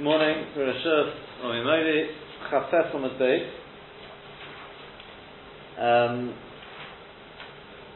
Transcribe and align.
Morning, 0.00 0.46
Rishus 0.56 1.10
Oimodi, 1.42 2.06
Chafes 2.52 2.94
on 2.94 3.02
um, 5.82 6.34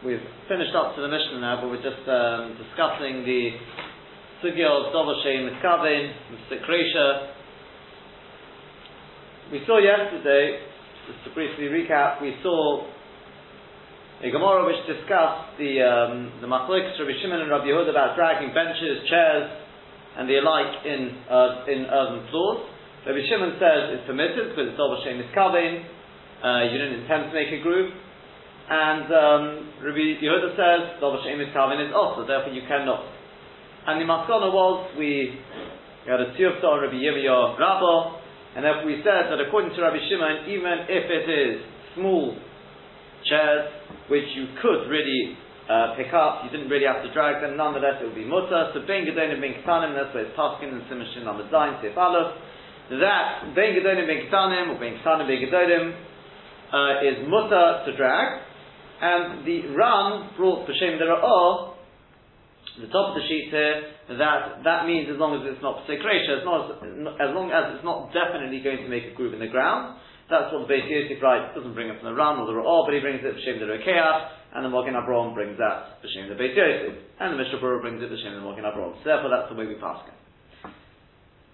We've 0.04 0.18
finished 0.48 0.74
up 0.74 0.96
to 0.96 1.00
the 1.00 1.06
Mishnah 1.06 1.38
now, 1.38 1.60
but 1.60 1.70
we're 1.70 1.76
just 1.76 2.02
um, 2.10 2.58
discussing 2.58 3.22
the 3.22 3.50
Sugya 4.42 4.66
of 4.66 4.92
Dovashay 4.92 5.46
Mitkavin, 5.46 6.12
Sikresha. 6.50 7.34
We 9.52 9.62
saw 9.64 9.78
yesterday, 9.78 10.58
just 11.06 11.22
to 11.22 11.34
briefly 11.34 11.66
recap, 11.66 12.20
we 12.20 12.34
saw 12.42 12.84
a 14.24 14.28
Gemara 14.28 14.66
which 14.66 14.84
discussed 14.88 15.54
the 15.56 15.82
um, 15.86 16.32
the 16.40 16.48
Machlokes 16.48 16.98
Rabbi 16.98 17.12
Shimon 17.22 17.42
and 17.42 17.50
Rabbi 17.50 17.66
Yehuda 17.66 17.90
about 17.90 18.16
dragging 18.16 18.52
benches, 18.52 19.08
chairs, 19.08 19.61
and 20.18 20.28
the 20.28 20.36
alike 20.36 20.84
in 20.84 21.00
uh, 21.30 21.64
in 21.68 21.80
earthen 21.88 22.28
floors. 22.30 22.68
Rabbi 23.02 23.18
Shimon 23.26 23.58
says 23.58 23.98
it's 23.98 24.06
permitted 24.06 24.54
because 24.54 24.70
it's 24.70 24.78
Dov 24.78 24.94
Hashem 25.02 25.18
is 25.18 25.30
Kavin, 25.34 25.82
uh, 26.42 26.70
you 26.70 26.78
didn't 26.78 27.02
intend 27.02 27.30
to 27.30 27.34
make 27.34 27.50
a 27.50 27.62
group. 27.62 27.90
And 28.70 29.06
um, 29.10 29.42
Rabbi 29.82 30.22
Yehuda 30.22 30.54
says 30.54 31.02
Dov 31.02 31.18
Hashem 31.18 31.40
is 31.42 31.50
Kavin 31.50 31.82
is 31.82 31.90
also, 31.90 32.26
therefore 32.26 32.54
you 32.54 32.62
cannot. 32.70 33.02
And 33.86 33.98
the 33.98 34.06
Maskana 34.06 34.54
was 34.54 34.94
we, 34.94 35.34
we 36.06 36.08
had 36.10 36.22
a 36.22 36.30
Tiyufta 36.38 36.62
on 36.62 36.86
Rabbi 36.86 36.94
Yirmiyah 36.94 37.58
Rabbah, 37.58 38.00
and 38.54 38.64
therefore 38.64 38.86
we 38.86 39.02
said 39.02 39.34
that 39.34 39.42
according 39.42 39.74
to 39.74 39.82
Rabbi 39.82 39.98
Shimon, 40.06 40.46
even 40.46 40.86
if 40.86 41.04
it 41.10 41.26
is 41.26 41.54
small 41.98 42.38
chairs, 43.26 43.66
which 44.08 44.30
you 44.34 44.46
could 44.62 44.86
really 44.86 45.34
uh, 45.70 45.94
pick 45.94 46.10
up, 46.10 46.42
you 46.42 46.50
didn't 46.50 46.66
really 46.66 46.86
have 46.86 47.06
to 47.06 47.10
drag 47.14 47.38
them, 47.38 47.56
nonetheless 47.56 48.02
it 48.02 48.06
would 48.06 48.18
be 48.18 48.26
mutter. 48.26 48.74
So 48.74 48.82
Ben 48.82 49.06
Gedonim 49.06 49.38
Ben 49.38 49.54
Ketanim, 49.62 49.94
that's 49.94 50.10
where 50.10 50.26
it's 50.26 50.34
Paskin 50.34 50.74
and 50.74 50.82
Simishin 50.90 51.26
on 51.30 51.38
the 51.38 51.46
Sif 51.46 51.94
Aleph. 51.94 52.34
That 52.90 53.54
Ben 53.54 53.78
Gedonim 53.78 54.10
Ben 54.10 54.26
Ketanim, 54.26 54.74
or 54.74 54.78
Ben 54.82 54.98
Ketanim 54.98 55.30
Ben 55.30 55.38
Gedonim, 55.38 55.94
uh, 56.74 57.06
is 57.06 57.22
mutter 57.30 57.86
to 57.86 57.96
drag. 57.96 58.42
And 59.02 59.46
the 59.46 59.74
Ran 59.74 60.34
brought 60.36 60.66
B'Shem 60.66 60.98
Dera'ah, 60.98 61.74
the 62.80 62.86
top 62.86 63.14
of 63.14 63.22
the 63.22 63.26
sheet 63.26 63.50
here, 63.50 63.90
that 64.18 64.62
that 64.64 64.86
means 64.86 65.10
as 65.10 65.18
long 65.18 65.34
as 65.34 65.42
it's 65.46 65.62
not 65.62 65.86
Psikresha, 65.86 66.38
as, 66.38 66.46
as 66.46 67.30
long 67.34 67.50
as 67.50 67.74
it's 67.76 67.84
not 67.84 68.14
definitely 68.14 68.62
going 68.62 68.78
to 68.78 68.88
make 68.88 69.04
a 69.10 69.14
groove 69.14 69.34
in 69.34 69.40
the 69.40 69.50
ground, 69.50 69.98
that's 70.30 70.52
what 70.54 70.66
the 70.66 70.70
Beis 70.70 70.86
Yosef 70.86 71.22
writes. 71.22 71.54
Doesn't 71.54 71.74
bring 71.74 71.90
it 71.90 71.98
from 71.98 72.14
the 72.14 72.18
Ran 72.18 72.38
or 72.38 72.46
the 72.46 72.54
Ra'ah, 72.54 72.86
but 72.86 72.94
he 72.94 73.00
brings 73.02 73.22
it 73.22 73.34
B'Shem 73.34 73.58
Dera'ah 73.58 74.41
and 74.54 74.64
the 74.64 74.68
Mogen 74.68 74.92
Abraham 74.92 75.32
brings 75.32 75.56
that 75.56 76.04
b'shem 76.04 76.28
the 76.28 76.36
Beit 76.36 76.52
Yosef, 76.52 76.92
and 77.20 77.32
the 77.32 77.38
Mishnah 77.40 77.58
Berurah 77.58 77.80
brings 77.80 78.02
it 78.02 78.12
b'shem 78.12 78.36
the 78.36 78.44
Mogen 78.44 78.68
Abraham. 78.68 78.92
So 79.00 79.08
therefore, 79.08 79.32
that's 79.32 79.48
the 79.48 79.56
way 79.56 79.64
we 79.64 79.80
pass 79.80 80.04
it. 80.04 80.16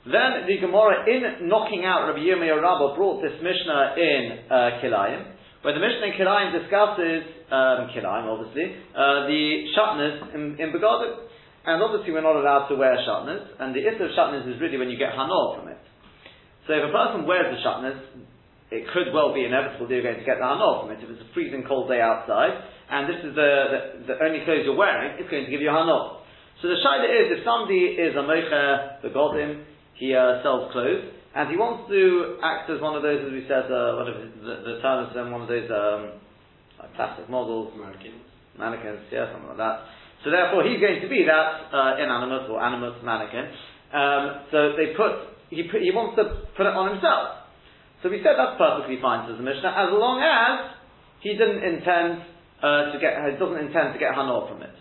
Then 0.08 0.48
the 0.50 0.58
Gemara, 0.58 1.06
in 1.06 1.46
knocking 1.48 1.84
out 1.84 2.08
Rabbi 2.10 2.24
Yirmiyah 2.24 2.58
Rabbah, 2.58 2.96
brought 2.96 3.22
this 3.22 3.36
Mishnah 3.38 3.94
in 3.98 4.22
uh, 4.50 4.80
Kilayim, 4.82 5.36
where 5.62 5.74
the 5.74 5.82
Mishnah 5.82 6.10
in 6.10 6.14
Kilayim 6.18 6.50
discusses 6.55 7.22
um, 7.55 7.92
Kilayim, 7.94 8.27
obviously, 8.27 8.72
uh, 8.96 9.30
the 9.30 9.42
shatnez 9.77 10.34
in, 10.34 10.42
in 10.58 10.72
Begadim. 10.72 11.28
And 11.66 11.83
obviously, 11.83 12.16
we're 12.16 12.24
not 12.24 12.40
allowed 12.40 12.66
to 12.72 12.77
wear 12.77 12.96
shatnez, 13.05 13.60
and 13.60 13.74
the 13.74 13.84
issue 13.84 14.08
of 14.08 14.10
shatnez 14.16 14.48
is 14.48 14.58
really 14.60 14.78
when 14.78 14.88
you 14.88 14.96
get 14.96 15.12
hanor 15.12 15.60
from 15.60 15.68
it. 15.68 15.78
So 16.66 16.72
if 16.72 16.88
a 16.88 16.92
person 16.92 17.27
wears 17.27 17.52
the 17.52 17.60
shatnez, 17.60 17.98
it 18.70 18.88
could 18.94 19.12
well 19.12 19.34
be 19.34 19.44
inevitable 19.44 19.86
that 19.88 19.94
you're 19.94 20.08
going 20.08 20.20
to 20.20 20.24
get 20.24 20.40
the 20.40 20.48
hanor 20.48 20.83
from 20.83 20.90
it 20.96 21.05
if 21.05 21.10
it's 21.10 21.20
a 21.20 21.30
freezing 21.34 21.64
cold 21.68 21.88
day 21.92 22.00
outside 22.00 22.77
and 22.91 23.08
this 23.08 23.20
is 23.20 23.33
the, 23.36 23.50
the, 23.70 23.81
the 24.12 24.17
only 24.25 24.44
clothes 24.44 24.64
you're 24.64 24.77
wearing, 24.77 25.20
it's 25.20 25.31
going 25.31 25.44
to 25.44 25.50
give 25.50 25.61
you 25.61 25.69
a 25.69 25.77
hanor. 25.77 26.25
So 26.61 26.69
the 26.69 26.81
shaila 26.81 27.06
is, 27.06 27.39
if 27.39 27.41
somebody 27.45 27.95
is 27.95 28.17
a 28.17 28.25
mocher, 28.25 29.03
the 29.03 29.12
godim, 29.14 29.62
he 29.95 30.14
uh, 30.14 30.42
sells 30.42 30.72
clothes, 30.72 31.14
and 31.36 31.50
he 31.50 31.56
wants 31.56 31.86
to 31.92 32.41
act 32.42 32.70
as 32.70 32.80
one 32.80 32.97
of 32.97 33.03
those, 33.03 33.22
as 33.22 33.30
we 33.30 33.45
said, 33.47 33.70
uh, 33.70 33.95
whatever 34.00 34.27
the, 34.27 34.55
the 34.64 34.75
term 34.83 35.06
is, 35.06 35.14
one 35.14 35.45
of 35.45 35.50
those 35.50 35.69
um, 35.70 36.19
like 36.80 36.95
plastic 36.95 37.29
models, 37.29 37.74
mannequins, 37.77 38.24
mannequins, 38.58 39.07
yeah, 39.12 39.30
something 39.30 39.55
like 39.55 39.61
that. 39.61 39.86
So 40.24 40.30
therefore, 40.30 40.67
he's 40.67 40.80
going 40.83 40.98
to 40.98 41.11
be 41.11 41.23
that 41.29 41.70
uh, 41.70 42.02
inanimate 42.02 42.51
or 42.51 42.58
animate 42.58 43.05
mannequin. 43.05 43.55
Um, 43.95 44.51
so 44.51 44.58
they 44.74 44.96
put 44.98 45.39
he, 45.51 45.64
put 45.70 45.80
he 45.80 45.95
wants 45.95 46.18
to 46.18 46.48
put 46.58 46.67
it 46.67 46.74
on 46.74 46.98
himself. 46.98 47.46
So 48.02 48.11
we 48.11 48.23
said 48.23 48.35
that's 48.39 48.58
perfectly 48.58 48.98
fine, 49.02 49.27
says 49.27 49.39
the 49.39 49.46
Mishnah, 49.46 49.74
as 49.74 49.91
long 49.95 50.23
as 50.23 50.74
he 51.23 51.35
didn't 51.35 51.62
intend 51.62 52.23
uh, 52.63 52.92
to 52.92 52.96
get, 52.98 53.14
he 53.23 53.39
doesn't 53.39 53.58
intend 53.58 53.95
to 53.95 54.01
get 54.01 54.14
hanor 54.14 54.48
from 54.51 54.63
it. 54.63 54.74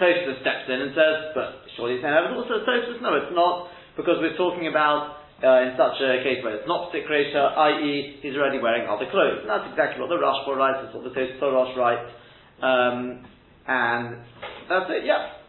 Tosfos 0.00 0.42
steps 0.42 0.66
in 0.66 0.78
and 0.80 0.92
says, 0.92 1.32
but 1.34 1.64
surely 1.76 2.02
it's. 2.02 2.04
So 2.04 2.56
Tosfos, 2.66 2.98
no, 3.00 3.14
it's 3.14 3.32
not, 3.32 3.70
because 3.96 4.18
we're 4.18 4.36
talking 4.36 4.66
about 4.66 5.22
uh, 5.42 5.70
in 5.70 5.78
such 5.78 5.98
a 6.02 6.22
case 6.22 6.42
where 6.42 6.58
it's 6.58 6.68
not 6.68 6.90
Sikresha, 6.90 7.56
i.e., 7.56 8.18
he's 8.22 8.34
already 8.34 8.58
wearing 8.58 8.88
other 8.88 9.06
clothes. 9.10 9.46
And 9.46 9.50
that's 9.50 9.70
exactly 9.70 10.02
what 10.02 10.10
the 10.10 10.18
Rashba 10.18 10.52
writes, 10.56 10.82
that's 10.82 10.94
what 10.94 11.06
the 11.06 11.14
Tosfos 11.14 11.76
writes. 11.78 12.10
Um, 12.62 13.24
and 13.66 14.24
that's 14.68 14.90
it, 14.90 15.06
yeah. 15.06 15.40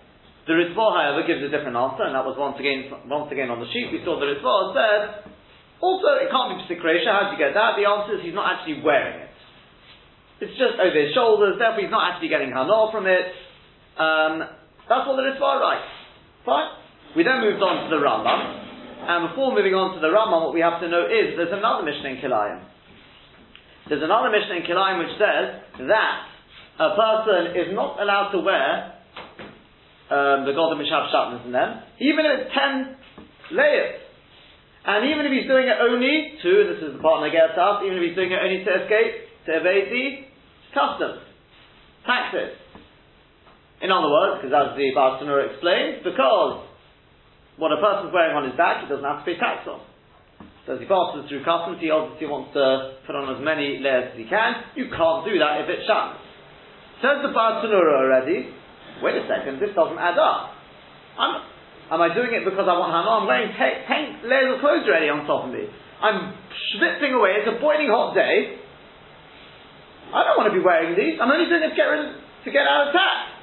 The 0.45 0.53
Ritva, 0.53 0.85
however, 0.93 1.25
gives 1.25 1.41
a 1.41 1.49
different 1.49 1.73
answer, 1.73 2.05
and 2.05 2.13
that 2.13 2.21
was 2.21 2.37
once 2.37 2.61
again 2.61 2.85
once 3.09 3.33
again 3.33 3.49
on 3.49 3.57
the 3.57 3.65
sheet. 3.73 3.89
We 3.89 4.05
saw 4.05 4.21
the 4.21 4.29
Ritva 4.29 4.77
said, 4.77 5.33
also, 5.81 6.21
it 6.21 6.29
can't 6.29 6.53
be 6.53 6.69
Sikresha. 6.69 7.09
How 7.09 7.27
do 7.27 7.29
you 7.33 7.41
get 7.41 7.57
that? 7.57 7.73
The 7.75 7.89
answer 7.89 8.17
is 8.17 8.19
he's 8.21 8.37
not 8.37 8.53
actually 8.53 8.85
wearing 8.85 9.25
it. 9.25 9.29
It's 10.43 10.51
just 10.59 10.75
over 10.75 10.91
his 10.91 11.15
shoulders, 11.15 11.55
therefore 11.55 11.79
he's 11.79 11.91
not 11.91 12.11
actually 12.11 12.27
getting 12.27 12.51
hanor 12.51 12.91
from 12.91 13.07
it. 13.07 13.23
Um, 13.95 14.43
that's 14.87 15.07
what 15.07 15.15
the 15.15 15.23
Ritva 15.23 15.63
writes. 15.63 15.87
Fine. 16.43 16.75
We 17.15 17.23
then 17.23 17.39
moved 17.39 17.63
on 17.63 17.87
to 17.87 17.89
the 17.95 18.03
Rambam, 18.03 18.39
and 19.07 19.31
before 19.31 19.55
moving 19.55 19.71
on 19.71 19.95
to 19.95 20.03
the 20.03 20.11
Rambam, 20.11 20.43
what 20.43 20.53
we 20.53 20.59
have 20.59 20.83
to 20.83 20.91
know 20.91 21.07
is 21.07 21.39
there's 21.39 21.55
another 21.55 21.87
Mishnah 21.87 22.11
in 22.11 22.17
Kilayim. 22.19 22.59
There's 23.87 24.03
another 24.03 24.27
Mishnah 24.27 24.59
in 24.59 24.63
Kilayim 24.67 24.99
which 24.99 25.15
says 25.15 25.63
that 25.87 26.15
a 26.83 26.91
person 26.99 27.55
is 27.55 27.71
not 27.71 27.95
allowed 28.03 28.35
to 28.35 28.43
wear 28.43 28.99
um, 30.11 30.43
the 30.43 30.51
golden 30.51 30.83
Mishav 30.83 31.07
Shatnez 31.15 31.47
in 31.47 31.55
them, 31.55 31.79
even 32.03 32.27
if 32.27 32.31
it's 32.43 32.51
ten 32.51 32.99
layers. 33.55 34.03
And 34.85 35.09
even 35.09 35.25
if 35.25 35.31
he's 35.33 35.47
doing 35.49 35.65
it 35.65 35.79
only 35.81 36.37
to, 36.43 36.51
this 36.75 36.83
is 36.83 36.99
the 36.99 37.01
part 37.01 37.23
that 37.25 37.33
gets 37.33 37.57
us, 37.57 37.81
even 37.87 37.97
if 37.97 38.03
he's 38.11 38.17
doing 38.19 38.29
it 38.29 38.37
only 38.37 38.61
to 38.61 38.71
escape 38.85 39.24
to 39.45 39.51
the 39.61 40.05
customs, 40.73 41.21
taxes. 42.05 42.57
In 43.81 43.91
other 43.91 44.09
words, 44.09 44.41
because 44.41 44.53
as 44.55 44.77
the 44.77 44.87
Bartanura 44.95 45.51
explains, 45.51 46.01
because 46.03 46.65
what 47.57 47.71
a 47.71 47.79
person's 47.79 48.11
wearing 48.11 48.35
on 48.35 48.49
his 48.49 48.57
back, 48.57 48.83
he 48.83 48.89
doesn't 48.89 49.05
have 49.05 49.23
to 49.23 49.25
pay 49.27 49.37
tax 49.37 49.67
on. 49.67 49.83
So 50.65 50.75
as 50.75 50.79
he 50.81 50.89
passes 50.89 51.29
through 51.29 51.45
customs, 51.45 51.77
he 51.77 51.93
obviously 51.93 52.25
wants 52.25 52.51
to 52.57 52.97
put 53.05 53.13
on 53.13 53.29
as 53.29 53.39
many 53.43 53.77
layers 53.79 54.11
as 54.11 54.17
he 54.17 54.25
can. 54.25 54.65
You 54.73 54.89
can't 54.89 55.21
do 55.21 55.37
that 55.37 55.61
if 55.61 55.69
it's 55.69 55.85
sham. 55.85 56.17
Says 57.05 57.21
the 57.21 57.29
Bartanura 57.29 58.01
already, 58.01 58.49
wait 59.03 59.15
a 59.19 59.23
second, 59.29 59.61
this 59.61 59.75
doesn't 59.77 59.99
add 59.99 60.17
up. 60.17 60.57
I'm, 61.19 61.45
am 61.93 62.01
I 62.01 62.09
doing 62.15 62.33
it 62.33 62.43
because 62.47 62.65
I 62.65 62.73
want 62.79 62.89
Hana? 62.89 63.11
I'm 63.21 63.27
wearing 63.29 63.53
ten 63.53 64.25
layers 64.25 64.57
of 64.57 64.63
clothes 64.63 64.87
already 64.89 65.11
on 65.11 65.27
top 65.29 65.45
of 65.45 65.53
me. 65.53 65.69
I'm 66.01 66.33
schwitzing 66.73 67.13
away, 67.13 67.43
it's 67.43 67.51
a 67.51 67.61
boiling 67.61 67.91
hot 67.93 68.17
day, 68.17 68.64
I 70.15 70.23
don't 70.23 70.39
want 70.39 70.47
to 70.47 70.55
be 70.55 70.63
wearing 70.63 70.95
these. 70.95 71.19
I'm 71.19 71.27
only 71.27 71.51
doing 71.51 71.67
it 71.67 71.75
to 71.75 71.77
get, 71.77 71.91
rid, 71.91 72.07
to 72.07 72.49
get 72.49 72.63
out 72.63 72.87
of 72.87 72.95
tax. 72.95 73.35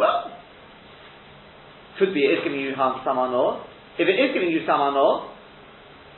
Well, 0.00 0.32
could 2.00 2.16
be 2.16 2.24
it 2.26 2.40
is 2.40 2.44
giving 2.44 2.58
you 2.58 2.74
some 2.74 3.20
anor. 3.20 3.62
If 4.00 4.08
it 4.08 4.18
is 4.18 4.34
giving 4.34 4.50
you 4.50 4.66
some 4.66 4.80
anor, 4.80 5.30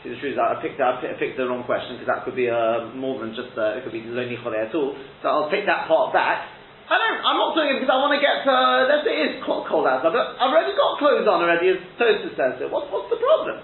see 0.00 0.14
the 0.14 0.18
truth 0.22 0.32
is 0.32 0.40
I 0.40 0.62
picked 0.62 0.80
I 0.80 1.02
picked 1.18 1.36
the 1.36 1.44
wrong 1.44 1.66
question 1.68 2.00
because 2.00 2.08
that 2.08 2.24
could 2.24 2.38
be 2.38 2.48
uh, 2.48 2.94
more 2.96 3.20
than 3.20 3.36
just 3.36 3.52
uh, 3.58 3.76
it 3.76 3.84
could 3.84 3.92
be 3.92 4.06
only 4.06 4.38
chole 4.40 4.56
at 4.56 4.72
all. 4.72 4.96
So 5.20 5.24
I'll 5.28 5.50
take 5.50 5.66
that 5.66 5.90
part 5.90 6.14
back. 6.16 6.48
I 6.86 6.96
don't. 6.96 7.18
I'm 7.18 7.38
not 7.42 7.58
doing 7.58 7.74
it 7.74 7.82
because 7.82 7.90
I 7.90 7.98
want 7.98 8.14
to 8.14 8.22
get. 8.22 8.46
Uh, 8.46 8.86
let's 8.86 9.02
say 9.02 9.18
it 9.18 9.26
is 9.26 9.36
cold, 9.42 9.66
cold 9.66 9.84
outside. 9.84 10.14
But 10.14 10.38
I've 10.38 10.54
already 10.54 10.72
got 10.78 11.02
clothes 11.02 11.26
on 11.26 11.42
already, 11.42 11.74
as 11.74 11.82
Toaster 11.98 12.32
says. 12.38 12.62
So 12.62 12.70
what's 12.70 12.88
what's 12.88 13.10
the 13.10 13.18
problem? 13.18 13.60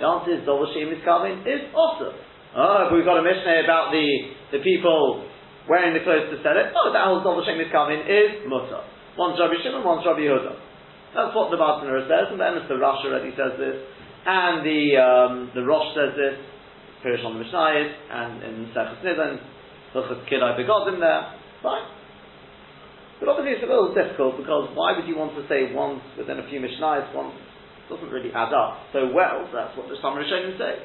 The 0.00 0.08
answer 0.08 0.32
is 0.34 0.40
Dovah 0.42 0.72
Shem 0.72 0.90
is 0.90 1.04
coming 1.04 1.44
is 1.44 1.68
awesome. 1.76 2.16
Oh, 2.54 2.86
if 2.86 2.94
we've 2.94 3.04
got 3.04 3.18
a 3.18 3.24
Mishnah 3.26 3.66
about 3.66 3.90
the, 3.90 4.06
the 4.54 4.62
people 4.62 5.26
wearing 5.66 5.90
the 5.90 6.06
clothes 6.06 6.30
to 6.30 6.38
sell 6.38 6.54
it, 6.54 6.70
oh, 6.70 6.94
that 6.94 7.02
whole 7.02 7.18
double 7.18 7.42
Shem 7.42 7.58
is 7.58 7.66
coming 7.74 7.98
is 8.06 8.46
mutter. 8.46 8.86
One's 9.18 9.38
Rabbi 9.42 9.58
Shimon, 9.58 9.82
one's 9.82 10.06
Rabbi 10.06 10.22
Yehuda. 10.22 10.54
That's 11.14 11.34
what 11.34 11.50
the 11.50 11.58
Bartanura 11.58 12.06
says, 12.06 12.30
and 12.30 12.38
then 12.38 12.58
the 12.66 12.78
Rosh 12.78 13.02
already 13.06 13.30
says 13.34 13.54
this, 13.58 13.78
and 14.26 14.66
the 14.66 14.98
um, 14.98 15.32
the 15.54 15.62
Rosh 15.62 15.94
says 15.94 16.14
this, 16.18 16.34
Pirish 17.02 17.22
on 17.22 17.38
the 17.38 17.42
Mishnayis, 17.46 17.90
and 18.10 18.42
in 18.42 18.54
Sechus 18.74 18.98
Nidan, 19.02 19.38
Hilchas 19.94 20.26
Kidai 20.26 20.58
Begodim 20.58 20.98
there. 20.98 21.38
Fine. 21.62 21.86
But 23.20 23.28
obviously 23.30 23.58
it's 23.58 23.66
a 23.66 23.70
little 23.70 23.94
difficult 23.94 24.38
because 24.42 24.70
why 24.74 24.98
would 24.98 25.06
you 25.06 25.14
want 25.14 25.38
to 25.38 25.46
say 25.46 25.70
once 25.70 26.02
within 26.18 26.38
a 26.38 26.46
few 26.50 26.58
Mishnayis, 26.58 27.14
once 27.14 27.34
doesn't 27.88 28.10
really 28.10 28.32
add 28.32 28.50
up 28.50 28.80
so 28.92 29.12
well, 29.12 29.44
that's 29.52 29.76
what 29.76 29.86
the 29.88 29.96
Summer 30.00 30.24
Rishonim 30.24 30.58
say. 30.58 30.80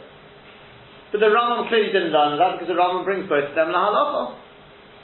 But 1.12 1.26
the 1.26 1.34
Rambam 1.34 1.66
clearly 1.70 1.90
didn't 1.90 2.14
learn 2.14 2.38
that 2.38 2.58
because 2.58 2.70
the 2.70 2.78
Rambam 2.78 3.02
brings 3.02 3.26
both 3.26 3.50
of 3.50 3.56
them 3.58 3.74
in 3.74 3.74
the 3.74 3.82
halacha. 3.82 4.38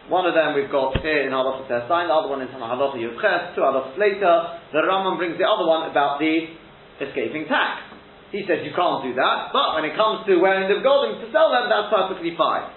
One 0.05 0.29
of 0.29 0.37
them 0.37 0.53
we've 0.53 0.69
got 0.69 1.01
here 1.01 1.25
in 1.25 1.33
halacha 1.33 1.65
Tesain, 1.65 2.05
the 2.05 2.13
other 2.13 2.29
one 2.29 2.45
is 2.45 2.53
in 2.53 2.61
halacha 2.61 2.93
Yudches, 2.93 3.57
two 3.57 3.65
halachas 3.65 3.97
later. 3.97 4.61
The 4.69 4.85
Rambam 4.85 5.17
brings 5.17 5.41
the 5.41 5.49
other 5.49 5.65
one 5.65 5.89
about 5.89 6.21
the 6.21 6.53
escaping 7.01 7.49
tax. 7.49 7.89
He 8.29 8.45
says 8.45 8.61
you 8.61 8.69
can't 8.77 9.01
do 9.01 9.17
that, 9.17 9.49
but 9.49 9.81
when 9.81 9.85
it 9.89 9.97
comes 9.97 10.29
to 10.29 10.37
wearing 10.37 10.69
the 10.69 10.77
golden 10.85 11.25
to 11.25 11.27
sell 11.33 11.49
them, 11.49 11.73
that's 11.73 11.89
perfectly 11.89 12.37
fine. 12.37 12.69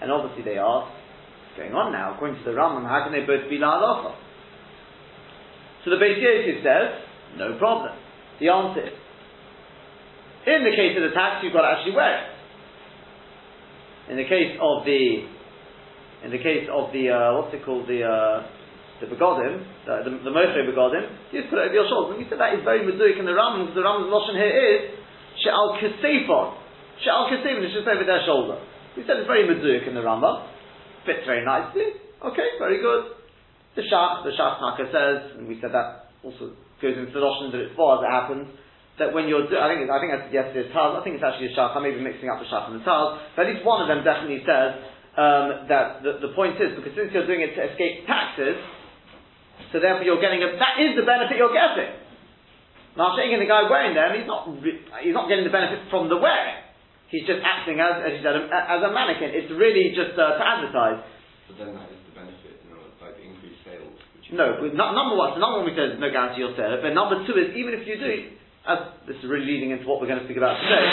And 0.00 0.08
obviously 0.08 0.40
they 0.40 0.56
ask, 0.56 0.88
what's 0.88 1.56
going 1.60 1.76
on 1.76 1.92
now? 1.92 2.16
According 2.16 2.40
to 2.40 2.44
the 2.48 2.56
Rambam, 2.56 2.88
how 2.88 3.04
can 3.04 3.12
they 3.12 3.28
both 3.28 3.52
be 3.52 3.60
la 3.60 3.76
So 5.84 5.92
the 5.92 6.00
Beis 6.00 6.16
Yosef 6.24 6.64
says, 6.64 7.04
no 7.36 7.60
problem. 7.60 7.92
The 8.40 8.48
answer 8.48 8.88
is, 8.88 8.96
in 10.48 10.64
the 10.64 10.72
case 10.72 10.96
of 10.96 11.04
the 11.04 11.12
tax, 11.12 11.44
you've 11.44 11.52
got 11.52 11.68
to 11.68 11.72
actually 11.76 11.94
wear 11.94 12.16
it. 12.16 12.31
In 14.10 14.16
the 14.18 14.26
case 14.26 14.58
of 14.58 14.82
the, 14.82 15.02
in 16.26 16.30
the 16.34 16.42
case 16.42 16.66
of 16.66 16.90
the, 16.90 17.10
uh, 17.10 17.38
what's 17.38 17.54
it 17.54 17.62
called, 17.62 17.86
the, 17.86 18.02
uh, 18.02 18.42
the 18.98 19.06
begodim, 19.06 19.62
the, 19.86 19.94
the, 20.06 20.10
the 20.26 20.32
Moshe 20.34 20.58
begodim, 20.58 21.06
you 21.30 21.42
just 21.42 21.50
put 21.50 21.62
it 21.62 21.70
over 21.70 21.74
your 21.74 21.86
shoulders. 21.86 22.18
And 22.18 22.20
we 22.22 22.26
said 22.26 22.38
that 22.42 22.58
is 22.58 22.66
very 22.66 22.82
meduik 22.82 23.18
in 23.18 23.26
the 23.26 23.34
Ram, 23.34 23.62
because 23.62 23.78
the 23.78 23.86
Ram's 23.86 24.10
lotion 24.10 24.34
here 24.38 24.50
is, 24.50 24.80
she'al 25.42 25.78
kesefon. 25.78 26.58
She'al 27.02 27.30
kesefon 27.30 27.62
is 27.62 27.74
just 27.74 27.86
over 27.86 28.02
their 28.02 28.22
shoulder. 28.26 28.58
We 28.96 29.06
said 29.06 29.22
it's 29.22 29.30
very 29.30 29.46
meduik 29.46 29.86
in 29.86 29.94
the 29.94 30.04
Rambam. 30.04 30.50
Fits 31.06 31.26
very 31.26 31.44
nicely. 31.44 31.98
Okay, 32.22 32.48
very 32.58 32.78
good. 32.78 33.18
The 33.74 33.82
Shach, 33.82 34.22
the 34.22 34.30
Shach 34.36 34.60
Makkah 34.60 34.86
says, 34.92 35.38
and 35.38 35.48
we 35.48 35.58
said 35.58 35.72
that 35.72 36.12
also 36.22 36.54
goes 36.78 36.94
into 36.98 37.10
the 37.10 37.18
Lashon 37.18 37.50
that 37.50 37.58
it's 37.58 37.74
for 37.74 37.98
as 37.98 38.06
it 38.06 38.12
happens, 38.12 38.46
that 39.00 39.14
when 39.16 39.24
you're, 39.24 39.48
I 39.48 39.72
think, 39.72 39.88
I 39.88 39.98
think 40.00 40.10
that's 40.12 40.28
yesterday's 40.28 40.68
Taz, 40.76 40.92
I 40.96 41.00
think 41.00 41.16
it's 41.16 41.24
actually 41.24 41.48
a 41.48 41.54
Shach, 41.56 41.72
I 41.72 41.80
may 41.80 41.96
be 41.96 42.04
mixing 42.04 42.28
up 42.28 42.36
the 42.42 42.48
Shach 42.48 42.68
and 42.68 42.76
the 42.76 42.84
Taz, 42.84 43.24
but 43.32 43.48
at 43.48 43.56
least 43.56 43.64
one 43.64 43.80
of 43.80 43.88
them 43.88 44.04
definitely 44.04 44.44
says 44.44 44.84
um, 45.16 45.68
that 45.72 46.04
the, 46.04 46.20
the 46.20 46.32
point 46.36 46.60
is, 46.60 46.76
because 46.76 46.92
since 46.92 47.08
you're 47.12 47.24
doing 47.24 47.40
it 47.40 47.56
to 47.56 47.60
escape 47.72 48.04
taxes, 48.04 48.60
so 49.72 49.80
therefore 49.80 50.04
you're 50.04 50.20
getting 50.20 50.44
a, 50.44 50.52
that 50.60 50.76
is 50.76 50.92
the 50.92 51.08
benefit 51.08 51.40
you're 51.40 51.56
getting. 51.56 51.88
Now, 52.92 53.16
saying 53.16 53.32
the 53.32 53.48
guy 53.48 53.64
wearing 53.72 53.96
them, 53.96 54.12
he's 54.12 54.28
not, 54.28 54.52
he's 55.00 55.16
not 55.16 55.24
getting 55.24 55.48
the 55.48 55.54
benefit 55.54 55.88
from 55.88 56.12
the 56.12 56.20
wearing. 56.20 56.60
He's 57.08 57.24
just 57.24 57.40
acting 57.40 57.80
as, 57.80 58.04
as 58.04 58.12
you 58.16 58.20
said, 58.20 58.36
as 58.36 58.80
a 58.84 58.92
mannequin. 58.92 59.32
It's 59.32 59.48
really 59.52 59.96
just 59.96 60.12
uh, 60.16 60.36
to 60.36 60.44
advertise. 60.44 61.00
But 61.48 61.56
then 61.56 61.72
that 61.76 61.88
is 61.88 62.00
the 62.08 62.12
benefit, 62.16 62.60
you 62.64 62.72
know, 62.72 62.84
like 63.00 63.16
increased 63.20 63.64
sales. 63.64 63.96
No, 64.32 64.60
but 64.60 64.72
number 64.76 65.16
one, 65.16 65.36
so 65.36 65.40
number 65.40 65.60
one 65.60 65.68
we 65.68 65.76
said 65.76 66.00
no 66.00 66.08
guarantee 66.08 66.40
you'll 66.40 66.56
sell 66.56 66.72
it, 66.72 66.80
but 66.80 66.96
number 66.96 67.20
two 67.28 67.36
is 67.36 67.52
even 67.52 67.76
if 67.76 67.84
you 67.84 68.00
do, 68.00 68.32
as 68.66 68.78
this 69.06 69.18
is 69.18 69.26
really 69.26 69.46
leading 69.46 69.70
into 69.70 69.86
what 69.86 70.00
we're 70.00 70.06
going 70.06 70.22
to 70.22 70.26
speak 70.26 70.38
about 70.38 70.60
today, 70.62 70.86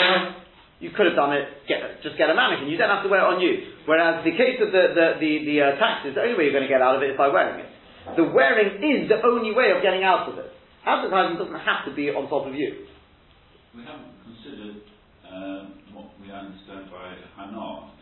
you 0.80 0.90
could 0.90 1.06
have 1.06 1.14
done 1.14 1.36
it, 1.36 1.44
get, 1.68 2.02
just 2.02 2.16
get 2.16 2.32
a 2.32 2.34
mannequin, 2.34 2.72
you 2.72 2.80
don't 2.80 2.90
have 2.90 3.04
to 3.04 3.10
wear 3.12 3.20
it 3.20 3.28
on 3.30 3.38
you. 3.38 3.84
Whereas 3.86 4.24
the 4.24 4.32
case 4.32 4.58
of 4.58 4.72
the, 4.72 4.96
the, 4.96 5.06
the, 5.20 5.32
the 5.44 5.56
uh, 5.60 5.66
taxes, 5.76 6.16
the 6.16 6.24
only 6.24 6.34
way 6.34 6.44
you're 6.48 6.56
going 6.56 6.66
to 6.66 6.72
get 6.72 6.82
out 6.82 6.96
of 6.96 7.02
it 7.04 7.14
is 7.14 7.18
by 7.20 7.28
wearing 7.28 7.62
it. 7.62 7.70
The 8.16 8.24
wearing 8.24 8.80
is 8.80 9.06
the 9.06 9.20
only 9.22 9.52
way 9.52 9.70
of 9.76 9.84
getting 9.84 10.02
out 10.02 10.26
of 10.26 10.40
it. 10.40 10.50
Advertising 10.82 11.36
doesn't 11.36 11.62
have 11.62 11.84
to 11.84 11.92
be 11.92 12.08
on 12.08 12.26
top 12.32 12.48
of 12.48 12.56
you. 12.56 12.88
We 13.76 13.84
haven't 13.84 14.16
considered 14.24 14.82
um, 15.28 15.78
what 15.92 16.16
we 16.18 16.32
understand 16.32 16.88
by 16.90 17.14
hana. 17.36 17.92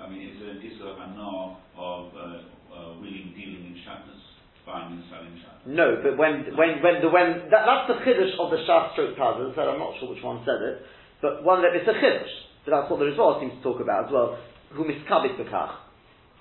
I 0.00 0.08
mean, 0.08 0.32
is 0.32 0.38
there 0.40 0.56
hana 0.96 1.58
of 1.76 2.14
uh, 2.14 2.40
uh, 2.72 2.94
willing 3.02 3.34
dealing 3.34 3.68
in 3.68 3.76
selling 3.82 3.84
shatters? 3.84 4.22
No, 5.66 6.00
but 6.02 6.16
when 6.16 6.56
when 6.56 6.80
when 6.80 7.04
the 7.04 7.12
when 7.12 7.52
that, 7.52 7.68
that's 7.68 7.86
the 7.92 8.00
chiddush 8.00 8.32
of 8.40 8.48
the 8.48 8.64
shas 8.64 8.92
stroke 8.96 9.12
tazas. 9.16 9.54
So 9.54 9.60
I'm 9.60 9.78
not 9.78 9.92
sure 10.00 10.08
which 10.08 10.24
one 10.24 10.40
said 10.48 10.56
it, 10.56 10.80
but 11.20 11.44
one 11.44 11.60
that 11.60 11.76
it's 11.76 11.84
a 11.84 11.92
chiddush. 11.92 12.32
But 12.64 12.72
that's 12.72 12.88
what 12.90 13.00
the 13.00 13.12
Rizal 13.12 13.40
seems 13.40 13.60
to 13.60 13.62
talk 13.62 13.80
about 13.80 14.08
as 14.08 14.12
well. 14.12 14.40
Who 14.72 14.84
miskabit 14.84 15.36
bekach. 15.36 15.76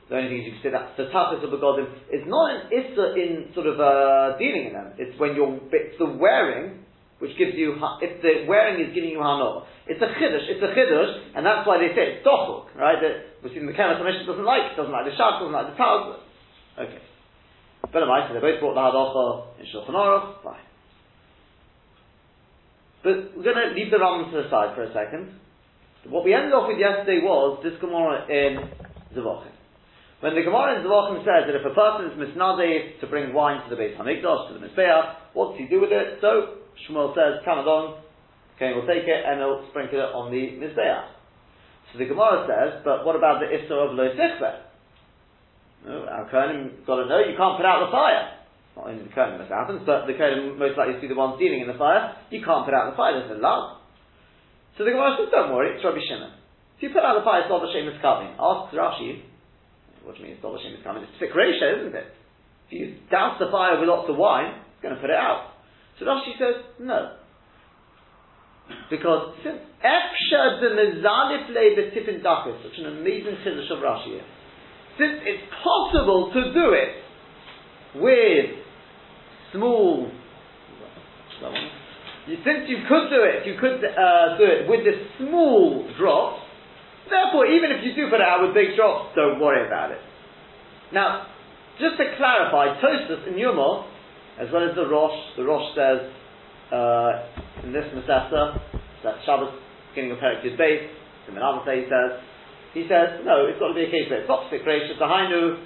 The. 0.08 0.16
The 0.16 0.16
only 0.16 0.30
thing 0.30 0.40
is 0.40 0.46
you 0.48 0.54
can 0.56 0.64
say 0.64 0.72
that 0.72 0.96
the 0.96 1.12
tachlis 1.12 1.44
of 1.44 1.52
the 1.52 1.60
godim 1.60 1.92
is 2.08 2.24
not 2.32 2.48
an 2.56 2.60
issa 2.72 3.20
in 3.20 3.52
sort 3.54 3.68
of 3.68 3.76
uh, 3.76 4.40
dealing 4.40 4.72
in 4.72 4.74
them. 4.74 4.96
It's 4.96 5.20
when 5.20 5.36
you're 5.36 5.60
it's 5.68 6.00
the 6.00 6.16
wearing 6.16 6.88
which 7.20 7.36
gives 7.36 7.60
you 7.60 7.76
if 7.76 8.22
the 8.24 8.48
wearing 8.48 8.80
is 8.80 8.96
giving 8.96 9.12
you 9.12 9.20
hano. 9.20 9.68
It's 9.86 10.00
a 10.00 10.08
chiddush. 10.16 10.48
It's 10.48 10.64
a 10.64 10.72
chiddush, 10.72 11.36
and 11.36 11.44
that's 11.46 11.68
why 11.68 11.76
they 11.84 11.92
say 11.92 12.16
it's 12.16 12.24
dochuk, 12.24 12.72
right? 12.80 13.04
That 13.04 13.44
we 13.44 13.52
see 13.52 13.60
the 13.60 13.76
Kemas 13.76 14.00
Commission 14.00 14.24
doesn't 14.24 14.48
like 14.48 14.80
doesn't 14.80 14.96
like 14.96 15.12
the 15.12 15.12
shas, 15.12 15.44
doesn't 15.44 15.52
like 15.52 15.76
the 15.76 15.78
taz. 15.78 16.16
Okay. 16.80 17.09
But 17.92 18.04
I 18.04 18.34
they 18.34 18.40
both 18.40 18.60
brought 18.60 18.76
the 18.76 18.86
halacha 18.86 19.60
in 19.60 19.66
Shulchan 19.66 19.96
Aruch, 19.96 20.44
fine. 20.44 20.62
But 23.04 23.36
we're 23.36 23.44
going 23.44 23.58
to 23.58 23.74
leave 23.74 23.90
the 23.92 23.98
Rambam 23.98 24.30
to 24.32 24.44
the 24.44 24.50
side 24.50 24.76
for 24.76 24.84
a 24.84 24.94
second. 24.94 25.40
What 26.08 26.24
we 26.24 26.34
ended 26.34 26.54
off 26.54 26.68
with 26.68 26.78
yesterday 26.78 27.20
was 27.24 27.64
this 27.64 27.80
Gemara 27.80 28.28
in 28.28 28.70
Zavachim. 29.16 29.56
When 30.20 30.36
the 30.36 30.44
Gemara 30.44 30.80
in 30.80 30.86
Zavachim 30.86 31.24
says 31.24 31.48
that 31.48 31.56
if 31.56 31.66
a 31.66 31.74
person 31.74 32.12
is 32.12 32.16
misnadeh 32.20 33.00
to 33.00 33.08
bring 33.08 33.34
wine 33.34 33.64
to 33.64 33.70
the 33.72 33.80
Beit 33.80 33.98
Hamikdash, 33.98 34.52
to 34.52 34.60
the 34.60 34.68
Mizbeach, 34.68 35.16
what 35.34 35.52
does 35.52 35.60
he 35.60 35.68
do 35.68 35.82
with 35.82 35.92
it? 35.92 36.20
So, 36.22 36.60
Shmuel 36.86 37.16
says, 37.16 37.42
come 37.46 37.60
along, 37.60 38.04
okay, 38.56 38.76
we'll 38.76 38.88
take 38.88 39.08
it 39.08 39.24
and 39.26 39.40
he'll 39.40 39.66
sprinkle 39.72 40.00
it 40.00 40.12
on 40.12 40.32
the 40.32 40.60
Mizbeach. 40.60 41.08
So 41.92 42.00
the 42.00 42.06
Gemara 42.06 42.46
says, 42.46 42.82
but 42.84 43.06
what 43.06 43.16
about 43.16 43.40
the 43.40 43.48
Issa 43.48 43.74
of 43.74 43.96
Lo 43.96 44.12
Sichbeh? 44.14 44.69
No, 45.86 46.04
our 46.04 46.28
Kohanim 46.28 46.84
got 46.84 47.00
to 47.00 47.06
know 47.08 47.24
you 47.24 47.40
can't 47.40 47.56
put 47.56 47.66
out 47.66 47.88
the 47.88 47.92
fire. 47.92 48.36
Not 48.76 48.92
only 48.92 49.04
the 49.04 49.14
Kohanim 49.16 49.40
this 49.40 49.52
happens, 49.52 49.84
but 49.88 50.08
the 50.08 50.16
Kohanim 50.16 50.60
most 50.60 50.76
likely 50.76 51.00
to 51.00 51.02
be 51.02 51.08
the 51.08 51.16
ones 51.16 51.40
dealing 51.40 51.64
in 51.64 51.68
the 51.68 51.80
fire. 51.80 52.16
You 52.32 52.44
can't 52.44 52.68
put 52.68 52.76
out 52.76 52.92
the 52.92 52.98
fire. 53.00 53.16
There's 53.16 53.32
a 53.32 53.40
love. 53.40 53.80
So 54.76 54.84
the 54.84 54.92
Gemara 54.92 55.16
says, 55.20 55.32
don't 55.32 55.56
worry, 55.56 55.76
it's 55.76 55.84
Rabbi 55.84 56.00
Shimon. 56.04 56.36
If 56.80 56.84
you 56.84 56.90
put 56.96 57.04
out 57.04 57.20
the 57.20 57.28
fire, 57.28 57.44
it's 57.44 57.52
not 57.52 57.64
the 57.64 57.72
shame 57.72 57.88
is 57.88 58.00
coming. 58.00 58.32
Ask 58.40 58.72
Rashi. 58.72 59.24
What 60.04 60.16
do 60.16 60.24
you 60.24 60.32
mean 60.32 60.40
it's 60.40 60.44
not 60.44 60.56
the 60.56 60.64
shame 60.64 60.76
is 60.76 60.84
coming? 60.84 61.04
It's 61.04 61.20
fikresha, 61.20 61.84
isn't 61.84 61.96
it? 61.96 62.08
If 62.68 62.72
you 62.72 62.86
douse 63.12 63.36
the 63.40 63.52
fire 63.52 63.80
with 63.80 63.88
lots 63.88 64.08
of 64.08 64.16
wine, 64.16 64.56
it's 64.56 64.84
going 64.84 64.96
to 64.96 65.02
put 65.02 65.12
it 65.12 65.20
out. 65.20 65.60
So 66.00 66.08
Rashi 66.08 66.40
says, 66.40 66.64
no. 66.80 67.20
Because 68.88 69.36
since 69.44 69.60
Efsha 69.84 70.62
de 70.64 70.70
Mezalif 70.72 71.52
le 71.52 71.64
betifin 71.76 72.24
dakas, 72.24 72.64
such 72.64 72.80
an 72.80 73.00
amazing 73.00 73.44
chiddush 73.44 73.68
of 73.72 73.84
Rashi 73.84 74.20
here 74.20 74.39
since 75.00 75.24
it's 75.24 75.48
possible 75.64 76.30
to 76.36 76.54
do 76.54 76.76
it 76.76 76.92
with 77.96 78.52
small, 79.54 80.12
since 82.28 82.68
you 82.68 82.84
could 82.88 83.10
do 83.10 83.24
it, 83.24 83.48
you 83.48 83.56
could 83.60 83.80
uh, 83.80 84.38
do 84.38 84.44
it 84.44 84.70
with 84.70 84.84
the 84.84 84.94
small 85.18 85.88
drops, 85.98 86.44
therefore, 87.10 87.48
even 87.48 87.72
if 87.72 87.84
you 87.84 87.96
do 87.96 88.12
put 88.12 88.22
out 88.22 88.46
with 88.46 88.54
big 88.54 88.76
drops, 88.76 89.16
don't 89.16 89.40
worry 89.40 89.66
about 89.66 89.92
it. 89.92 90.00
Now, 90.94 91.28
just 91.80 91.98
to 91.98 92.06
clarify, 92.18 92.76
Tosfos 92.84 93.26
in 93.32 93.38
Yuma, 93.38 93.88
as 94.40 94.48
well 94.52 94.68
as 94.68 94.76
the 94.76 94.86
Rosh, 94.86 95.18
the 95.38 95.44
Rosh 95.44 95.76
says 95.76 96.12
uh, 96.72 97.64
in 97.64 97.72
this 97.72 97.86
Masasa, 97.96 98.60
that 99.04 99.16
Shabbos 99.26 99.56
beginning 99.90 100.12
of 100.12 100.18
Perikid 100.20 100.58
base, 100.58 100.90
in 101.28 101.36
the 101.36 101.40
Menachah 101.40 101.76
he 101.76 101.84
says, 101.90 102.20
he 102.74 102.86
says, 102.86 103.26
no, 103.26 103.50
it's 103.50 103.58
got 103.58 103.74
to 103.74 103.78
be 103.78 103.86
a 103.86 103.92
case 103.92 104.10
where 104.10 104.22
it's 104.22 104.30
opposite 104.30 104.64
gracious, 104.64 104.98
the 105.02 105.10
Hainu, 105.10 105.58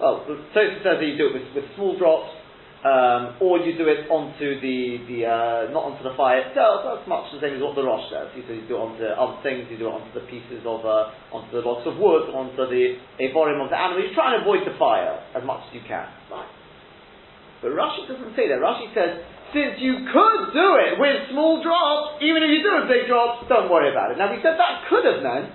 well, 0.00 0.24
Tosfos 0.26 0.80
says 0.82 0.96
that 0.98 1.04
you 1.04 1.16
do 1.20 1.28
it 1.30 1.34
with, 1.36 1.46
with 1.54 1.66
small 1.76 1.94
drops, 1.94 2.32
um, 2.80 3.36
or 3.44 3.60
you 3.60 3.76
do 3.76 3.84
it 3.92 4.08
onto 4.08 4.56
the, 4.64 5.04
the 5.04 5.28
uh, 5.28 5.68
not 5.68 5.92
onto 5.92 6.00
the 6.00 6.16
fire 6.16 6.48
itself, 6.48 6.80
that's 6.88 7.04
much 7.04 7.28
the 7.36 7.40
same 7.44 7.60
as 7.60 7.60
what 7.60 7.76
the 7.76 7.84
Rosh 7.84 8.08
says. 8.08 8.32
He 8.32 8.40
says 8.48 8.56
you 8.56 8.64
do 8.64 8.80
it 8.80 8.84
onto 8.88 9.04
other 9.04 9.36
things, 9.44 9.68
you 9.68 9.76
do 9.76 9.92
it 9.92 9.94
onto 10.00 10.08
the 10.16 10.24
pieces 10.32 10.64
of, 10.64 10.80
uh, 10.88 11.12
onto 11.28 11.52
the 11.52 11.60
logs 11.60 11.84
of 11.84 12.00
wood, 12.00 12.32
onto 12.32 12.64
the 12.72 12.96
avorim 13.20 13.60
of 13.60 13.68
the 13.68 13.76
animal. 13.76 14.00
You 14.00 14.16
try 14.16 14.32
and 14.32 14.40
avoid 14.40 14.64
the 14.64 14.72
fire 14.80 15.20
as 15.36 15.44
much 15.44 15.60
as 15.68 15.76
you 15.76 15.84
can. 15.84 16.08
Right. 16.32 16.48
But 17.60 17.76
Rashi 17.76 18.08
doesn't 18.08 18.32
say 18.32 18.48
that. 18.48 18.56
Rashi 18.64 18.88
says, 18.96 19.20
since 19.52 19.76
you 19.84 20.08
could 20.08 20.42
do 20.56 20.68
it 20.80 20.96
with 20.96 21.28
small 21.36 21.60
drops, 21.60 22.24
even 22.24 22.40
if 22.40 22.48
you 22.48 22.64
do 22.64 22.80
it 22.80 22.88
with 22.88 22.92
big 22.96 23.04
drops, 23.12 23.44
don't 23.52 23.68
worry 23.68 23.92
about 23.92 24.08
it. 24.08 24.16
Now 24.16 24.32
we 24.32 24.40
said 24.40 24.56
that 24.56 24.88
could 24.88 25.04
have 25.04 25.20
meant 25.20 25.52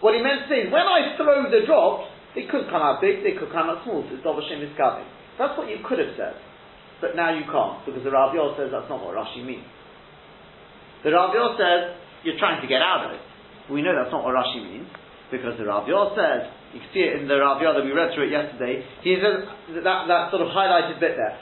what 0.00 0.16
he 0.16 0.20
meant 0.24 0.44
to 0.44 0.48
say 0.48 0.64
is, 0.64 0.72
when 0.72 0.84
I 0.84 1.16
throw 1.16 1.48
the 1.48 1.64
drops, 1.68 2.08
they 2.34 2.48
could 2.48 2.68
come 2.72 2.80
out 2.80 3.00
big, 3.00 3.22
they 3.22 3.36
could 3.36 3.52
come 3.52 3.68
out 3.68 3.84
small, 3.84 4.04
so 4.08 4.16
Dovashim 4.24 4.64
is 4.64 4.72
coming. 4.76 5.04
That's 5.36 5.56
what 5.56 5.68
you 5.68 5.80
could 5.84 5.98
have 6.00 6.16
said. 6.16 6.34
But 7.00 7.16
now 7.16 7.32
you 7.32 7.44
can't, 7.48 7.84
because 7.84 8.04
the 8.04 8.12
Rav 8.12 8.34
Yor 8.34 8.56
says 8.60 8.68
that's 8.72 8.88
not 8.88 9.00
what 9.00 9.16
Rashi 9.16 9.44
means. 9.44 9.64
The 11.04 11.12
Rav 11.12 11.32
Yor 11.32 11.56
says, 11.56 11.96
you're 12.24 12.36
trying 12.38 12.60
to 12.60 12.68
get 12.68 12.84
out 12.84 13.08
of 13.08 13.16
it. 13.16 13.24
We 13.72 13.80
know 13.80 13.96
that's 13.96 14.12
not 14.12 14.24
what 14.24 14.36
Rashi 14.36 14.60
means, 14.60 14.88
because 15.32 15.56
the 15.56 15.64
Rav 15.64 15.88
Yor 15.88 16.12
says, 16.12 16.52
you 16.72 16.80
can 16.80 16.90
see 16.92 17.00
it 17.00 17.20
in 17.20 17.28
the 17.28 17.40
Rav 17.40 17.60
Yor 17.60 17.74
that 17.74 17.84
we 17.84 17.92
read 17.92 18.12
through 18.14 18.28
it 18.28 18.32
yesterday, 18.32 18.84
he 19.02 19.16
says, 19.16 19.48
that, 19.82 20.06
that 20.06 20.30
sort 20.30 20.44
of 20.44 20.48
highlighted 20.52 21.00
bit 21.00 21.16
there. 21.16 21.34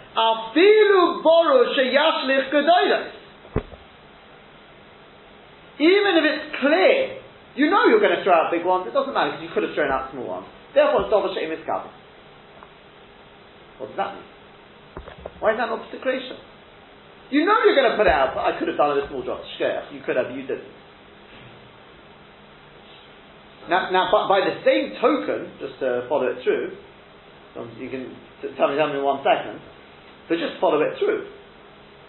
Even 5.79 6.13
if 6.17 6.25
it's 6.27 6.57
clear 6.59 7.23
you 7.59 7.67
know 7.69 7.91
you're 7.91 8.01
going 8.01 8.15
to 8.15 8.23
throw 8.23 8.33
out 8.33 8.55
big 8.55 8.63
ones. 8.63 8.87
It 8.87 8.95
doesn't 8.95 9.11
matter 9.11 9.35
because 9.35 9.43
you 9.43 9.53
could 9.53 9.67
have 9.67 9.75
thrown 9.75 9.91
out 9.91 10.15
small 10.15 10.41
ones. 10.41 10.47
Therefore, 10.73 11.03
it's 11.03 11.11
double 11.11 11.35
shame 11.35 11.51
is 11.51 11.59
covered. 11.67 11.91
What 13.83 13.91
does 13.91 13.99
that 13.99 14.15
mean? 14.15 14.29
Why 15.43 15.55
is 15.55 15.59
that 15.59 15.67
not 15.67 15.83
consecration? 15.91 16.39
You 17.31 17.45
know 17.45 17.59
you're 17.67 17.77
going 17.77 17.91
to 17.91 17.99
put 17.99 18.07
out, 18.07 18.33
but 18.39 18.47
I 18.47 18.59
could 18.59 18.71
have 18.71 18.79
done 18.79 18.97
it 18.97 19.03
with 19.03 19.11
small 19.11 19.23
drops. 19.27 19.45
Shkeh, 19.59 19.93
you 19.93 20.01
could 20.07 20.17
have, 20.17 20.31
you 20.33 20.47
didn't. 20.47 20.71
Now, 23.69 23.91
now 23.93 24.09
by, 24.09 24.25
by 24.27 24.41
the 24.49 24.65
same 24.65 24.97
token, 24.97 25.53
just 25.61 25.79
to 25.85 26.09
follow 26.09 26.31
it 26.33 26.41
through, 26.43 26.73
you 27.77 27.91
can 27.91 28.15
tell 28.57 28.71
me, 28.71 28.79
tell 28.79 28.89
me 28.89 28.99
in 28.99 29.05
one 29.05 29.21
second, 29.21 29.61
but 30.29 30.39
just 30.39 30.57
follow 30.61 30.81
it 30.81 30.97
through. 30.99 31.29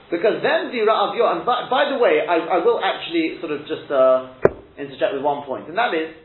Because 0.09 0.41
then 0.41 0.71
the 0.73 0.81
Yo, 0.81 1.25
and 1.29 1.45
by, 1.45 1.69
by, 1.69 1.89
the 1.91 1.97
way, 1.97 2.25
I, 2.25 2.57
I, 2.57 2.65
will 2.65 2.81
actually 2.81 3.37
sort 3.39 3.51
of 3.51 3.61
just 3.67 3.91
uh, 3.91 4.33
interject 4.79 5.13
with 5.13 5.21
one 5.21 5.45
point, 5.45 5.67
and 5.67 5.77
that 5.77 5.93
is, 5.93 6.15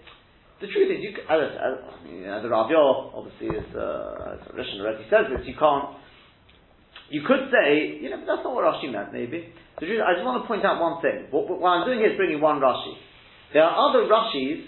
the 0.62 0.70
truth 0.70 0.86
is, 0.86 1.02
you, 1.02 1.10
as, 1.26 1.50
as, 1.58 1.74
you 2.06 2.24
know, 2.24 2.40
the 2.40 2.48
Rav 2.48 2.70
Yo 2.70 3.10
obviously 3.12 3.50
is, 3.50 3.68
uh, 3.74 4.38
as 4.38 4.40
Rishon 4.54 4.80
already 4.80 5.04
says 5.10 5.26
this, 5.28 5.42
you 5.44 5.58
can't, 5.58 5.98
you 7.10 7.26
could 7.26 7.50
say, 7.50 7.98
you 8.00 8.08
know, 8.08 8.22
that's 8.22 8.46
not 8.46 8.54
what 8.54 8.64
Rashi 8.64 8.88
meant, 8.88 9.12
maybe. 9.12 9.50
The 9.82 9.86
truth, 9.86 10.00
I 10.00 10.14
just 10.14 10.24
want 10.24 10.40
to 10.40 10.46
point 10.46 10.64
out 10.64 10.78
one 10.80 11.02
thing. 11.02 11.26
What, 11.34 11.50
what 11.50 11.68
I'm 11.68 11.84
doing 11.84 11.98
here 11.98 12.14
is 12.14 12.16
bringing 12.16 12.40
one 12.40 12.62
Rashi. 12.62 12.94
There 13.52 13.62
are 13.62 13.74
other 13.74 14.06
Rashis, 14.06 14.64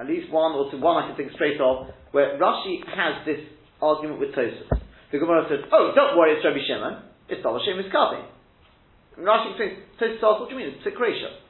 at 0.00 0.08
least 0.08 0.32
one 0.32 0.56
or 0.56 0.72
two, 0.72 0.80
one 0.80 0.96
I 0.96 1.06
can 1.06 1.16
think 1.16 1.32
straight 1.36 1.60
off, 1.60 1.92
where 2.10 2.40
Rashi 2.40 2.82
has 2.88 3.22
this 3.28 3.44
argument 3.80 4.18
with 4.18 4.32
Tosfos. 4.32 4.80
The 5.12 5.18
Gemara 5.18 5.46
says, 5.48 5.60
oh, 5.70 5.92
don't 5.94 6.16
worry, 6.16 6.34
it's 6.36 6.44
Rabbi 6.44 6.64
Shimon, 6.66 7.04
it's 7.28 7.44
Dava 7.44 7.60
Shem 7.64 7.76
Miskavi. 7.76 8.24
And 9.16 9.26
Rashi 9.28 9.52
explains, 9.52 9.86
Tosfos 10.00 10.40
what 10.40 10.48
do 10.48 10.56
you 10.56 10.60
mean? 10.64 10.74
It's 10.74 10.84
Sikresha. 10.88 11.46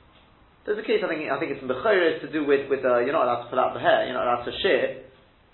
There's 0.69 0.77
a 0.77 0.85
case, 0.85 1.01
I 1.01 1.09
think, 1.09 1.25
I 1.33 1.41
think 1.41 1.57
it's 1.57 1.65
in 1.65 1.69
Bechorah, 1.73 2.21
to 2.21 2.29
do 2.29 2.45
with, 2.45 2.69
with 2.69 2.85
uh, 2.85 3.01
you're 3.01 3.17
not 3.17 3.25
allowed 3.25 3.49
to 3.49 3.49
pull 3.49 3.57
out 3.57 3.73
the 3.73 3.81
hair, 3.81 4.05
you're 4.05 4.13
not 4.13 4.29
allowed 4.29 4.45
to 4.45 4.53
shear 4.61 5.01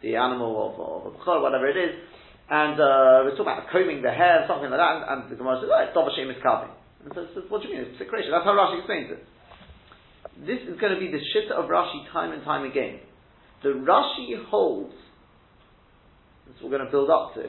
the 0.02 0.18
animal 0.18 0.50
of, 0.58 0.74
of, 0.74 1.14
of 1.14 1.38
whatever 1.38 1.70
it 1.70 1.78
is. 1.78 1.94
And 2.50 2.74
uh, 2.74 3.22
we're 3.22 3.38
talking 3.38 3.46
about 3.46 3.70
combing 3.70 4.02
the 4.02 4.10
hair, 4.10 4.42
something 4.50 4.66
like 4.66 4.82
that, 4.82 4.90
and, 4.90 5.02
and 5.06 5.20
the 5.30 5.38
Gemara 5.38 5.62
says, 5.62 5.70
oh, 5.70 5.86
it's 5.86 5.94
Dava 5.94 6.10
Shem 6.18 6.26
Miskavi. 6.26 6.66
And 7.06 7.14
so, 7.14 7.46
what 7.46 7.62
do 7.62 7.70
you 7.70 7.78
mean? 7.78 7.94
It's 7.94 8.02
Sikresha. 8.02 8.34
That's 8.34 8.42
how 8.42 8.58
Rashi 8.58 8.82
explains 8.82 9.14
it. 9.14 9.22
This 10.42 10.66
is 10.66 10.82
going 10.82 10.90
to 10.90 10.98
be 10.98 11.14
the 11.14 11.22
shitta 11.30 11.54
of 11.54 11.70
Rashi 11.70 12.10
time 12.10 12.34
and 12.34 12.42
time 12.42 12.66
again. 12.66 12.98
The 13.62 13.70
Rashi 13.70 14.34
holds, 14.50 14.98
that's 16.42 16.58
what 16.58 16.74
we're 16.74 16.82
going 16.82 16.90
to 16.90 16.92
build 16.92 17.14
up 17.14 17.38
to, 17.38 17.46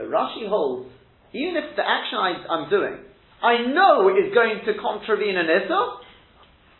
the 0.00 0.08
Rashi 0.08 0.48
holds, 0.48 0.88
even 1.36 1.60
if 1.60 1.76
the 1.76 1.84
action 1.84 2.16
I, 2.16 2.40
am 2.56 2.72
doing 2.72 3.04
I 3.44 3.68
know 3.68 4.08
is 4.16 4.32
going 4.32 4.64
to 4.64 4.80
contravene 4.80 5.36
an 5.36 5.44
Issa, 5.44 6.05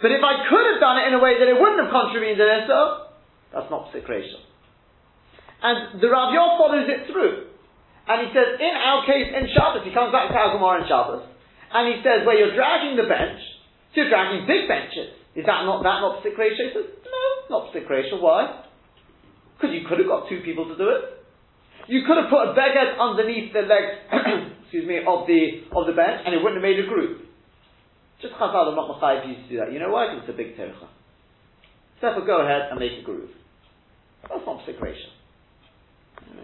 but 0.00 0.12
if 0.12 0.20
I 0.20 0.44
could 0.48 0.64
have 0.72 0.80
done 0.80 1.00
it 1.00 1.08
in 1.08 1.14
a 1.16 1.22
way 1.22 1.40
that 1.40 1.48
it 1.48 1.56
wouldn't 1.56 1.80
have 1.80 1.92
contravened 1.92 2.40
an 2.40 2.50
Issa, 2.64 2.80
that's 3.52 3.70
not 3.72 3.88
secretion. 3.92 4.44
And 5.62 6.00
the 6.00 6.08
Rav 6.12 6.36
follows 6.60 6.84
it 6.84 7.08
through. 7.08 7.48
And 8.06 8.16
he 8.22 8.28
says, 8.30 8.60
in 8.60 8.74
our 8.76 9.02
case, 9.08 9.32
in 9.32 9.50
Shabbos, 9.50 9.82
he 9.82 9.90
comes 9.90 10.12
back 10.12 10.30
to 10.30 10.36
Al 10.36 10.54
Gemara 10.54 10.84
in 10.84 10.86
Shabbos, 10.86 11.26
and 11.74 11.84
he 11.90 11.98
says, 12.06 12.22
where 12.22 12.38
you're 12.38 12.54
dragging 12.54 12.94
the 12.94 13.08
bench, 13.08 13.40
so 13.90 14.04
you're 14.04 14.12
dragging 14.12 14.46
big 14.46 14.68
benches. 14.70 15.16
Is 15.34 15.44
that 15.48 15.66
not 15.66 15.82
that 15.82 15.98
not 16.04 16.22
secretion? 16.22 16.70
He 16.70 16.72
says, 16.76 16.88
no, 17.02 17.24
not 17.50 17.74
secretion. 17.74 18.22
Why? 18.22 18.62
Because 19.56 19.74
you 19.74 19.88
could 19.88 19.98
have 19.98 20.06
got 20.06 20.28
two 20.28 20.40
people 20.46 20.68
to 20.70 20.76
do 20.76 20.86
it. 20.92 21.02
You 21.88 22.06
could 22.06 22.16
have 22.16 22.30
put 22.30 22.50
a 22.50 22.54
beggar 22.54 22.94
underneath 22.98 23.52
the 23.52 23.62
legs 23.66 24.06
excuse 24.66 24.86
me, 24.86 24.98
of 25.06 25.26
the 25.26 25.66
of 25.70 25.86
the 25.86 25.94
bench, 25.94 26.22
and 26.26 26.34
it 26.34 26.42
wouldn't 26.42 26.58
have 26.58 26.66
made 26.66 26.78
a 26.82 26.86
group. 26.86 27.25
Just 28.20 28.34
Chazal 28.34 28.68
and 28.68 28.78
Machayev 28.78 29.28
used 29.28 29.42
to 29.42 29.48
do 29.48 29.56
that. 29.58 29.72
You 29.72 29.78
know 29.78 29.90
why? 29.90 30.08
Because 30.08 30.28
it's 30.28 30.34
a 30.34 30.36
big 30.36 30.56
tercha. 30.56 30.88
Therefore, 32.00 32.26
go 32.26 32.40
ahead 32.40 32.70
and 32.70 32.80
make 32.80 32.92
a 33.00 33.02
groove. 33.02 33.30
That's 34.22 34.44
not 34.46 34.64
secretion. 34.66 35.10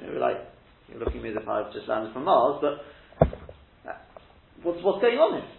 You're 0.04 0.20
like 0.20 0.36
you're 0.88 1.00
looking 1.00 1.18
at 1.18 1.22
me 1.24 1.30
as 1.30 1.36
if 1.40 1.48
I've 1.48 1.72
just 1.72 1.88
landed 1.88 2.12
from 2.12 2.24
Mars, 2.24 2.60
but 2.60 3.26
uh, 3.88 3.96
what's 4.62 4.84
what's 4.84 5.00
going 5.00 5.16
on 5.16 5.40
here? 5.40 5.50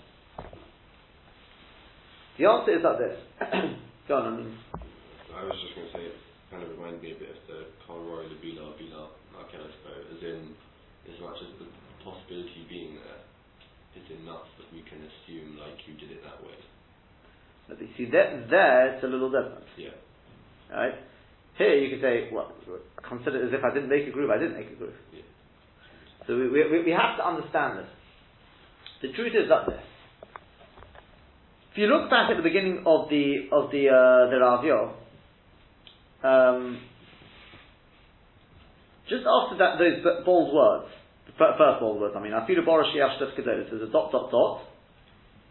The 2.38 2.46
answer 2.46 2.78
is 2.78 2.84
like 2.84 3.00
this. 3.02 3.18
go 4.08 4.18
on. 4.18 4.34
I 4.34 4.38
mean. 4.38 4.58
I 5.34 5.44
was 5.50 5.58
just 5.66 5.74
going 5.74 5.90
to 5.90 5.94
say 5.98 6.04
it 6.14 6.18
kind 6.54 6.62
of 6.62 6.70
reminded 6.78 7.02
me 7.02 7.18
a 7.18 7.20
bit 7.20 7.34
of 7.34 7.42
the 7.50 7.74
Conroy, 7.90 8.30
the 8.30 8.38
Bila, 8.38 8.78
Bila, 8.78 9.10
as 9.50 10.22
in 10.22 10.54
as 11.10 11.18
much 11.20 11.42
as 11.42 11.50
the 11.58 11.66
possibility 12.06 12.66
being 12.70 13.02
there 13.02 13.23
is 13.96 14.08
enough 14.22 14.46
that 14.58 14.68
we 14.74 14.82
can 14.84 15.00
assume 15.02 15.58
like 15.58 15.78
you 15.88 15.94
did 15.96 16.12
it 16.12 16.24
that 16.24 16.44
way. 16.44 16.58
But 17.68 17.82
you 17.82 17.90
see, 17.98 18.06
that 18.12 18.50
there 18.50 18.96
it's 18.96 19.04
a 19.04 19.08
little 19.08 19.30
different. 19.30 19.66
Yeah. 19.78 19.96
Right? 20.72 20.94
Here 21.58 21.76
you 21.78 21.90
could 21.96 22.02
say, 22.02 22.30
well, 22.32 22.52
consider 23.08 23.44
it 23.44 23.48
as 23.48 23.54
if 23.54 23.64
I 23.64 23.74
didn't 23.74 23.90
make 23.90 24.08
a 24.08 24.12
groove, 24.12 24.30
I 24.30 24.38
didn't 24.40 24.58
make 24.58 24.72
a 24.72 24.76
groove. 24.76 24.94
Yeah. 25.14 25.22
So 26.28 26.36
we, 26.38 26.50
we, 26.50 26.84
we 26.86 26.92
have 26.92 27.18
to 27.18 27.28
understand 27.28 27.80
this. 27.80 27.90
The 29.02 29.12
truth 29.14 29.34
is 29.36 29.50
that 29.50 29.68
this. 29.68 29.84
If 31.72 31.78
you 31.78 31.88
look 31.88 32.10
back 32.10 32.30
at 32.30 32.38
the 32.38 32.44
beginning 32.44 32.84
of 32.86 33.10
the 33.10 33.50
of 33.52 33.72
the 33.72 33.90
uh, 33.90 34.30
the 34.30 34.38
Ravio, 34.38 34.94
um, 36.24 36.80
just 39.10 39.26
after 39.26 39.58
that 39.58 39.78
those 39.80 40.24
bold 40.24 40.54
words, 40.54 40.88
First 41.38 41.60
of 41.60 41.84
all, 41.84 42.12
I 42.16 42.22
mean, 42.22 42.32
Afilu 42.32 42.66
Boroshi 42.66 42.98
Ashtas 42.98 43.34
Kedolis, 43.38 43.70
there's 43.70 43.90
a 43.90 43.92
dot, 43.92 44.12
dot, 44.12 44.30
dot. 44.30 44.62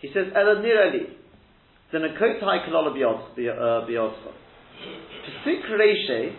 He 0.00 0.08
says, 0.14 0.26
Ela 0.34 0.62
Nireli. 0.62 1.18
Then 1.92 2.04
a 2.04 2.14
high 2.18 2.66
kalola 2.66 2.94
biyodcha. 2.94 4.32
Pesik 5.44 6.32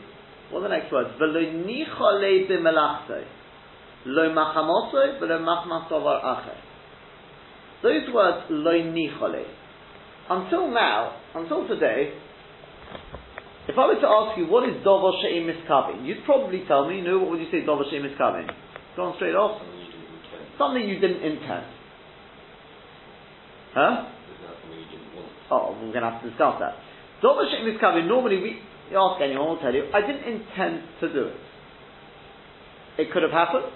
what 0.54 0.60
are 0.60 0.70
the 0.70 0.76
next 0.76 0.92
words? 0.92 1.10
Velo 1.18 1.42
nichole 1.42 2.48
b'melachse. 2.48 3.26
Lo 4.06 4.30
machamoso, 4.34 5.20
velo 5.20 5.40
machmasovar 5.40 6.24
acher. 6.24 6.58
Those 7.82 8.14
words, 8.14 8.46
lo 8.50 8.72
nichole. 8.72 9.46
Until 10.30 10.72
now, 10.72 11.18
until 11.36 11.68
today, 11.68 12.14
if 13.68 13.78
I 13.78 13.88
were 13.88 14.00
to 14.00 14.08
ask 14.08 14.38
you, 14.38 14.48
what 14.48 14.68
is 14.70 14.76
Dovo 14.86 15.12
She'im 15.22 15.48
Miskavin? 15.48 16.06
You'd 16.06 16.24
probably 16.26 16.64
tell 16.68 16.88
me, 16.88 17.02
no, 17.02 17.20
what 17.20 17.32
would 17.32 17.40
you 17.40 17.50
say 17.50 17.66
Dovo 17.66 17.90
She'im 17.90 18.04
Miskavin? 18.04 18.50
Gone 18.96 19.14
straight 19.18 19.36
off. 19.36 19.62
Something 20.58 20.88
you 20.88 21.00
didn't 21.00 21.24
intend. 21.24 21.66
Huh? 23.74 24.06
Oh, 25.50 25.74
we're 25.82 25.92
going 25.92 26.04
to 26.04 26.12
have 26.12 26.22
to 26.22 26.30
discuss 26.30 26.62
that. 26.62 26.78
Is 27.24 27.80
covered. 27.80 28.06
Normally, 28.06 28.38
we 28.38 28.60
ask 28.92 29.22
anyone, 29.22 29.56
"I'll 29.56 29.58
tell 29.58 29.74
you, 29.74 29.88
I 29.94 30.02
didn't 30.02 30.28
intend 30.28 30.84
to 31.00 31.08
do 31.14 31.32
it. 31.32 31.38
It 32.98 33.12
could 33.14 33.24
have 33.24 33.32
happened. 33.32 33.72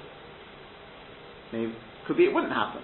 Maybe, 1.53 1.74
could 2.05 2.17
be 2.17 2.25
it 2.25 2.33
wouldn't 2.33 2.51
happen. 2.51 2.81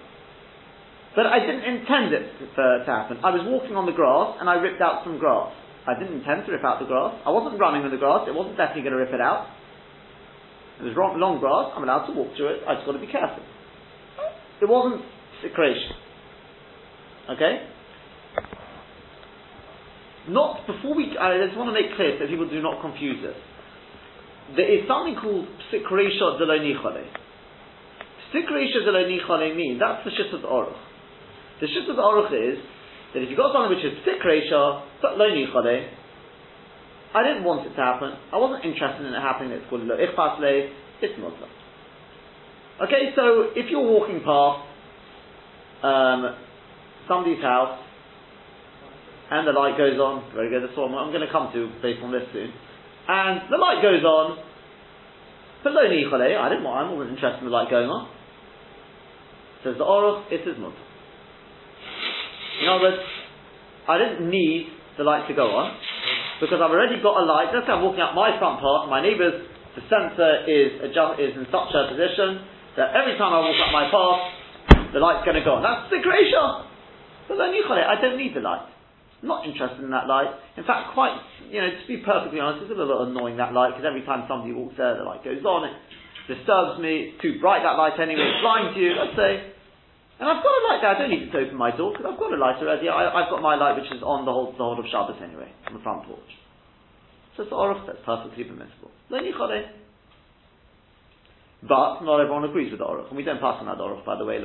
But 1.14 1.26
I 1.26 1.38
didn't 1.38 1.62
intend 1.62 2.12
it 2.14 2.26
to, 2.56 2.64
to 2.82 2.90
happen. 2.90 3.18
I 3.22 3.30
was 3.30 3.46
walking 3.46 3.76
on 3.76 3.86
the 3.86 3.92
grass 3.92 4.38
and 4.40 4.48
I 4.48 4.54
ripped 4.54 4.80
out 4.80 5.04
some 5.04 5.18
grass. 5.18 5.52
I 5.86 5.94
didn't 5.94 6.18
intend 6.18 6.46
to 6.46 6.52
rip 6.52 6.64
out 6.64 6.80
the 6.80 6.88
grass. 6.88 7.14
I 7.22 7.30
wasn't 7.30 7.60
running 7.60 7.84
on 7.84 7.92
the 7.92 8.00
grass. 8.00 8.26
It 8.26 8.34
wasn't 8.34 8.56
definitely 8.56 8.82
going 8.82 8.98
to 8.98 9.02
rip 9.04 9.12
it 9.14 9.20
out. 9.20 9.46
It 10.80 10.82
was 10.82 10.94
long, 10.96 11.38
grass, 11.38 11.72
I'm 11.76 11.84
allowed 11.84 12.06
to 12.06 12.12
walk 12.12 12.34
through 12.36 12.58
it, 12.58 12.60
I 12.66 12.74
just 12.74 12.86
got 12.86 12.92
to 12.92 13.02
be 13.02 13.10
careful. 13.10 13.42
It 14.60 14.68
wasn't 14.68 15.02
secretion. 15.42 15.94
Okay? 17.30 17.68
Not 20.28 20.66
before 20.66 20.94
we. 20.96 21.12
I 21.20 21.36
just 21.44 21.56
want 21.56 21.68
to 21.68 21.76
make 21.76 21.92
clear 21.96 22.16
so 22.16 22.26
people 22.26 22.48
do 22.48 22.62
not 22.62 22.80
confuse 22.80 23.20
this. 23.20 23.36
There 24.56 24.68
is 24.68 24.88
something 24.88 25.16
called 25.20 25.48
sikresha 25.68 26.40
de 26.40 26.44
lo 26.48 26.56
nichale. 26.60 27.04
Sikresha 28.32 28.84
de 28.84 28.92
lo 28.92 29.54
means 29.54 29.80
that's 29.80 30.04
the 30.04 30.10
shit 30.16 30.32
of 30.32 30.40
the 30.40 30.48
oruch. 30.48 30.76
The 31.60 31.68
shit 31.68 31.88
of 31.88 31.96
the 31.96 32.02
oruch 32.02 32.32
is 32.32 32.58
that 33.12 33.20
if 33.20 33.28
you've 33.28 33.38
got 33.38 33.52
something 33.52 33.76
which 33.76 33.84
is 33.84 34.00
sikresha 34.04 34.84
but 35.02 35.18
lo 35.18 35.28
nichale, 35.28 35.88
I 37.14 37.22
didn't 37.22 37.46
want 37.46 37.62
it 37.62 37.70
to 37.78 37.82
happen. 37.82 38.10
I 38.34 38.36
wasn't 38.42 38.66
interested 38.66 39.06
in 39.06 39.14
it 39.14 39.22
happening. 39.22 39.54
It's 39.54 39.62
called 39.70 39.86
lo 39.86 39.94
ichpas 39.94 40.42
le. 40.42 40.66
It's 40.98 41.14
mutter. 41.22 41.46
Okay, 42.82 43.14
so 43.14 43.54
if 43.54 43.70
you're 43.70 43.86
walking 43.86 44.18
past 44.26 44.66
um, 45.86 46.34
somebody's 47.06 47.38
house 47.38 47.78
and 49.30 49.46
the 49.46 49.54
light 49.54 49.78
goes 49.78 49.94
on, 49.94 50.26
very 50.34 50.50
good. 50.50 50.66
That's 50.66 50.76
what 50.76 50.90
I'm, 50.90 51.14
going 51.14 51.22
to 51.22 51.30
come 51.30 51.54
to 51.54 51.70
based 51.78 52.02
on 52.02 52.10
this 52.10 52.26
soon. 52.34 52.50
And 53.06 53.46
the 53.46 53.62
light 53.62 53.78
goes 53.78 54.02
on. 54.02 54.42
But 55.62 55.72
lo 55.72 55.86
I 55.86 56.48
didn't 56.50 56.66
want. 56.66 56.82
I 56.82 56.92
wasn't 56.92 57.14
interested 57.14 57.38
in 57.38 57.46
the 57.46 57.54
light 57.54 57.70
going 57.70 57.88
on. 57.88 58.10
Says 59.62 59.78
the 59.78 59.86
oruch, 59.86 60.26
it 60.34 60.42
is 60.42 60.58
mutter. 60.58 60.74
In 62.60 62.68
other 62.68 62.82
words, 62.90 63.02
I 63.88 63.98
didn't 63.98 64.28
need 64.28 64.66
the 64.98 65.04
light 65.04 65.28
to 65.28 65.34
go 65.34 65.54
on 65.54 65.78
because 66.44 66.60
I've 66.60 66.68
already 66.68 67.00
got 67.00 67.16
a 67.16 67.24
light. 67.24 67.48
Let's 67.56 67.64
say 67.64 67.72
I'm 67.72 67.80
walking 67.80 68.04
up 68.04 68.12
my 68.12 68.36
front 68.36 68.60
part, 68.60 68.92
my 68.92 69.00
neighbour's 69.00 69.48
the 69.74 69.82
sensor 69.90 70.46
is 70.46 70.78
adjust, 70.86 71.18
is 71.18 71.34
in 71.34 71.50
such 71.50 71.70
a 71.74 71.90
position 71.90 72.46
that 72.78 72.94
every 72.94 73.18
time 73.18 73.34
I 73.34 73.42
walk 73.42 73.58
up 73.58 73.72
my 73.74 73.86
path, 73.90 74.94
the 74.94 75.02
light's 75.02 75.26
going 75.26 75.34
to 75.34 75.42
go 75.42 75.58
on. 75.58 75.66
That's 75.66 75.90
the 75.90 75.98
creation. 75.98 76.70
But 77.26 77.42
then 77.42 77.56
you 77.56 77.66
I 77.66 77.98
don't 77.98 78.14
need 78.14 78.36
the 78.36 78.44
light. 78.44 78.70
I'm 79.24 79.26
not 79.26 79.48
interested 79.48 79.82
in 79.82 79.90
that 79.90 80.06
light. 80.06 80.30
In 80.54 80.62
fact, 80.62 80.92
quite, 80.92 81.16
you 81.48 81.58
know, 81.58 81.72
to 81.72 81.86
be 81.88 82.04
perfectly 82.04 82.38
honest, 82.38 82.68
it's 82.68 82.70
a 82.70 82.78
little 82.78 83.08
annoying 83.08 83.40
that 83.40 83.56
light 83.56 83.74
because 83.74 83.88
every 83.88 84.04
time 84.04 84.28
somebody 84.28 84.52
walks 84.52 84.76
there, 84.76 84.94
the 84.94 85.02
light 85.02 85.24
goes 85.24 85.42
on. 85.42 85.66
It 85.66 85.74
disturbs 86.28 86.78
me. 86.78 87.16
It's 87.16 87.18
too 87.24 87.40
bright 87.40 87.64
that 87.64 87.74
light 87.74 87.96
anyway. 87.98 88.20
It 88.20 88.44
blinds 88.44 88.76
you. 88.76 88.94
Let's 88.94 89.16
say 89.16 89.53
and 90.20 90.28
I've 90.30 90.42
got 90.42 90.54
a 90.54 90.62
light 90.70 90.78
there. 90.80 90.92
I 90.94 90.98
don't 90.98 91.10
need 91.10 91.26
to 91.32 91.38
open 91.38 91.56
my 91.58 91.74
door 91.74 91.90
because 91.90 92.06
I've 92.06 92.18
got 92.18 92.30
a 92.32 92.38
light 92.38 92.62
already. 92.62 92.88
I, 92.88 93.10
have 93.10 93.30
got 93.30 93.42
my 93.42 93.56
light 93.58 93.74
which 93.74 93.90
is 93.90 94.02
on 94.02 94.24
the 94.24 94.32
whole, 94.32 94.52
the 94.52 94.62
whole 94.62 94.78
of 94.78 94.86
Shabbos 94.86 95.18
anyway, 95.18 95.50
on 95.66 95.74
the 95.74 95.82
front 95.82 96.06
porch. 96.06 96.32
So 97.36 97.42
it's 97.42 97.52
Orach, 97.52 97.86
that's 97.86 97.98
perfectly 98.06 98.44
permissible. 98.44 98.94
But 101.66 102.06
not 102.06 102.20
everyone 102.20 102.44
agrees 102.44 102.70
with 102.70 102.78
the 102.78 102.86
Orach. 102.86 103.08
And 103.08 103.16
we 103.16 103.24
don't 103.24 103.40
pass 103.40 103.58
on 103.58 103.66
that 103.66 103.82
Orach, 103.82 104.04
by 104.06 104.16
the 104.16 104.24
way, 104.24 104.38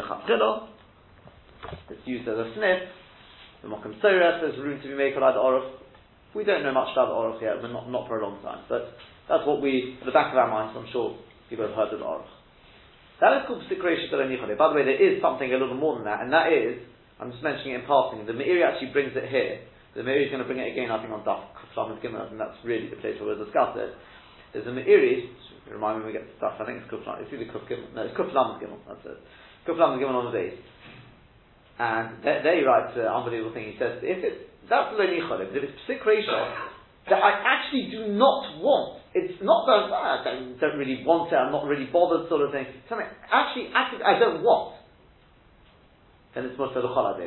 it's 1.89 2.05
used 2.05 2.27
as 2.27 2.37
a 2.37 2.51
sniff. 2.55 2.81
The 3.61 3.67
Mokum 3.67 3.99
Soret, 4.01 4.41
there's 4.41 4.57
room 4.57 4.81
to 4.81 4.87
be 4.87 4.95
made 4.95 5.13
for 5.13 5.19
the 5.19 5.37
Oroch. 5.37 5.69
We 6.33 6.45
don't 6.45 6.63
know 6.63 6.73
much 6.73 6.89
about 6.93 7.09
the 7.09 7.17
Oroch 7.17 7.41
yet, 7.41 7.61
but 7.61 7.71
not, 7.71 7.91
not 7.91 8.07
for 8.07 8.19
a 8.19 8.23
long 8.23 8.41
time. 8.41 8.63
But 8.69 8.95
that's 9.27 9.45
what 9.45 9.61
we, 9.61 9.97
at 9.99 10.05
the 10.05 10.11
back 10.11 10.31
of 10.31 10.37
our 10.37 10.49
minds, 10.49 10.77
I'm 10.77 10.87
sure 10.91 11.17
people 11.49 11.67
have 11.67 11.75
heard 11.75 11.93
of 11.93 11.99
the 11.99 12.05
Oroch. 12.05 12.38
That 13.19 13.35
is 13.35 13.41
called 13.47 13.63
Psikresha 13.67 14.07
By 14.11 14.67
the 14.71 14.75
way, 14.75 14.87
there 14.87 14.95
is 14.95 15.21
something 15.21 15.51
a 15.51 15.59
little 15.59 15.75
more 15.75 15.95
than 15.95 16.07
that, 16.07 16.23
and 16.23 16.31
that 16.31 16.55
is, 16.55 16.79
I'm 17.19 17.31
just 17.31 17.43
mentioning 17.43 17.75
it 17.75 17.83
in 17.83 17.85
passing, 17.85 18.23
the 18.23 18.31
Meiri 18.31 18.63
actually 18.63 18.95
brings 18.95 19.11
it 19.15 19.27
here. 19.27 19.59
The 19.95 20.07
Meiri 20.07 20.27
is 20.27 20.31
going 20.31 20.39
to 20.39 20.47
bring 20.47 20.63
it 20.63 20.71
again, 20.71 20.87
I 20.87 21.03
think, 21.03 21.11
on 21.11 21.27
Daf 21.27 21.51
Kuflam 21.51 21.91
and 21.91 21.99
Gimel, 21.99 22.31
and 22.31 22.39
that's 22.39 22.55
really 22.63 22.87
the 22.87 22.95
place 23.03 23.19
where 23.19 23.35
we'll 23.35 23.43
discuss 23.43 23.75
it. 23.75 23.91
There's 24.55 24.67
a 24.67 24.71
Meiri, 24.71 25.35
remind 25.67 25.99
me 25.99 26.07
when 26.07 26.13
we 26.13 26.15
get 26.15 26.23
to 26.23 26.35
stuff, 26.39 26.55
I 26.59 26.65
think 26.65 26.79
it's 26.79 26.87
Kuflam, 26.87 27.19
it's 27.19 27.27
either 27.27 27.51
Kuf 27.51 27.67
no, 27.67 28.07
it's 28.07 28.15
Kuflam 28.15 28.55
and 28.55 28.59
Gimel, 28.63 28.79
that's 28.87 29.03
it. 29.03 29.19
Gimel 29.67 30.15
on 30.15 30.31
the 30.31 30.35
base. 30.35 30.59
And 31.79 32.23
there, 32.23 32.43
there 32.43 32.59
he 32.59 32.63
writes 32.63 32.95
an 32.95 33.07
uh, 33.07 33.15
unbelievable 33.15 33.53
thing. 33.53 33.71
He 33.71 33.77
says, 33.79 33.99
if 34.03 34.19
it's, 34.23 34.47
that's 34.67 34.95
the 34.95 35.03
Nicholim, 35.03 35.51
if 35.55 35.63
it's 35.63 35.79
Psik 35.87 36.03
that 36.03 37.23
I 37.23 37.31
actually 37.41 37.89
do 37.89 38.13
not 38.13 38.59
want, 38.59 38.98
it's 39.13 39.41
not 39.41 39.65
that 39.65 39.89
ah, 39.91 40.21
I 40.21 40.53
don't, 40.59 40.77
really 40.77 41.03
want 41.05 41.31
it, 41.31 41.35
I'm 41.35 41.51
not 41.51 41.65
really 41.65 41.89
bothered 41.91 42.29
sort 42.29 42.41
of 42.41 42.51
thing, 42.51 42.65
something 42.87 43.07
actually, 43.31 43.69
actually 43.73 44.03
I 44.03 44.19
don't 44.19 44.43
want, 44.43 44.75
then 46.35 46.45
it's 46.45 46.57
Musa 46.57 46.79
L'chol 46.79 47.17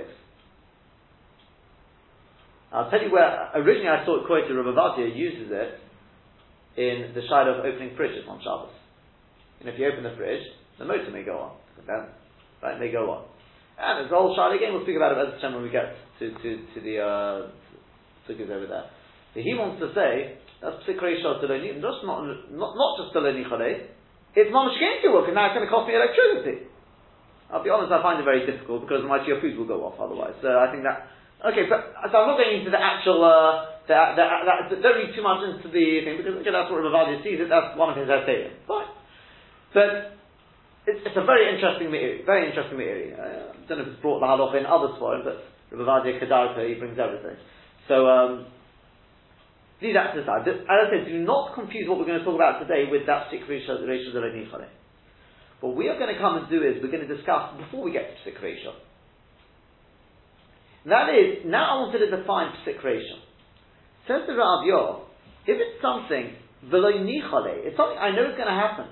I'll 2.73 2.89
tell 2.89 3.03
you 3.03 3.13
where, 3.13 3.53
originally 3.55 3.89
I 3.89 4.05
saw 4.07 4.23
it 4.23 4.27
quoted, 4.27 4.55
Rav 4.55 4.65
Ovadia 4.65 5.15
uses 5.15 5.53
it 5.53 5.79
in 6.81 7.13
the 7.15 7.21
side 7.29 7.47
of 7.47 7.61
opening 7.61 7.95
fridges 7.97 8.27
on 8.27 8.41
Shabbos. 8.41 8.73
And 9.61 9.69
if 9.69 9.79
you 9.79 9.87
open 9.87 10.03
the 10.03 10.17
fridge, 10.17 10.41
the 10.79 10.87
motor 10.87 11.11
may 11.13 11.23
go 11.23 11.37
on. 11.37 11.53
Right, 12.63 12.81
may 12.81 12.91
go 12.91 13.11
on. 13.11 13.25
And 13.79 14.01
there's 14.01 14.13
a 14.13 14.15
whole 14.15 14.35
Shiloh 14.35 14.57
again, 14.57 14.73
we'll 14.73 14.85
speak 14.85 14.97
about 14.97 15.13
it 15.13 15.35
as 15.35 15.41
time 15.41 15.55
when 15.55 15.63
we 15.63 15.71
get 15.71 15.93
to, 16.21 16.31
to, 16.31 16.51
to 16.75 16.81
the 16.81 16.97
uh, 16.99 17.51
figures 18.27 18.49
over 18.51 18.67
there. 18.67 18.89
But 19.35 19.43
he 19.43 19.53
wants 19.55 19.81
to 19.81 19.93
say, 19.95 20.39
that's 20.63 20.79
shot 20.87 21.43
just 21.43 22.07
not, 22.07 22.23
not, 22.55 22.73
not 22.79 22.91
just 23.03 23.11
Deloni 23.11 23.43
Chale, 23.43 23.91
it's 24.39 24.55
going 24.79 25.03
to 25.03 25.09
work, 25.11 25.27
and 25.27 25.35
now 25.35 25.51
it's 25.51 25.59
going 25.59 25.67
to 25.67 25.73
cost 25.73 25.91
me 25.91 25.99
electricity. 25.99 26.71
I'll 27.51 27.67
be 27.67 27.69
honest, 27.69 27.93
I 27.93 28.01
find 28.01 28.17
it 28.17 28.25
very 28.25 28.47
difficult 28.47 28.87
because 28.87 29.05
my 29.05 29.21
food 29.27 29.59
will 29.59 29.69
go 29.69 29.85
off 29.85 30.01
otherwise. 30.01 30.39
So 30.41 30.49
I 30.49 30.73
think 30.73 30.89
that, 30.89 31.05
okay, 31.53 31.69
but, 31.69 31.93
so 32.09 32.15
I'm 32.17 32.33
not 32.33 32.41
going 32.41 32.65
into 32.65 32.73
the 32.73 32.81
actual, 32.81 33.21
uh, 33.21 33.83
the, 33.85 33.93
the, 34.17 34.25
the, 34.73 34.77
don't 34.81 34.97
read 35.03 35.13
too 35.13 35.27
much 35.27 35.45
into 35.45 35.69
the 35.69 35.87
thing 36.07 36.17
because 36.17 36.39
again, 36.41 36.57
that's 36.57 36.73
what 36.73 36.81
Rav 36.81 36.95
Ovadia 36.95 37.21
sees 37.21 37.43
it, 37.43 37.53
that's 37.53 37.77
one 37.77 37.93
of 37.93 37.99
his 37.99 38.09
essays. 38.09 38.57
Fine. 38.65 38.89
But 39.77 40.17
it's, 40.89 41.03
it's 41.05 41.19
a 41.19 41.27
very 41.27 41.51
interesting 41.53 41.91
meiri, 41.93 42.25
very 42.25 42.49
interesting 42.49 42.79
meiri. 42.79 43.13
Uh, 43.13 43.53
I 43.53 43.63
don't 43.69 43.83
know 43.83 43.85
if 43.85 43.99
it's 43.99 44.01
brought 44.01 44.25
the 44.25 44.31
halach 44.31 44.57
in 44.57 44.65
other 44.65 44.95
spoilers, 44.97 45.27
but 45.27 45.43
Rabbi 45.77 46.23
Kedarka, 46.23 46.65
he 46.65 46.81
brings 46.81 46.97
everything. 46.97 47.37
So, 47.85 48.09
um, 48.09 48.47
leave 49.83 49.99
that 49.99 50.15
to 50.15 50.23
the 50.23 50.27
side. 50.27 50.47
As 50.47 50.63
I 50.67 50.87
said, 50.89 51.11
do 51.11 51.19
not 51.27 51.59
confuse 51.59 51.91
what 51.91 51.99
we're 51.99 52.07
going 52.07 52.23
to 52.23 52.25
talk 52.25 52.39
about 52.39 52.63
today 52.63 52.87
with 52.87 53.05
that 53.11 53.27
particular 53.27 53.59
ratio 53.59 54.15
that 54.15 54.71
What 55.61 55.75
we 55.77 55.91
are 55.91 55.99
going 55.99 56.15
to 56.15 56.21
come 56.21 56.39
and 56.39 56.47
do 56.49 56.63
is 56.63 56.79
we're 56.79 56.95
going 56.95 57.07
to 57.07 57.11
discuss 57.11 57.59
before 57.59 57.83
we 57.83 57.91
get 57.91 58.07
to 58.07 58.15
psik 58.23 58.39
ratio. 58.41 58.73
That 60.87 61.11
is, 61.11 61.47
now 61.47 61.67
I 61.67 61.75
wanted 61.83 62.07
to 62.07 62.11
define 62.15 62.55
psik 62.63 62.83
ratio. 62.83 63.19
Says 64.07 64.23
the 64.27 64.35
Rav 64.35 64.67
Yor, 64.67 65.07
if 65.47 65.59
it's 65.59 65.83
something, 65.83 66.39
it's 66.63 67.77
something 67.77 67.99
I 67.99 68.15
know 68.15 68.31
is 68.31 68.39
going 68.39 68.51
to 68.51 68.55
happen. 68.55 68.87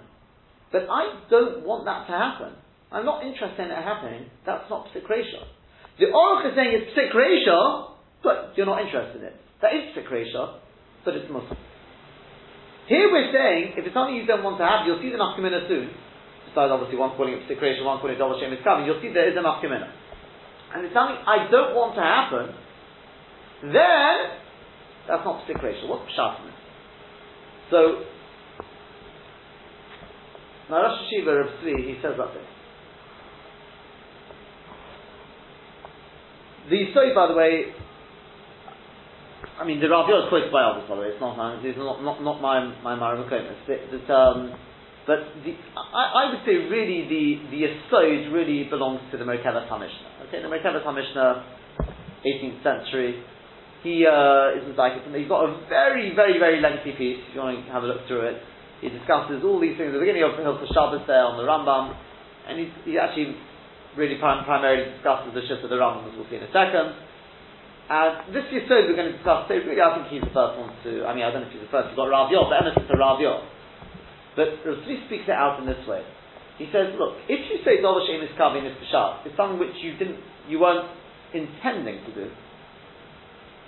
But 0.71 0.87
I 0.91 1.23
don't 1.31 1.67
want 1.67 1.87
that 1.87 2.07
to 2.07 2.15
happen. 2.15 2.55
I'm 2.91 3.07
not 3.07 3.23
interested 3.23 3.63
in 3.63 3.71
it 3.71 3.83
happening. 3.83 4.27
That's 4.47 4.67
not 4.71 4.87
psikresha. 4.91 5.47
The 5.99 6.07
Aruch 6.11 6.51
is 6.51 6.55
saying 6.55 6.71
it's 6.75 6.91
psikresha, 6.95 7.91
but 8.23 8.55
you're 8.57 8.67
not 8.67 8.83
interested 8.83 9.23
in 9.23 9.27
it. 9.29 9.37
That 9.63 9.75
is 9.75 9.95
psikresha, 9.95 10.59
but 11.05 11.17
it's 11.17 11.31
Muslim. 11.31 11.57
Here 12.89 13.07
we're 13.07 13.31
saying, 13.31 13.79
if 13.79 13.87
it's 13.87 13.95
something 13.95 14.17
you 14.17 14.27
don't 14.27 14.43
want 14.43 14.59
to 14.59 14.67
have, 14.67 14.83
you'll 14.87 14.99
see 14.99 15.15
the 15.15 15.21
nafkamina 15.21 15.69
soon. 15.71 15.95
Besides, 16.51 16.75
obviously, 16.75 16.99
one 16.99 17.15
calling 17.15 17.39
it 17.39 17.47
psikresha, 17.47 17.85
one 17.85 18.03
calling 18.03 18.17
it 18.17 18.19
double 18.19 18.35
shame 18.41 18.53
is 18.53 18.59
coming. 18.67 18.87
You'll 18.87 19.01
see 19.01 19.15
there 19.15 19.31
is 19.31 19.37
a 19.39 19.43
nafkamina. 19.47 19.87
And 20.75 20.85
it's 20.85 20.95
something 20.95 21.17
I 21.23 21.47
don't 21.51 21.75
want 21.75 21.95
to 21.95 22.03
happen, 22.03 22.55
then 23.71 24.15
that's 25.07 25.25
not 25.25 25.47
psikresha. 25.47 25.87
What's 25.87 26.11
pshat 26.11 26.43
So 27.71 28.05
now 30.71 30.83
Rosh 30.83 30.99
Hashiva 31.07 31.47
of 31.47 31.51
Tzvi, 31.63 31.87
he 31.87 31.99
says 32.03 32.15
like 32.19 32.35
this. 32.35 32.51
The 36.71 36.91
story, 36.93 37.15
by 37.15 37.27
the 37.27 37.35
way, 37.35 37.75
I 39.61 39.69
mean, 39.69 39.77
the 39.77 39.93
Rav 39.93 40.09
is 40.09 40.33
quoted 40.33 40.49
by 40.49 40.65
others, 40.65 40.89
by 40.89 40.97
the 40.97 41.05
way. 41.05 41.13
It's 41.13 41.21
not 41.21 41.37
it's 41.37 41.77
not, 41.77 42.01
not, 42.01 42.25
not 42.25 42.41
my 42.41 42.65
my 42.81 42.97
Maramukomis. 42.97 43.69
But, 43.69 44.09
um, 44.09 44.57
but 45.05 45.21
the, 45.45 45.53
I, 45.77 46.25
I, 46.25 46.33
would 46.33 46.41
say 46.49 46.65
really 46.65 47.05
the 47.05 47.53
the 47.53 47.69
Yesod 47.69 48.33
really 48.33 48.65
belongs 48.73 49.05
to 49.13 49.21
the 49.21 49.25
Merkavah 49.29 49.69
Hamishna. 49.69 50.25
Okay, 50.29 50.41
the 50.41 50.49
Merkavah 50.49 50.81
Hamishna, 50.81 51.45
18th 52.25 52.65
century. 52.65 53.21
He 53.85 54.09
uh, 54.09 54.57
is 54.65 54.73
like 54.81 55.05
he's 55.13 55.29
got 55.29 55.45
a 55.45 55.53
very 55.69 56.17
very 56.17 56.41
very 56.41 56.65
lengthy 56.65 56.97
piece. 56.97 57.21
If 57.29 57.37
you 57.37 57.45
want 57.45 57.61
to 57.61 57.73
have 57.73 57.85
a 57.85 57.87
look 57.87 58.09
through 58.09 58.33
it, 58.33 58.41
he 58.81 58.89
discusses 58.89 59.45
all 59.45 59.61
these 59.61 59.77
things 59.77 59.93
at 59.93 60.01
the 60.01 60.01
beginning 60.01 60.25
of 60.25 60.41
Hilchah 60.41 60.73
Shabbos 60.73 61.05
there 61.05 61.21
on 61.21 61.37
the 61.37 61.45
Rambam, 61.45 61.93
and 62.49 62.57
he, 62.57 62.73
he 62.89 62.97
actually 62.97 63.37
really 63.93 64.17
prim- 64.17 64.49
primarily 64.49 64.89
discusses 64.97 65.37
the 65.37 65.45
shift 65.45 65.61
of 65.61 65.69
the 65.69 65.77
Rambam, 65.77 66.09
as 66.09 66.17
we'll 66.17 66.29
see 66.33 66.41
in 66.41 66.49
a 66.49 66.53
second. 66.57 67.10
And 67.91 68.31
this 68.31 68.47
Yisod 68.55 68.87
we're 68.87 68.95
going 68.95 69.11
to 69.11 69.19
discuss 69.19 69.51
today, 69.51 69.67
really 69.67 69.83
I 69.83 69.99
think 69.99 70.15
he's 70.15 70.23
the 70.23 70.31
first 70.31 70.55
one 70.63 70.71
to, 70.87 71.11
I 71.11 71.11
mean, 71.11 71.27
I 71.27 71.35
don't 71.35 71.43
know 71.43 71.51
if 71.51 71.55
he's 71.59 71.67
the 71.67 71.75
first, 71.75 71.91
you've 71.91 71.99
got 71.99 72.07
Rav 72.07 72.31
Yor, 72.31 72.47
but 72.47 72.63
is 72.63 72.87
a 72.87 72.95
Rav 72.95 73.19
Yor. 73.19 73.43
But 74.39 74.63
Rav 74.63 74.79
speaks 75.11 75.27
it 75.27 75.35
out 75.35 75.59
in 75.59 75.67
this 75.67 75.83
way. 75.91 76.07
He 76.63 76.71
says, 76.71 76.95
look, 76.95 77.19
if 77.27 77.43
you 77.51 77.59
say 77.67 77.83
Dol 77.83 77.99
Hashem 77.99 78.23
is 78.23 78.31
Kavi 78.39 78.63
is 78.63 78.79
Peshat, 78.79 79.27
it's 79.27 79.35
something 79.35 79.59
which 79.59 79.75
you 79.83 79.99
didn't, 79.99 80.23
you 80.47 80.63
weren't 80.63 80.87
intending 81.35 81.99
to 82.07 82.11
do, 82.15 82.31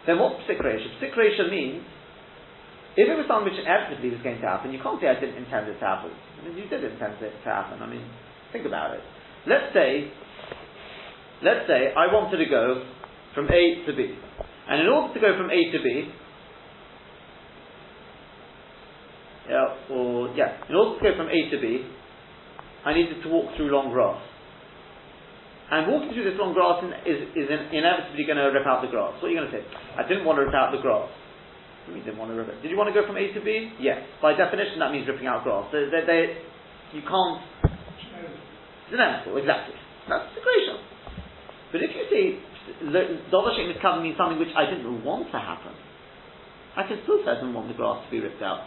then 0.07 0.23
what's 0.23 0.39
Psikresha? 0.47 0.87
Psikresha 1.03 1.51
means 1.51 1.83
if 2.95 3.11
it 3.11 3.17
was 3.19 3.27
something 3.27 3.51
which 3.51 3.59
inevitably 3.59 4.15
was 4.15 4.23
going 4.23 4.39
to 4.39 4.47
happen, 4.47 4.71
you 4.71 4.79
can't 4.79 5.03
say 5.03 5.11
I 5.11 5.19
didn't 5.19 5.35
intend 5.35 5.67
it 5.67 5.83
to 5.83 5.87
happen. 5.87 6.15
I 6.15 6.47
mean, 6.47 6.63
you 6.63 6.71
did 6.71 6.87
intend 6.87 7.19
it 7.19 7.35
to 7.43 7.49
happen. 7.51 7.83
I 7.83 7.91
mean, 7.91 8.07
think 8.55 8.71
about 8.71 8.95
it. 8.95 9.03
Let's 9.51 9.75
say, 9.75 10.15
let's 11.43 11.67
say 11.67 11.91
I 11.91 12.07
wanted 12.07 12.39
to 12.39 12.47
go 12.47 12.87
from 13.35 13.47
A 13.47 13.85
to 13.87 13.93
B. 13.97 14.15
And 14.69 14.81
in 14.81 14.89
order 14.89 15.15
to 15.15 15.21
go 15.21 15.37
from 15.37 15.51
A 15.51 15.61
to 15.73 15.79
B, 15.83 16.09
yeah, 19.49 19.95
or, 19.95 20.29
yeah, 20.37 20.63
in 20.69 20.75
order 20.75 20.99
to 20.99 21.03
go 21.03 21.17
from 21.17 21.29
A 21.29 21.51
to 21.51 21.59
B, 21.61 21.85
I 22.85 22.95
needed 22.95 23.23
to 23.23 23.29
walk 23.29 23.57
through 23.57 23.71
long 23.71 23.91
grass. 23.91 24.21
And 25.73 25.89
walking 25.89 26.13
through 26.13 26.29
this 26.29 26.37
long 26.37 26.53
grass 26.53 26.85
is, 27.09 27.33
is 27.33 27.49
inevitably 27.49 28.29
going 28.29 28.37
to 28.37 28.53
rip 28.53 28.69
out 28.69 28.85
the 28.85 28.93
grass. 28.93 29.17
What 29.19 29.29
are 29.29 29.33
you 29.33 29.41
going 29.41 29.49
to 29.51 29.57
say? 29.57 29.65
I 29.97 30.05
didn't 30.05 30.29
want 30.29 30.37
to 30.37 30.45
rip 30.45 30.55
out 30.55 30.69
the 30.69 30.85
grass. 30.85 31.09
You 31.89 31.99
didn't 32.05 32.21
want 32.21 32.31
to 32.31 32.37
rip 32.37 32.53
it. 32.53 32.61
Did 32.61 32.71
you 32.71 32.77
want 32.77 32.93
to 32.93 32.95
go 32.95 33.03
from 33.09 33.17
A 33.17 33.33
to 33.33 33.41
B? 33.41 33.73
Yes. 33.81 34.05
By 34.21 34.37
definition, 34.37 34.79
that 34.79 34.93
means 34.93 35.09
ripping 35.09 35.27
out 35.27 35.43
grass. 35.43 35.67
So 35.73 35.81
they, 35.89 36.05
they, 36.05 36.39
you 36.93 37.03
can't. 37.03 37.41
It's 37.65 38.95
inevitable, 38.95 39.41
exactly. 39.41 39.75
That's 40.07 40.29
the 40.37 40.45
creation. 40.45 40.77
But 41.73 41.81
if 41.81 41.91
you 41.97 42.05
say 42.13 42.25
Dovashim 43.33 43.71
is 43.71 43.77
covered 43.83 44.03
means 44.03 44.17
something 44.17 44.39
which 44.39 44.55
I 44.57 44.71
didn't 44.71 45.05
want 45.05 45.31
to 45.33 45.39
happen, 45.39 45.73
I 46.77 46.87
can 46.87 47.01
still 47.03 47.19
say 47.25 47.33
I 47.33 47.35
didn't 47.43 47.55
want 47.55 47.69
the 47.69 47.75
grass 47.75 48.05
to 48.05 48.11
be 48.11 48.21
ripped 48.21 48.43
out. 48.43 48.65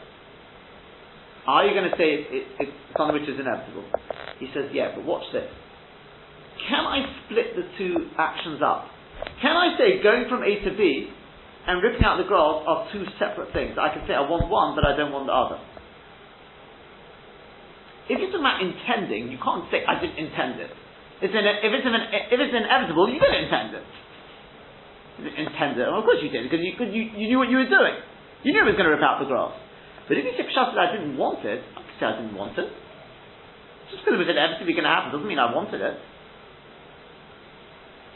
Are 1.47 1.65
you 1.65 1.73
going 1.73 1.89
to 1.89 1.95
say 1.97 2.09
it, 2.09 2.25
it, 2.29 2.45
it's 2.59 2.77
something 2.97 3.13
which 3.15 3.29
is 3.29 3.39
inevitable? 3.39 3.85
He 4.39 4.49
says, 4.53 4.69
yeah, 4.73 4.93
but 4.95 5.05
watch 5.05 5.23
this. 5.31 5.45
Can 6.69 6.81
I 6.81 7.05
split 7.25 7.55
the 7.55 7.65
two 7.77 8.09
actions 8.17 8.61
up? 8.65 8.89
Can 9.41 9.53
I 9.53 9.77
say 9.77 10.01
going 10.01 10.25
from 10.27 10.41
A 10.41 10.59
to 10.65 10.71
B 10.75 11.09
and 11.67 11.81
ripping 11.81 12.05
out 12.05 12.17
the 12.17 12.29
grass 12.29 12.61
are 12.67 12.87
two 12.93 13.05
separate 13.17 13.51
things. 13.53 13.77
I 13.81 13.89
can 13.89 14.05
say 14.07 14.13
I 14.13 14.21
want 14.21 14.49
one, 14.49 14.77
but 14.77 14.85
I 14.85 14.95
don't 14.95 15.11
want 15.11 15.25
the 15.25 15.33
other. 15.33 15.57
If 18.05 18.21
you 18.21 18.29
it's 18.29 18.37
about 18.37 18.61
intending, 18.61 19.33
you 19.33 19.41
can't 19.41 19.65
say 19.73 19.81
I 19.81 19.97
didn't 19.97 20.21
intend 20.21 20.61
it. 20.61 20.69
It's 21.23 21.31
in, 21.31 21.43
if, 21.47 21.71
it's 21.71 21.87
in, 21.87 21.95
if 21.95 22.39
it's 22.39 22.55
inevitable, 22.55 23.07
you 23.07 23.19
didn't 23.19 23.47
intend 23.47 23.75
it. 23.75 23.85
You 25.21 25.31
intend 25.31 25.79
it. 25.79 25.87
Well, 25.87 26.03
of 26.03 26.05
course 26.07 26.19
you 26.19 26.27
did, 26.27 26.49
because 26.49 26.59
you, 26.59 26.75
you, 26.75 27.03
you 27.15 27.25
knew 27.31 27.39
what 27.39 27.47
you 27.47 27.63
were 27.63 27.71
doing. 27.71 27.95
You 28.43 28.51
knew 28.51 28.67
it 28.67 28.75
was 28.75 28.79
going 28.79 28.91
to 28.91 28.95
rip 28.95 29.03
out 29.05 29.23
the 29.23 29.29
grass. 29.31 29.55
But 30.11 30.19
if 30.19 30.27
you 30.27 30.35
say 30.35 30.45
Pshat 30.45 30.75
I 30.75 30.91
didn't 30.91 31.15
want 31.15 31.41
it, 31.47 31.63
I 31.73 31.79
can 31.81 31.93
say 31.97 32.05
I 32.05 32.15
didn't 32.19 32.35
want 32.35 32.59
it. 32.59 32.67
Just 33.89 34.03
because 34.03 34.19
it 34.19 34.21
was 34.21 34.29
inevitably 34.29 34.75
going 34.75 34.85
to 34.85 34.91
happen 34.91 35.15
doesn't 35.15 35.29
mean 35.29 35.39
I 35.39 35.49
wanted 35.49 35.79
it. 35.79 35.95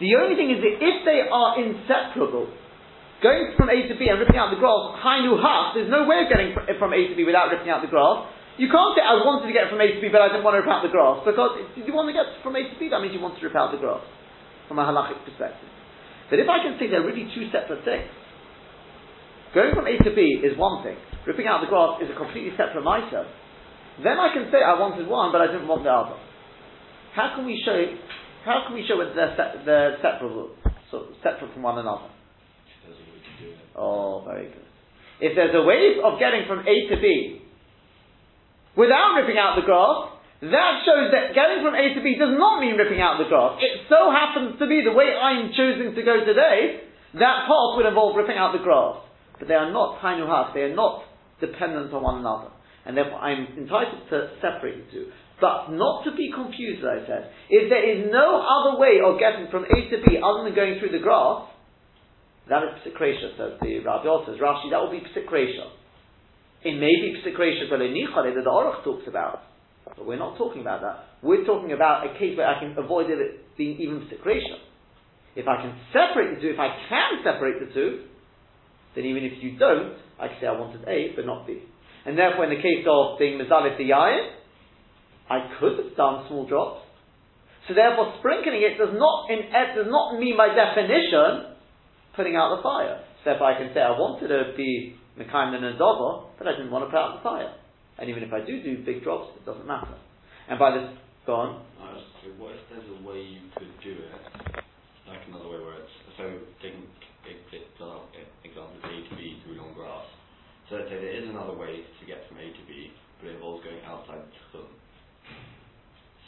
The 0.03 0.15
only 0.19 0.35
thing 0.35 0.51
is 0.51 0.59
that 0.59 0.75
if 0.79 0.97
they 1.07 1.27
are 1.27 1.59
inseparable, 1.59 2.51
Going 3.19 3.51
from 3.59 3.67
A 3.67 3.75
to 3.91 3.95
B 3.99 4.07
and 4.07 4.15
ripping 4.15 4.39
out 4.39 4.47
the 4.47 4.59
grass, 4.59 4.95
Hainu 5.03 5.35
Haf, 5.43 5.75
there's 5.75 5.91
no 5.91 6.07
way 6.07 6.23
of 6.23 6.31
getting 6.31 6.55
from 6.79 6.95
A 6.95 6.99
to 7.12 7.15
B 7.19 7.27
without 7.27 7.51
ripping 7.51 7.67
out 7.67 7.83
the 7.83 7.91
grass. 7.91 8.31
You 8.60 8.67
can't 8.67 8.91
say, 8.91 9.00
I 9.02 9.15
wanted 9.24 9.48
to 9.48 9.56
get 9.56 9.72
from 9.72 9.80
A 9.80 9.88
to 9.88 10.00
B, 10.04 10.12
but 10.12 10.19
I 10.19 10.28
didn't 10.28 10.43
want 10.43 10.60
to 10.60 10.62
rip 10.62 10.67
out 10.67 10.84
the 10.84 10.91
grass. 10.91 11.24
Because 11.24 11.63
if 11.80 11.88
you 11.88 11.95
want 11.95 12.12
to 12.12 12.15
get 12.15 12.28
from 12.43 12.60
A 12.60 12.62
to 12.67 12.76
B, 12.76 12.91
that 12.91 13.00
means 13.00 13.15
you 13.15 13.24
want 13.24 13.39
to 13.39 13.43
rip 13.48 13.56
out 13.56 13.72
the 13.72 13.80
grass. 13.80 14.04
from 14.67 14.78
a 14.78 14.86
halachic 14.86 15.17
perspective. 15.26 15.65
But 16.30 16.38
if 16.38 16.45
I 16.52 16.62
can 16.62 16.78
see 16.78 16.86
they're 16.91 17.02
really 17.08 17.26
two 17.34 17.50
separate 17.50 17.82
things, 17.88 18.12
going 19.56 19.74
from 19.74 19.88
A 19.88 19.98
to 20.04 20.12
B 20.13 20.43
is 20.45 20.54
one 20.60 20.84
thing, 20.86 21.00
ripping 21.26 21.48
out 21.48 21.63
the 21.63 21.72
grass 21.72 22.04
is 22.04 22.12
a 22.12 22.17
completely 22.19 22.52
separate 22.54 22.84
mitre, 22.86 23.26
then 24.04 24.19
I 24.19 24.30
can 24.36 24.52
say 24.54 24.62
I 24.62 24.78
wanted 24.78 25.08
one, 25.10 25.32
but 25.34 25.41
I 25.41 25.48
didn't 25.48 25.65
want 25.67 25.84
the 25.84 25.89
other. 25.89 26.19
How 27.17 27.34
can 27.36 27.48
we 27.50 27.58
show? 27.65 27.74
How 28.45 28.63
can 28.67 28.76
we 28.78 28.86
show 28.88 28.95
whether 29.00 29.15
they're, 29.15 29.34
se- 29.36 29.65
they're 29.65 29.98
separable, 30.06 30.52
so 30.91 31.10
separate 31.24 31.52
from 31.52 31.63
one 31.63 31.80
another? 31.80 32.08
Oh, 33.76 34.24
very 34.28 34.48
good. 34.54 34.67
If 35.19 35.36
there's 35.36 35.56
a 35.56 35.63
way 35.65 35.98
of 36.04 36.19
getting 36.19 36.45
from 36.48 36.60
A 36.60 36.76
to 36.93 37.02
B 37.02 37.41
without 38.75 39.17
ripping 39.17 39.38
out 39.38 39.55
the 39.55 39.65
grass, 39.65 40.13
that 40.41 40.73
shows 40.88 41.12
that 41.12 41.36
getting 41.36 41.63
from 41.63 41.75
A 41.75 41.93
to 41.95 42.01
B 42.01 42.15
does 42.15 42.36
not 42.38 42.62
mean 42.62 42.75
ripping 42.75 43.01
out 43.01 43.19
the 43.19 43.27
grass. 43.27 43.60
It 43.60 43.88
so 43.89 44.12
happens 44.12 44.60
to 44.60 44.65
be 44.67 44.82
the 44.84 44.95
way 44.95 45.12
I'm 45.12 45.51
choosing 45.51 45.95
to 45.95 46.01
go 46.03 46.23
today, 46.23 46.88
that 47.15 47.49
path 47.49 47.71
would 47.75 47.86
involve 47.86 48.15
ripping 48.15 48.38
out 48.38 48.53
the 48.53 48.63
grass. 48.63 49.03
But 49.38 49.47
they 49.47 49.55
are 49.55 49.71
not 49.71 49.99
tainu 49.99 50.27
they 50.53 50.67
are 50.67 50.75
not 50.75 51.03
dependent 51.39 51.93
on 51.93 52.03
one 52.03 52.19
another 52.19 52.51
and 52.89 52.97
therefore 52.97 53.19
I'm 53.19 53.45
entitled 53.53 54.10
to 54.10 54.34
separate 54.41 54.88
the 54.88 54.91
two. 54.91 55.05
But 55.39 55.69
not 55.71 56.03
to 56.03 56.12
be 56.17 56.34
confused, 56.34 56.84
as 56.84 57.05
I 57.05 57.08
said, 57.08 57.23
if 57.49 57.69
there 57.69 57.86
is 57.86 58.12
no 58.12 58.41
other 58.41 58.82
way 58.82 58.97
of 58.97 59.21
getting 59.21 59.45
from 59.53 59.63
A 59.63 59.77
to 59.93 59.97
B 60.03 60.17
other 60.17 60.43
than 60.43 60.55
going 60.55 60.79
through 60.79 60.91
the 60.91 61.03
grass, 61.03 61.47
that 62.49 62.65
is 62.65 62.82
psikresha, 62.82 63.38
says 63.38 63.62
the 63.62 63.79
Rabbi 63.86 64.10
says 64.25 64.41
Rashi, 64.41 64.73
that 64.73 64.82
will 64.82 64.91
be 64.91 65.05
psikresha. 65.13 65.69
It 66.63 66.76
may 66.76 66.91
be 66.91 67.22
psikresha 67.24 67.72
nichale 67.72 68.36
that 68.36 68.43
the 68.43 68.50
Aruch 68.50 68.84
talks 68.84 69.08
about, 69.08 69.41
but 69.86 70.06
we're 70.06 70.19
not 70.19 70.38
talking 70.38 70.62
about 70.62 70.82
that. 70.82 71.06
We're 71.22 71.45
talking 71.45 71.72
about 71.72 72.06
a 72.06 72.19
case 72.19 72.38
where 72.38 72.48
I 72.48 72.60
can 72.60 72.76
avoid 72.78 73.10
it 73.10 73.58
being 73.58 73.80
even 73.80 74.08
psikresha. 74.08 74.60
If 75.36 75.48
I 75.48 75.62
can 75.62 75.78
separate 75.93 76.36
the 76.36 76.41
two, 76.41 76.50
if 76.50 76.60
I 76.60 76.76
can 76.89 77.24
separate 77.24 77.65
the 77.65 77.74
two, 77.74 78.04
then 78.95 79.06
even 79.06 79.24
if 79.24 79.41
you 79.41 79.58
don't, 79.58 79.95
I 80.19 80.28
can 80.28 80.38
say 80.41 80.48
I 80.48 80.52
wanted 80.52 80.84
A 80.88 81.15
but 81.15 81.26
not 81.26 81.48
B. 81.48 81.63
And 82.06 82.17
therefore, 82.17 82.45
in 82.45 82.50
the 82.50 82.62
case 82.62 82.84
of 82.88 83.19
being 83.19 83.39
Mazalit 83.39 83.78
the 83.78 83.89
Yayin, 83.89 84.32
I 85.30 85.52
could 85.60 85.78
have 85.78 85.95
done 85.95 86.26
small 86.28 86.48
drops. 86.48 86.82
So 87.67 87.76
therefore, 87.76 88.15
sprinkling 88.19 88.65
it 88.65 88.78
does 88.78 88.95
not, 88.98 89.30
in, 89.30 89.45
does 89.52 89.88
not 89.88 90.19
mean 90.19 90.36
by 90.36 90.50
definition 90.50 91.56
putting 92.15 92.36
out 92.36 92.58
the 92.58 92.63
fire. 92.63 93.04
So 93.24 93.32
if 93.32 93.41
I 93.41 93.54
can 93.56 93.72
say 93.74 93.82
I 93.82 93.91
wanted 93.91 94.28
to 94.28 94.58
be 94.58 94.95
Mekayim 95.19 95.53
and 95.53 95.75
Azova, 95.75 96.32
but 96.38 96.47
I 96.47 96.51
didn't 96.55 96.71
want 96.71 96.88
to 96.88 96.89
put 96.89 96.97
out 96.97 97.19
the 97.19 97.23
fire. 97.23 97.53
And 97.99 98.10
even 98.10 98.23
if 98.23 98.32
I 98.32 98.39
do 98.39 98.63
do 98.63 98.84
big 98.86 99.03
drops, 99.03 99.36
it 99.36 99.45
doesn't 99.45 99.67
matter. 99.67 99.99
And 100.47 100.58
by 100.58 100.71
this, 100.71 100.88
go 101.27 101.36
on. 101.36 101.49
Uh, 101.75 101.99
so 102.23 102.32
what 102.39 102.55
if 102.55 102.63
there's 102.71 102.88
a 102.88 103.03
way 103.03 103.19
you 103.19 103.43
could 103.60 103.75
do 103.84 103.91
it, 103.91 104.63
like 105.03 105.19
another 105.27 105.51
way 105.51 105.60
where 105.60 105.84
it's, 105.84 105.91
so 106.15 106.23
taking 106.63 106.88
example 108.43 108.79
A 108.82 109.10
to 109.10 109.15
B 109.15 109.38
through 109.43 109.60
long 109.60 109.73
grass, 109.75 110.08
so 110.69 110.75
let's 110.75 110.89
say 110.89 110.95
there 110.95 111.17
is 111.19 111.29
another 111.29 111.53
way 111.53 111.84
to 111.84 112.03
get 112.08 112.23
from 112.27 112.38
A 112.38 112.47
to 112.47 112.63
B, 112.65 112.89
but 113.19 113.29
it 113.29 113.36
involves 113.36 113.63
going 113.63 113.84
outside 113.86 114.23
the 114.23 114.58
Tchum. 114.58 114.65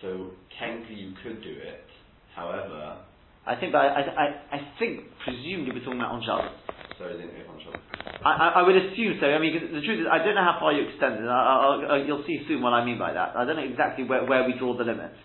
So 0.01 0.32
technically 0.60 0.95
you 0.95 1.13
could 1.23 1.41
do 1.41 1.56
it, 1.56 1.88
however... 2.36 3.08
I 3.45 3.56
think, 3.56 3.73
I, 3.73 3.88
I, 3.88 4.25
I 4.54 4.60
think, 4.77 5.10
presumably 5.25 5.73
we're 5.73 5.86
talking 5.86 5.99
about 5.99 6.13
on 6.13 6.21
Shabbos. 6.21 6.54
So 6.99 7.08
is 7.08 7.17
it 7.17 7.47
on 7.49 7.58
Shabbos? 7.63 8.01
I, 8.23 8.62
I, 8.62 8.62
would 8.62 8.75
assume 8.75 9.17
so. 9.19 9.25
I 9.25 9.39
mean, 9.39 9.53
the 9.53 9.81
truth 9.81 10.01
is, 10.01 10.07
I 10.10 10.19
don't 10.19 10.36
know 10.36 10.45
how 10.45 10.57
far 10.60 10.73
you 10.73 10.88
extend 10.88 11.23
it. 11.23 11.27
I, 11.27 11.97
I, 11.97 11.97
you'll 12.05 12.23
see 12.27 12.45
soon 12.47 12.62
what 12.62 12.73
I 12.73 12.86
mean 12.86 12.99
by 12.99 13.13
that. 13.13 13.36
I 13.36 13.45
don't 13.45 13.55
know 13.55 13.65
exactly 13.65 14.03
where, 14.03 14.25
where 14.25 14.45
we 14.45 14.53
draw 14.60 14.77
the 14.77 14.84
limits. 14.84 15.17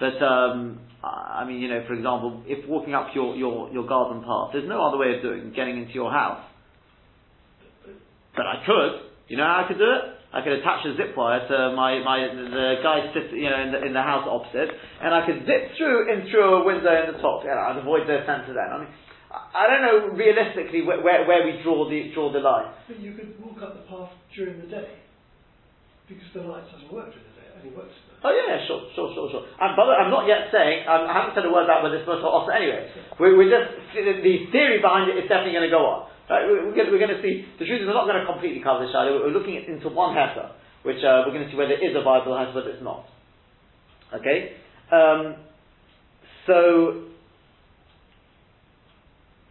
But, 0.00 0.18
um, 0.24 0.80
I 1.04 1.44
mean, 1.46 1.60
you 1.60 1.68
know, 1.68 1.84
for 1.86 1.94
example, 1.94 2.42
if 2.46 2.68
walking 2.68 2.94
up 2.94 3.14
your, 3.14 3.36
your, 3.36 3.70
your 3.70 3.86
garden 3.86 4.24
path, 4.26 4.50
there's 4.52 4.68
no 4.68 4.82
other 4.82 4.98
way 4.98 5.14
of 5.14 5.22
doing 5.22 5.52
getting 5.54 5.78
into 5.78 5.92
your 5.94 6.10
house 6.10 6.42
but 8.36 8.46
I 8.46 8.64
could. 8.64 9.12
You 9.28 9.36
know 9.36 9.44
how 9.44 9.64
I 9.64 9.68
could 9.68 9.78
do 9.78 9.88
it? 9.88 10.04
I 10.32 10.40
could 10.40 10.52
attach 10.64 10.84
a 10.88 10.96
zip 10.96 11.12
wire 11.16 11.44
to 11.44 11.76
my, 11.76 12.00
my 12.00 12.24
the 12.24 12.80
guy 12.82 13.12
sit, 13.12 13.36
you 13.36 13.50
know 13.52 13.60
in 13.60 13.72
the, 13.72 13.80
in 13.84 13.92
the 13.92 14.00
house 14.00 14.24
opposite, 14.24 14.72
and 15.00 15.12
I 15.12 15.24
could 15.28 15.44
zip 15.44 15.76
through 15.76 16.08
in 16.08 16.30
through 16.30 16.64
a 16.64 16.64
window 16.64 16.88
in 16.88 17.12
the 17.12 17.20
top. 17.20 17.44
Know, 17.44 17.52
I'd 17.52 17.76
avoid 17.76 18.08
their 18.08 18.24
sensor 18.24 18.56
then. 18.56 18.68
I 18.72 18.78
mean, 18.80 18.88
I 19.32 19.64
don't 19.64 19.80
know 19.80 19.96
realistically 20.12 20.84
where, 20.84 21.00
where, 21.00 21.24
where 21.24 21.42
we 21.48 21.60
draw 21.64 21.88
the 21.88 22.12
draw 22.12 22.28
the 22.32 22.44
line. 22.44 22.68
But 22.84 23.00
you 23.00 23.16
could 23.16 23.40
walk 23.40 23.64
up 23.64 23.72
the 23.80 23.88
path 23.88 24.12
during 24.36 24.60
the 24.60 24.68
day 24.68 25.00
because 26.04 26.28
the 26.36 26.44
light 26.44 26.68
doesn't 26.68 26.92
work 26.92 27.08
during 27.08 27.24
the 27.32 27.36
day; 27.40 27.48
it 27.48 27.56
only 27.56 27.72
works. 27.72 27.96
Oh 28.20 28.30
yeah, 28.30 28.60
sure, 28.68 28.92
sure, 28.92 29.10
sure, 29.16 29.28
sure. 29.32 29.44
And 29.56 29.72
but 29.72 29.88
I'm 29.88 30.12
not 30.12 30.28
yet 30.28 30.52
saying 30.52 30.84
um, 30.84 31.08
I 31.08 31.16
haven't 31.16 31.34
said 31.34 31.48
a 31.48 31.52
word 31.52 31.64
about 31.64 31.82
whether 31.82 31.96
it's 31.96 32.06
much 32.06 32.20
or 32.20 32.28
also 32.28 32.52
anyway. 32.52 32.92
We're, 33.16 33.34
we're 33.34 33.50
just 33.50 33.72
the 33.96 34.34
theory 34.52 34.84
behind 34.84 35.08
it 35.08 35.16
is 35.16 35.26
definitely 35.26 35.56
going 35.56 35.66
to 35.66 35.74
go 35.74 35.84
on. 35.88 36.12
Right, 36.30 36.46
we're, 36.46 36.72
we're 36.72 37.02
going 37.02 37.12
to 37.12 37.20
see, 37.20 37.44
the 37.58 37.66
truth 37.66 37.82
is 37.82 37.86
we're 37.86 37.98
not 37.98 38.06
going 38.06 38.16
to 38.16 38.24
completely 38.24 38.62
cover 38.62 38.86
the 38.86 38.92
shadow, 38.92 39.20
we're 39.20 39.36
looking 39.36 39.52
into 39.52 39.88
one 39.90 40.16
heter, 40.16 40.54
which 40.82 41.02
uh, 41.04 41.26
we're 41.26 41.34
going 41.34 41.44
to 41.44 41.50
see 41.50 41.58
whether 41.58 41.72
it 41.72 41.82
is 41.82 41.92
a 41.98 42.02
viable 42.02 42.32
heter, 42.32 42.54
whether 42.54 42.70
it's 42.70 42.82
not. 42.82 43.04
Okay? 44.14 44.56
Um, 44.88 45.36
so, 46.46 47.11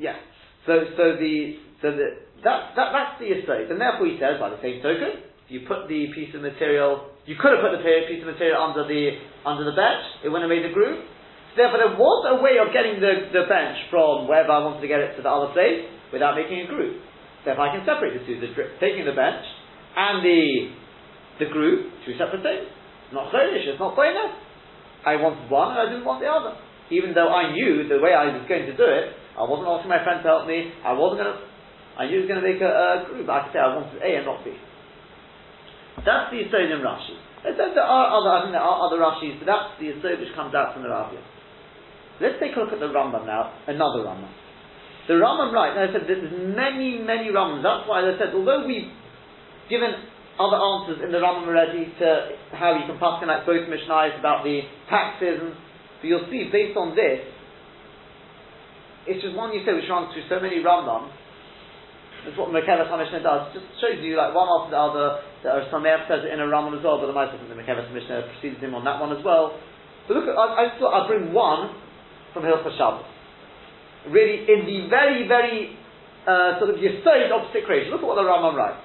yeah. 0.02 0.18
So, 0.66 0.82
so 0.98 1.16
the, 1.22 1.62
so 1.80 1.94
the, 1.94 2.26
that, 2.42 2.74
that, 2.74 2.90
that's 2.90 3.14
the 3.22 3.30
estate. 3.38 3.70
And 3.70 3.78
therefore 3.78 4.10
he 4.10 4.18
says, 4.18 4.42
by 4.42 4.50
the 4.50 4.62
same 4.66 4.82
token, 4.82 5.22
you 5.48 5.64
put 5.70 5.86
the 5.86 6.10
piece 6.12 6.34
of 6.34 6.42
material, 6.42 7.14
you 7.30 7.38
could 7.38 7.54
have 7.54 7.62
put 7.62 7.78
the 7.78 7.86
piece 8.10 8.26
of 8.26 8.30
material 8.34 8.58
under 8.58 8.90
the, 8.90 9.22
under 9.46 9.62
the 9.62 9.78
bench, 9.78 10.26
it 10.26 10.34
wouldn't 10.34 10.50
have 10.50 10.54
made 10.54 10.66
a 10.66 10.74
groove. 10.74 11.06
So 11.54 11.62
therefore 11.62 11.80
there 11.86 11.94
was 11.94 12.20
a 12.34 12.38
way 12.42 12.58
of 12.58 12.74
getting 12.74 12.98
the, 12.98 13.30
the 13.30 13.46
bench 13.46 13.78
from 13.94 14.26
wherever 14.26 14.50
I 14.50 14.66
wanted 14.66 14.82
to 14.82 14.90
get 14.90 15.04
it 15.04 15.20
to 15.20 15.22
the 15.22 15.30
other 15.30 15.54
place, 15.54 15.86
without 16.12 16.36
making 16.36 16.60
a. 16.60 16.68
So 16.68 17.52
if 17.52 17.60
I 17.60 17.74
can 17.74 17.82
separate 17.88 18.14
the 18.20 18.24
two, 18.28 18.38
the 18.38 18.52
taking 18.78 19.08
the 19.08 19.16
bench 19.16 19.42
and 19.96 20.22
the 20.22 20.76
the 21.40 21.50
group, 21.50 21.90
two 22.06 22.14
separate 22.20 22.46
things. 22.46 22.70
Not 23.10 23.32
cholish, 23.34 23.66
it's 23.66 23.80
not 23.80 23.96
pointless. 23.96 24.38
I 25.02 25.18
wanted 25.18 25.50
one 25.50 25.74
and 25.74 25.80
I 25.82 25.86
didn't 25.90 26.06
want 26.06 26.22
the 26.22 26.30
other. 26.30 26.54
Even 26.94 27.18
though 27.18 27.34
I 27.34 27.50
knew 27.52 27.88
the 27.90 27.98
way 27.98 28.14
I 28.14 28.30
was 28.30 28.46
going 28.46 28.70
to 28.70 28.78
do 28.78 28.86
it, 28.86 29.18
I 29.38 29.44
wasn't 29.48 29.67
asking 29.67 29.89
my 29.89 30.04
friend 30.04 30.20
to 30.24 30.28
help 30.28 30.46
me, 30.48 30.72
I 30.84 30.91
wasn't 30.94 31.24
going 31.24 31.32
to, 31.32 31.39
I 31.98 32.08
knew 32.08 32.20
he 32.20 32.24
was 32.26 32.30
going 32.32 32.41
to 32.44 32.48
make 32.48 32.62
a, 32.62 32.72
a 32.72 33.08
group. 33.08 33.28
I 33.28 33.48
could 33.48 33.54
say 33.56 33.60
I 33.60 33.72
wanted 33.76 34.00
A 34.00 34.10
and 34.20 34.26
not 34.26 34.44
B. 34.44 34.56
That's 36.04 36.32
the 36.32 36.39
Yisod 36.44 36.72
in 36.72 36.82
Rashi. 36.82 37.15
There 37.44 37.82
are 37.82 38.08
other, 38.13 38.30
I 38.30 38.38
think 38.46 38.54
there 38.54 38.62
are 38.62 38.78
other 38.86 39.02
Rashis, 39.02 39.41
but 39.41 39.50
that's 39.50 39.74
the 39.82 39.89
Yisod 39.89 40.22
which 40.22 40.34
comes 40.38 40.54
out 40.54 40.74
from 40.74 40.84
the 40.84 40.89
Rabbi. 40.89 41.17
Let's 42.22 42.38
take 42.38 42.54
a 42.56 42.60
look 42.62 42.70
at 42.70 42.80
the 42.80 42.94
Rambam 42.94 43.26
now, 43.26 43.50
another 43.65 44.06
Rambam. 44.06 44.30
The 45.10 45.17
Rambam, 45.17 45.50
right, 45.50 45.74
I 45.74 45.89
said 45.89 46.06
there's 46.06 46.30
many, 46.30 47.02
many 47.02 47.34
Rambams. 47.34 47.65
That's 47.65 47.89
why 47.89 48.06
I 48.06 48.13
said, 48.22 48.38
although 48.38 48.65
we've 48.65 48.94
given 49.70 49.89
other 50.38 50.62
answers 50.62 51.02
in 51.02 51.10
the 51.12 51.17
Rambam 51.17 51.50
already 51.50 51.89
to 51.98 52.08
how 52.54 52.78
you 52.78 52.86
can 52.86 53.02
pass 53.02 53.17
like 53.26 53.46
both 53.46 53.65
Mishnahs 53.65 54.17
about 54.22 54.46
the 54.46 54.62
taxes, 54.86 55.41
but 56.02 56.06
you'll 56.06 56.30
see 56.30 56.50
based 56.54 56.78
on 56.78 56.94
this, 56.94 57.26
it's 59.08 59.22
just 59.22 59.34
one 59.34 59.54
you 59.54 59.66
say 59.66 59.74
which 59.74 59.90
runs 59.90 60.14
through 60.14 60.26
so 60.30 60.38
many 60.38 60.62
Rambams. 60.62 61.14
That's 62.22 62.38
what 62.38 62.54
Mekevas 62.54 62.86
Mishnah 62.86 63.26
does. 63.26 63.50
It 63.50 63.62
Just 63.62 63.82
shows 63.82 63.98
you 63.98 64.14
like 64.14 64.34
one 64.38 64.46
after 64.46 64.78
the 64.78 64.82
other. 64.82 65.06
There 65.42 65.54
are 65.58 65.66
some 65.74 65.82
says 66.06 66.22
in 66.30 66.38
a 66.38 66.46
Rambam 66.46 66.78
as 66.78 66.86
well, 66.86 67.02
but 67.02 67.10
the 67.10 67.18
most 67.18 67.34
of 67.34 67.42
the 67.42 67.58
Mekevas 67.58 67.90
Mishnah 67.90 68.30
precedes 68.38 68.62
him 68.62 68.78
on 68.78 68.86
that 68.86 69.02
one 69.02 69.10
as 69.10 69.26
well. 69.26 69.58
But 70.06 70.22
look, 70.22 70.30
I, 70.30 70.70
I 70.70 70.78
thought 70.78 70.94
I'd 70.94 71.10
bring 71.10 71.34
one 71.34 71.74
from 72.34 72.46
Hilchah 72.46 72.78
Shabbos 72.78 73.10
really 74.10 74.50
in 74.50 74.66
the 74.66 74.90
very, 74.90 75.28
very 75.28 75.78
uh, 76.26 76.58
sort 76.58 76.74
of 76.74 76.82
yesod 76.82 77.30
of 77.30 77.54
creation. 77.66 77.92
Look 77.94 78.02
at 78.02 78.08
what 78.08 78.16
the 78.18 78.26
Rambam 78.26 78.56
writes. 78.58 78.82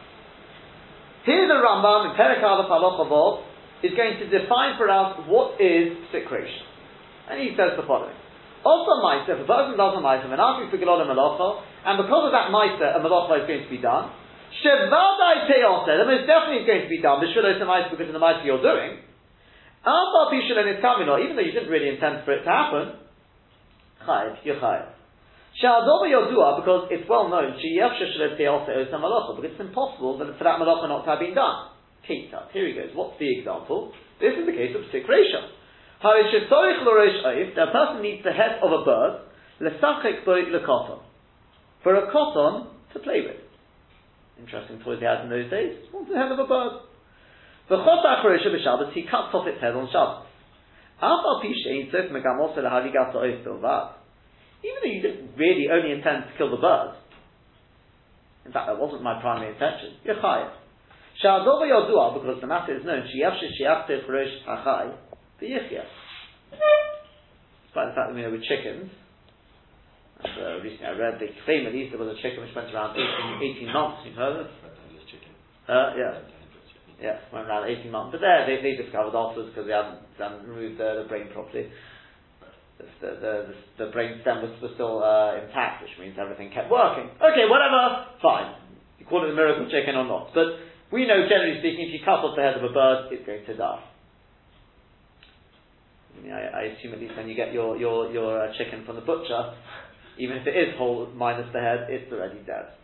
Here 1.24 1.48
the 1.48 1.56
Rambam 1.56 2.10
in 2.10 2.16
Perek 2.16 2.42
Aleph 2.42 2.68
Halachah 2.68 3.42
is 3.82 3.92
going 3.96 4.18
to 4.20 4.26
define 4.28 4.76
for 4.76 4.90
us 4.90 5.16
what 5.26 5.60
is 5.60 5.96
creation. 6.28 6.64
And 7.30 7.40
he 7.40 7.56
says 7.56 7.74
the 7.76 7.86
following. 7.86 8.14
Also 8.66 8.98
Maisa, 8.98 9.38
if 9.38 9.46
a 9.46 9.46
person 9.46 9.78
does 9.78 9.94
a 9.94 10.02
Maisa, 10.02 10.26
and 10.26 10.42
asking 10.42 10.74
for 10.74 10.78
Gelon 10.82 11.06
Malacha, 11.06 11.62
and 11.86 12.02
because 12.02 12.26
of 12.26 12.34
that 12.34 12.50
Maisa, 12.50 12.98
a 12.98 13.00
Malacha 13.00 13.46
is 13.46 13.46
going 13.46 13.62
to 13.62 13.70
be 13.70 13.78
done, 13.78 14.10
Shevadai 14.58 15.46
Teose, 15.46 15.86
the 15.86 16.02
most 16.02 16.26
definitely 16.26 16.66
is 16.66 16.68
going 16.68 16.82
to 16.82 16.90
be 16.90 16.98
done, 16.98 17.22
Bishvilo 17.22 17.54
Maisa, 17.62 17.94
because 17.94 18.10
of 18.10 18.18
the 18.18 18.18
Maisa 18.18 18.42
you're 18.42 18.58
doing, 18.58 19.06
even 19.86 21.38
though 21.38 21.46
you 21.46 21.54
didn't 21.54 21.70
really 21.70 21.94
intend 21.94 22.26
for 22.26 22.34
it 22.34 22.42
to 22.42 22.50
happen, 22.50 22.98
Chayiv, 24.02 24.42
you're 24.42 24.58
Chayiv. 24.58 24.90
Sha'adoma 25.62 26.10
Yodua, 26.10 26.58
because 26.58 26.90
it's 26.90 27.08
well 27.08 27.30
known, 27.30 27.54
because 27.54 27.70
it's 29.46 29.60
impossible 29.62 30.18
for 30.18 30.26
that 30.26 30.58
malacha 30.58 30.88
not 30.90 31.04
to 31.04 31.10
have 31.10 31.20
been 31.20 31.34
done. 31.38 31.70
Kita. 32.02 32.50
Here 32.52 32.66
he 32.68 32.74
goes. 32.74 32.90
What's 32.94 33.18
the 33.18 33.38
example? 33.38 33.92
This 34.20 34.34
is 34.38 34.46
the 34.46 34.52
case 34.52 34.74
of 34.76 34.82
sikration. 34.94 35.50
The 36.02 37.66
person 37.72 38.02
needs 38.02 38.24
the 38.24 38.32
head 38.32 38.58
of 38.62 38.70
a 38.72 38.84
bird, 38.84 39.20
for 41.82 41.94
a 41.94 42.12
cotton 42.12 42.68
to 42.92 42.98
play 42.98 43.22
with. 43.22 43.36
Interesting 44.38 44.80
toys 44.84 44.98
they 45.00 45.06
had 45.06 45.22
in 45.24 45.30
those 45.30 45.50
days. 45.50 45.78
What's 45.92 46.10
the 46.10 46.16
head 46.16 46.30
of 46.32 46.38
a 46.38 46.46
bird? 46.46 46.80
The 47.68 47.78
he 48.92 49.02
cuts 49.10 49.34
off 49.34 49.46
its 49.46 49.60
head 49.60 49.74
on 49.74 49.88
Shabbos. 49.90 50.26
even 54.62 54.76
though 54.82 54.90
you 54.90 55.02
didn't 55.02 55.30
really 55.36 55.68
only 55.72 55.92
intend 55.92 56.24
to 56.24 56.30
kill 56.36 56.50
the 56.50 56.58
bird, 56.58 56.94
in 58.44 58.52
fact, 58.52 58.68
that 58.68 58.78
wasn't 58.78 59.02
my 59.02 59.20
primary 59.20 59.52
intention, 59.52 59.96
you're 60.04 60.16
chayiv. 60.16 60.50
Sha'adova 61.22 61.66
yodua, 61.66 62.14
because 62.14 62.40
the 62.40 62.46
matter 62.46 62.76
is 62.76 62.84
known, 62.84 63.02
sheyavshe 63.02 63.50
sheyachte 63.60 64.06
chorosh 64.06 64.44
hachai, 64.46 64.94
v'yichya. 65.40 65.84
Despite 67.66 67.92
the 67.92 67.94
fact 67.94 68.08
that 68.08 68.14
we 68.14 68.22
know 68.22 68.30
with 68.30 68.44
chickens, 68.44 68.90
and, 70.16 70.32
uh, 70.40 70.64
recently 70.64 70.86
I 70.86 70.96
read 70.96 71.20
the 71.20 71.28
claim 71.44 71.66
at 71.68 71.76
least 71.76 71.92
there 71.92 72.00
was 72.00 72.16
a 72.16 72.20
chicken 72.24 72.40
which 72.40 72.56
went 72.56 72.72
around 72.72 72.96
18, 72.96 73.68
18 73.68 73.72
months, 73.72 74.00
you've 74.08 74.16
heard 74.16 74.40
of 74.40 74.48
it? 74.48 74.52
Red 74.64 74.72
handless 74.80 75.04
chicken. 75.12 75.32
Uh, 75.68 75.92
yeah. 75.92 76.24
Red 76.24 76.32
handless 76.32 76.68
chicken. 76.72 76.92
Yeah, 76.96 77.20
went 77.28 77.44
around 77.44 77.68
18 77.68 77.92
months. 77.92 78.16
But 78.16 78.24
there, 78.24 78.48
they, 78.48 78.64
they 78.64 78.80
discovered 78.80 79.12
afterwards 79.12 79.52
because 79.52 79.68
they 79.68 79.76
hadn't, 79.76 80.00
they 80.16 80.24
hadn't 80.24 80.48
removed 80.48 80.80
the, 80.80 81.04
the 81.04 81.06
brain 81.08 81.28
properly. 81.36 81.68
The, 82.80 82.84
the, 83.00 83.10
the, 83.20 83.32
the 83.84 83.88
brain 83.92 84.20
stem 84.24 84.40
was, 84.40 84.56
was 84.64 84.72
still 84.76 85.04
uh, 85.04 85.36
intact, 85.40 85.84
which 85.84 85.92
means 86.00 86.16
everything 86.16 86.52
kept 86.52 86.72
working. 86.72 87.12
Okay, 87.20 87.44
whatever, 87.48 88.08
fine. 88.24 88.56
You 88.96 89.04
call 89.04 89.24
it 89.24 89.32
a 89.32 89.36
miracle 89.36 89.68
chicken 89.68 89.96
or 90.00 90.08
not. 90.08 90.32
But 90.32 90.60
we 90.92 91.04
know, 91.04 91.28
generally 91.28 91.60
speaking, 91.60 91.88
if 91.88 91.92
you 91.92 92.00
cut 92.04 92.24
off 92.24 92.36
the 92.36 92.44
head 92.44 92.56
of 92.56 92.64
a 92.64 92.72
bird, 92.72 93.12
it's 93.12 93.24
going 93.28 93.44
to 93.44 93.56
die. 93.56 93.84
I, 96.26 96.28
mean, 96.28 96.34
I, 96.34 96.58
I 96.58 96.62
assume 96.74 96.94
at 96.94 97.00
least 97.00 97.16
when 97.16 97.28
you 97.28 97.34
get 97.34 97.52
your, 97.52 97.76
your, 97.76 98.10
your 98.10 98.48
uh, 98.48 98.52
chicken 98.58 98.84
from 98.84 98.96
the 98.96 99.02
butcher, 99.02 99.54
even 100.18 100.38
if 100.38 100.46
it 100.46 100.56
is 100.56 100.74
whole 100.76 101.08
minus 101.14 101.46
the 101.52 101.60
head, 101.60 101.86
it's 101.88 102.10
already 102.12 102.40
dead. 102.46 102.74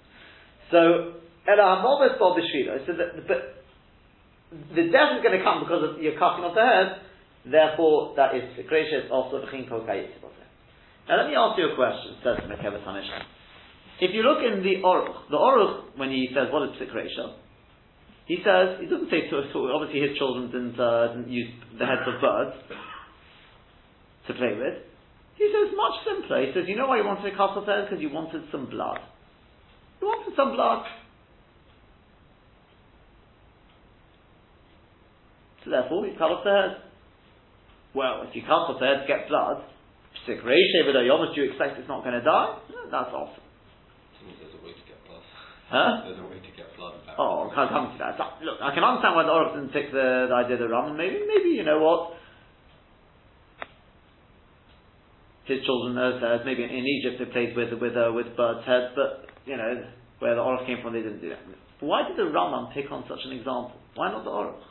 So, 0.70 1.18
Ela 1.48 1.83
Hamovis 1.83 2.18
Bob 2.18 2.38
so 2.38 2.92
that, 2.94 3.26
but 3.26 3.64
the 4.74 4.85
death 4.92 5.18
is 5.18 5.22
going 5.24 5.37
to 5.37 5.42
come 5.42 5.64
because 5.64 5.83
of 5.83 6.02
you're 6.02 6.18
cutting 6.18 6.44
off 6.44 6.55
the 6.55 6.62
head, 6.62 7.02
therefore 7.50 8.14
that 8.16 8.37
is 8.37 8.44
gracious 8.68 9.11
also 9.11 9.42
v'chin 9.42 9.68
kol 9.68 9.83
Now 9.83 11.16
let 11.18 11.26
me 11.26 11.35
ask 11.35 11.59
you 11.59 11.72
a 11.72 11.74
question, 11.74 12.14
says 12.22 12.38
Mekeves 12.46 12.85
Hamishna. 12.87 13.26
If 14.00 14.14
you 14.14 14.22
look 14.22 14.38
in 14.38 14.62
the 14.62 14.87
Oruch, 14.87 15.31
the 15.31 15.37
Oruch, 15.37 15.98
when 15.98 16.11
he 16.11 16.28
says 16.31 16.46
what 16.52 16.68
is 16.68 16.76
Psikresha, 16.78 17.35
he 18.26 18.38
says, 18.44 18.78
he 18.78 18.87
doesn't 18.87 19.11
say 19.11 19.26
to 19.28 19.38
us, 19.38 19.50
obviously 19.50 20.00
his 20.00 20.16
children 20.16 20.46
didn't, 20.46 20.78
uh, 20.78 21.09
didn't 21.09 21.28
use 21.33 21.50
the 21.76 21.85
heads 21.85 22.07
of 22.07 22.20
birds 22.20 22.55
to 24.26 24.35
play 24.35 24.54
with. 24.54 24.78
He 25.37 25.50
says 25.50 25.74
much 25.74 25.96
simpler. 26.06 26.46
He 26.46 26.52
says, 26.52 26.64
you 26.68 26.76
know 26.76 26.87
why 26.87 26.98
you 26.98 27.04
wanted 27.04 27.28
to 27.28 27.37
cut 27.37 27.56
off 27.56 27.66
the 27.66 27.72
head? 27.72 27.87
Because 27.88 28.02
you 28.02 28.11
wanted 28.11 28.42
some 28.52 28.68
blood. 28.68 29.00
You 30.00 30.06
wanted 30.06 30.37
some 30.37 30.54
blood. 30.54 30.85
So 35.64 35.70
therefore, 35.70 36.06
you 36.06 36.14
cut 36.18 36.30
off 36.30 36.44
the 36.44 36.50
head. 36.50 36.72
Well, 37.94 38.26
if 38.26 38.35
you 38.35 38.42
cut 38.42 38.70
off 38.70 38.80
the 38.80 38.87
head 38.87 39.06
to 39.06 39.08
get 39.08 39.28
blood, 39.28 39.62
sick 40.26 40.42
ratio, 40.42 40.87
but 40.87 40.94
do 40.94 41.02
you 41.06 41.50
expect 41.50 41.78
it's 41.78 41.88
not 41.88 42.02
going 42.02 42.18
to 42.18 42.24
die? 42.24 42.58
That's 42.90 43.11
awesome. 43.11 43.42
There's 44.22 44.54
a 44.54 44.62
way 44.64 44.74
to 44.74 44.85
get 44.87 44.98
blood. 45.06 45.22
Huh? 45.70 46.02
There's 46.06 46.20
a 46.22 46.28
way 46.28 46.38
to 46.38 46.52
get 46.54 46.70
blood 46.76 46.98
back. 47.06 47.16
Oh, 47.18 47.50
I'll 47.50 47.68
come 47.68 47.94
to 47.94 47.98
that. 47.98 48.18
Look, 48.42 48.58
I 48.62 48.74
can 48.74 48.82
understand 48.82 49.14
why 49.14 49.24
the 49.26 49.35
Orach 49.35 49.54
didn't 49.54 49.74
pick 49.74 49.90
the, 49.90 50.30
the 50.30 50.35
idea 50.35 50.58
of 50.58 50.62
the 50.66 50.70
rum, 50.70 50.94
and 50.94 50.96
maybe, 50.98 51.22
maybe, 51.26 51.54
you 51.54 51.64
know 51.64 51.78
what, 51.82 52.18
his 55.44 55.64
children, 55.66 55.98
as, 55.98 56.40
maybe 56.46 56.62
in, 56.62 56.87
Egypt, 56.87 57.18
they 57.18 57.26
played 57.26 57.57
with, 57.57 57.74
with, 57.81 57.96
uh, 57.96 58.12
with 58.14 58.37
birds' 58.37 58.64
heads, 58.66 58.94
but, 58.94 59.26
you 59.44 59.57
know, 59.57 59.85
where 60.20 60.35
the 60.37 60.40
Orach 60.40 60.66
came 60.66 60.78
from, 60.83 60.94
they 60.94 61.02
didn't 61.02 61.20
do 61.20 61.31
that. 61.31 61.42
Why 61.81 62.07
did 62.07 62.16
the 62.16 62.31
Rambam 62.31 62.72
pick 62.72 62.90
on 62.90 63.02
such 63.09 63.18
an 63.26 63.33
example? 63.33 63.74
Why 63.94 64.12
not 64.12 64.22
the 64.22 64.31
Orach? 64.31 64.62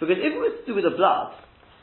Because 0.00 0.16
if 0.18 0.32
it 0.32 0.40
was 0.40 0.52
to 0.60 0.66
do 0.66 0.74
with 0.74 0.84
the 0.84 0.96
blood, 0.96 1.36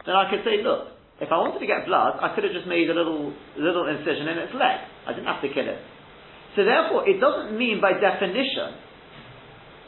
then 0.05 0.15
I 0.15 0.29
could 0.29 0.41
say, 0.43 0.65
look, 0.65 0.97
if 1.21 1.29
I 1.29 1.37
wanted 1.37 1.61
to 1.61 1.69
get 1.69 1.85
blood, 1.85 2.17
I 2.17 2.33
could 2.33 2.43
have 2.43 2.51
just 2.51 2.65
made 2.65 2.89
a 2.89 2.97
little, 2.97 3.29
little 3.53 3.85
incision 3.85 4.25
in 4.27 4.41
its 4.41 4.53
leg. 4.57 4.81
I 5.05 5.13
didn't 5.13 5.29
have 5.29 5.45
to 5.45 5.53
kill 5.53 5.69
it. 5.69 5.77
So 6.57 6.65
therefore, 6.65 7.07
it 7.07 7.21
doesn't 7.21 7.53
mean 7.55 7.79
by 7.79 7.93
definition 7.93 8.81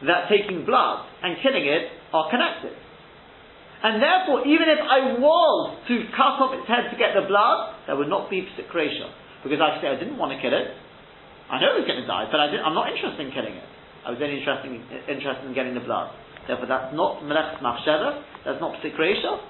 that 0.06 0.30
taking 0.30 0.64
blood 0.70 1.10
and 1.26 1.42
killing 1.42 1.66
it 1.66 1.90
are 2.14 2.30
connected. 2.30 2.78
And 3.84 4.00
therefore, 4.00 4.48
even 4.48 4.72
if 4.72 4.80
I 4.80 5.20
was 5.20 5.76
to 5.92 5.96
cut 6.16 6.40
off 6.40 6.56
its 6.56 6.64
head 6.72 6.88
to 6.88 6.96
get 6.96 7.12
the 7.12 7.28
blood, 7.28 7.84
there 7.84 8.00
would 8.00 8.08
not 8.08 8.32
be 8.32 8.48
secretion. 8.56 9.12
Because 9.44 9.60
I 9.60 9.76
say 9.84 9.92
I 9.92 10.00
didn't 10.00 10.16
want 10.16 10.32
to 10.32 10.40
kill 10.40 10.56
it. 10.56 10.72
I 11.52 11.60
know 11.60 11.76
it 11.76 11.84
was 11.84 11.88
going 11.92 12.00
to 12.00 12.08
die, 12.08 12.32
but 12.32 12.40
I 12.40 12.48
am 12.48 12.72
not 12.72 12.88
interested 12.88 13.20
in 13.20 13.36
killing 13.36 13.60
it. 13.60 13.68
I 14.08 14.16
was 14.16 14.24
only 14.24 14.40
interested 14.40 14.72
in, 14.72 14.80
interested 15.12 15.44
in 15.44 15.52
getting 15.52 15.76
the 15.76 15.84
blood. 15.84 16.16
Therefore, 16.48 16.72
that's 16.72 16.96
not 16.96 17.28
melech 17.28 17.60
machsheva, 17.60 18.24
that's 18.48 18.64
not 18.64 18.80
psikresha, 18.80 19.44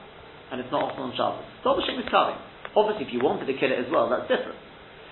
and 0.50 0.58
it's 0.58 0.74
not 0.74 0.89
also 0.89 1.06
on 1.06 1.13
Shabbos. 1.13 1.46
Dobashim 1.62 2.02
is 2.02 2.10
coming. 2.10 2.38
Obviously, 2.74 3.06
if 3.06 3.13
you 3.13 3.22
wanted 3.22 3.46
to 3.46 3.54
kill 3.54 3.69
it 3.69 3.78
as 3.78 3.89
well, 3.93 4.10
that's 4.10 4.26
different. 4.26 4.58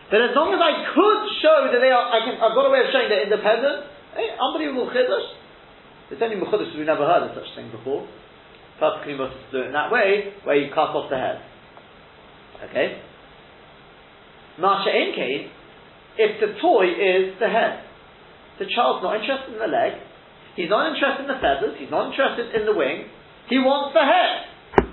But 0.09 0.25
as 0.25 0.33
long 0.33 0.49
as 0.49 0.61
I 0.61 0.81
could 0.97 1.21
show 1.45 1.69
that 1.69 1.77
they 1.77 1.93
are, 1.93 2.05
I 2.09 2.25
can, 2.25 2.41
I've 2.41 2.57
got 2.57 2.65
a 2.65 2.73
way 2.73 2.81
of 2.81 2.89
showing 2.89 3.05
they're 3.05 3.29
independent, 3.29 3.85
hey, 4.17 4.33
unbelievable 4.33 4.89
chiddush. 4.89 5.29
It's 6.09 6.21
only 6.21 6.41
chiddush 6.41 6.73
we've 6.73 6.89
never 6.89 7.05
heard 7.05 7.29
of 7.29 7.37
such 7.37 7.49
thing 7.53 7.69
before 7.69 8.09
perfectly 8.81 9.13
to 9.13 9.29
do 9.53 9.61
it 9.61 9.69
in 9.69 9.73
that 9.77 9.93
way, 9.93 10.33
where 10.41 10.57
you 10.57 10.73
cut 10.73 10.89
off 10.97 11.05
the 11.13 11.21
head. 11.21 11.37
Okay? 12.65 12.97
Marsha 14.57 14.89
Inkain, 14.89 15.53
if 16.17 16.41
the 16.41 16.57
toy 16.57 16.89
is 16.89 17.37
the 17.37 17.45
head, 17.45 17.85
the 18.57 18.65
child's 18.65 19.05
not 19.05 19.21
interested 19.21 19.53
in 19.53 19.61
the 19.61 19.69
leg, 19.69 20.01
he's 20.57 20.73
not 20.73 20.89
interested 20.89 21.29
in 21.29 21.29
the 21.29 21.37
feathers, 21.37 21.77
he's 21.77 21.93
not 21.93 22.09
interested 22.09 22.57
in 22.57 22.65
the 22.65 22.73
wing, 22.73 23.05
he 23.53 23.61
wants 23.61 23.93
the 23.93 24.01
head. 24.01 24.89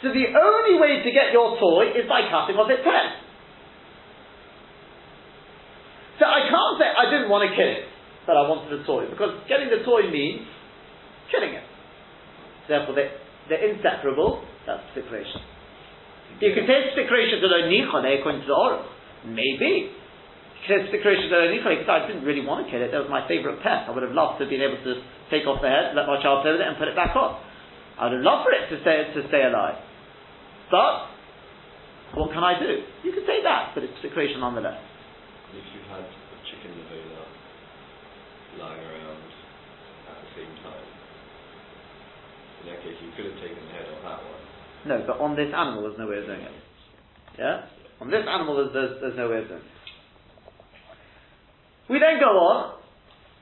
So 0.00 0.08
the 0.08 0.32
only 0.32 0.80
way 0.80 1.04
to 1.04 1.10
get 1.12 1.28
your 1.36 1.60
toy 1.60 1.92
is 1.92 2.08
by 2.08 2.32
cutting 2.32 2.56
off 2.56 2.72
its 2.72 2.80
head. 2.80 3.12
So 6.16 6.24
I 6.24 6.48
can't 6.48 6.74
say 6.80 6.88
I 6.88 7.12
didn't 7.12 7.28
want 7.28 7.44
to 7.44 7.52
kill 7.52 7.68
it, 7.68 7.84
but 8.24 8.40
I 8.40 8.48
wanted 8.48 8.72
a 8.72 8.80
toy, 8.88 9.04
because 9.04 9.36
getting 9.52 9.68
the 9.68 9.84
toy 9.84 10.08
means 10.08 10.48
killing 11.28 11.52
it. 11.52 11.67
Therefore, 12.68 12.94
they, 12.94 13.08
they're 13.48 13.64
inseparable. 13.64 14.44
That's 14.68 14.84
separation. 14.94 15.40
You 16.38 16.54
can 16.54 16.68
say 16.68 16.94
to 16.94 17.48
the 17.48 17.60
nichone 17.66 18.06
according 18.20 18.42
to 18.42 18.46
the 18.46 18.54
oral. 18.54 18.84
Maybe. 19.26 19.90
You 19.90 20.60
can 20.68 20.86
say 20.86 21.00
separation 21.00 21.32
to 21.32 21.34
the 21.34 21.50
nichone 21.50 21.80
because 21.80 21.90
I 21.90 22.06
didn't 22.06 22.22
really 22.22 22.44
want 22.44 22.62
to 22.62 22.70
kill 22.70 22.84
it. 22.84 22.92
That 22.92 23.02
was 23.02 23.10
my 23.10 23.26
favourite 23.26 23.58
pet. 23.64 23.88
I 23.88 23.90
would 23.90 24.04
have 24.04 24.14
loved 24.14 24.38
to 24.38 24.46
have 24.46 24.52
been 24.52 24.62
able 24.62 24.78
to 24.78 24.92
take 25.32 25.48
off 25.48 25.64
the 25.64 25.72
head, 25.72 25.96
let 25.96 26.06
my 26.06 26.20
child 26.22 26.46
play 26.46 26.52
with 26.52 26.62
it, 26.62 26.68
and 26.68 26.76
put 26.78 26.86
it 26.86 26.94
back 26.94 27.16
on. 27.16 27.40
I 27.98 28.06
would 28.06 28.22
have 28.22 28.26
loved 28.26 28.46
for 28.46 28.52
it 28.54 28.70
to 28.70 28.76
stay 28.84 29.10
to 29.16 29.20
stay 29.32 29.42
alive. 29.42 29.82
But 30.70 31.08
what 32.14 32.30
can 32.32 32.44
I 32.44 32.54
do? 32.60 32.84
You 33.02 33.12
can 33.12 33.24
say 33.26 33.42
that, 33.42 33.74
but 33.74 33.84
it's 33.84 33.96
secretion 34.00 34.40
nonetheless. 34.40 34.78
If 35.52 35.64
you 35.74 35.80
had 35.90 36.04
a 36.04 36.38
chicken 36.46 36.72
uh, 36.72 36.94
liver 36.94 37.26
lying 38.62 38.80
around 38.80 39.22
at 40.08 40.16
the 40.22 40.30
same 40.36 40.52
time, 40.64 40.86
in 42.57 42.57
that 42.68 42.84
case, 42.84 42.96
you 43.00 43.10
could 43.16 43.32
have 43.32 43.38
taken 43.40 43.58
the 43.58 43.72
head 43.72 43.88
that 43.88 44.20
one. 44.22 44.38
No, 44.86 44.96
but 45.06 45.16
on 45.18 45.34
this 45.34 45.50
animal, 45.50 45.82
there's 45.82 45.98
no 45.98 46.06
way 46.06 46.22
of 46.22 46.26
doing 46.26 46.40
it. 46.40 46.54
Yeah? 47.38 47.66
On 48.00 48.10
this 48.10 48.22
animal, 48.28 48.56
there's, 48.56 48.72
there's, 48.72 48.94
there's 49.00 49.18
no 49.18 49.28
way 49.28 49.42
of 49.42 49.48
doing 49.48 49.64
it. 49.64 49.78
We 51.90 51.98
then 51.98 52.20
go 52.20 52.30
on 52.36 52.78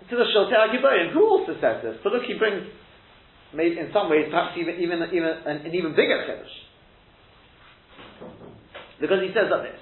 to 0.08 0.14
the 0.14 0.26
Sholte 0.30 0.54
Agiboyim, 0.54 1.12
who 1.12 1.26
also 1.26 1.58
says 1.60 1.82
this. 1.82 1.96
But 2.02 2.12
look, 2.14 2.22
he 2.24 2.38
brings, 2.38 2.62
maybe 3.52 3.78
in 3.78 3.90
some 3.92 4.08
ways, 4.08 4.30
perhaps 4.30 4.56
even, 4.56 4.78
even, 4.78 5.02
even 5.12 5.28
an, 5.44 5.66
an 5.66 5.74
even 5.74 5.92
bigger 5.92 6.24
Kiddush. 6.24 6.54
Because 9.00 9.20
he 9.20 9.28
says 9.34 9.50
like 9.50 9.66
this. 9.68 9.80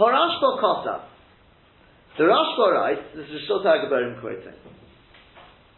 Horashbo 0.00 0.58
Kosa. 0.58 1.06
The 2.16 2.24
Rashba 2.24 2.74
writes, 2.74 3.02
this 3.14 3.26
is 3.30 3.46
Sholte 3.48 3.66
Agiboyim 3.66 4.20
quoting. 4.20 4.58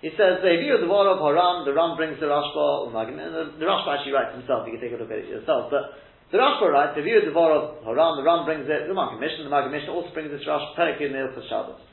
He 0.01 0.09
says, 0.17 0.41
the 0.41 0.57
view 0.57 0.73
of 0.75 0.81
the 0.81 0.89
war 0.89 1.05
of 1.13 1.21
Haram, 1.21 1.69
the 1.69 1.77
Ram 1.77 1.97
brings 1.97 2.17
the 2.21 2.27
Rashba, 2.33 2.89
the, 2.89 3.61
the 3.61 3.67
Rashba 3.69 4.01
actually 4.01 4.17
writes 4.17 4.33
himself, 4.33 4.65
you 4.65 4.73
can 4.73 4.81
take 4.81 4.97
a 4.97 5.01
look 5.01 5.13
at 5.13 5.21
it 5.21 5.29
yourself, 5.29 5.69
but 5.69 5.93
the 6.33 6.41
Rashba 6.41 6.73
writes, 6.73 6.97
the 6.97 7.05
view 7.05 7.21
of 7.21 7.29
the 7.29 7.37
war 7.37 7.53
of 7.53 7.85
Haram, 7.85 8.17
the 8.17 8.25
Ram 8.25 8.49
brings 8.49 8.65
it, 8.65 8.89
the 8.89 8.97
Maggid 8.97 9.21
Mishnah, 9.21 9.45
the 9.45 9.53
Maggid 9.53 9.77
Mishnah 9.77 9.93
also 9.93 10.09
brings 10.17 10.33
this 10.33 10.41
Rash, 10.49 10.73
Perek 10.73 11.05
in 11.05 11.13
the 11.13 11.21
Ilchas 11.21 11.45
Shabbos. 11.53 11.85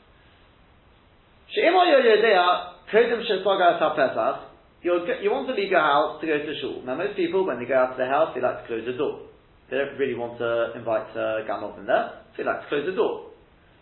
She'imo 1.52 1.84
yo 1.84 2.00
yodea, 2.00 2.88
kodem 2.88 3.20
she'sogar 3.28 3.76
pesach, 3.76 4.48
you 4.80 5.28
want 5.28 5.48
to 5.48 5.54
leave 5.54 5.70
your 5.70 5.80
house 5.80 6.20
to 6.20 6.26
go 6.26 6.38
to 6.38 6.54
shul. 6.60 6.82
Now 6.86 6.94
most 6.94 7.16
people, 7.16 7.44
when 7.44 7.58
they 7.58 7.66
go 7.66 7.76
out 7.76 7.92
of 7.92 7.98
their 7.98 8.08
house, 8.08 8.32
they 8.34 8.40
like 8.40 8.62
to 8.62 8.66
close 8.68 8.86
the 8.86 8.96
door. 8.96 9.28
They 9.70 9.76
don't 9.76 9.98
really 9.98 10.14
want 10.14 10.38
to 10.38 10.72
invite 10.78 11.10
uh, 11.12 11.44
gamov 11.44 11.78
in 11.78 11.84
there, 11.84 12.24
so 12.32 12.40
they 12.40 12.44
like 12.48 12.62
to 12.62 12.68
close 12.68 12.86
the 12.86 12.96
door. 12.96 13.36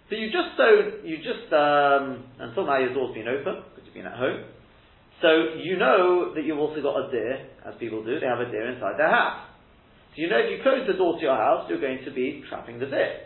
So 0.09 0.17
you 0.17 0.33
just 0.33 0.57
don't, 0.57 1.05
you 1.05 1.19
just, 1.19 1.53
um, 1.53 2.27
until 2.39 2.67
now 2.67 2.79
your 2.79 2.95
door's 2.95 3.15
been 3.15 3.29
open, 3.29 3.63
been 3.97 4.07
at 4.07 4.21
home. 4.21 4.45
So 5.25 5.57
you 5.57 5.81
know 5.81 6.37
that 6.37 6.45
you've 6.45 6.61
also 6.61 6.85
got 6.85 7.09
a 7.09 7.11
deer, 7.11 7.49
as 7.65 7.73
people 7.81 8.05
do, 8.05 8.21
they 8.21 8.29
have 8.29 8.45
a 8.45 8.53
deer 8.53 8.69
inside 8.69 9.01
their 9.01 9.09
house. 9.09 9.49
So 10.13 10.21
you 10.21 10.29
know 10.29 10.37
if 10.37 10.53
you 10.53 10.61
close 10.61 10.85
the 10.85 10.93
door 11.01 11.17
to 11.17 11.23
your 11.25 11.37
house, 11.37 11.65
you're 11.73 11.81
going 11.81 12.05
to 12.05 12.13
be 12.13 12.45
trapping 12.49 12.77
the 12.79 12.87
deer. 12.87 13.25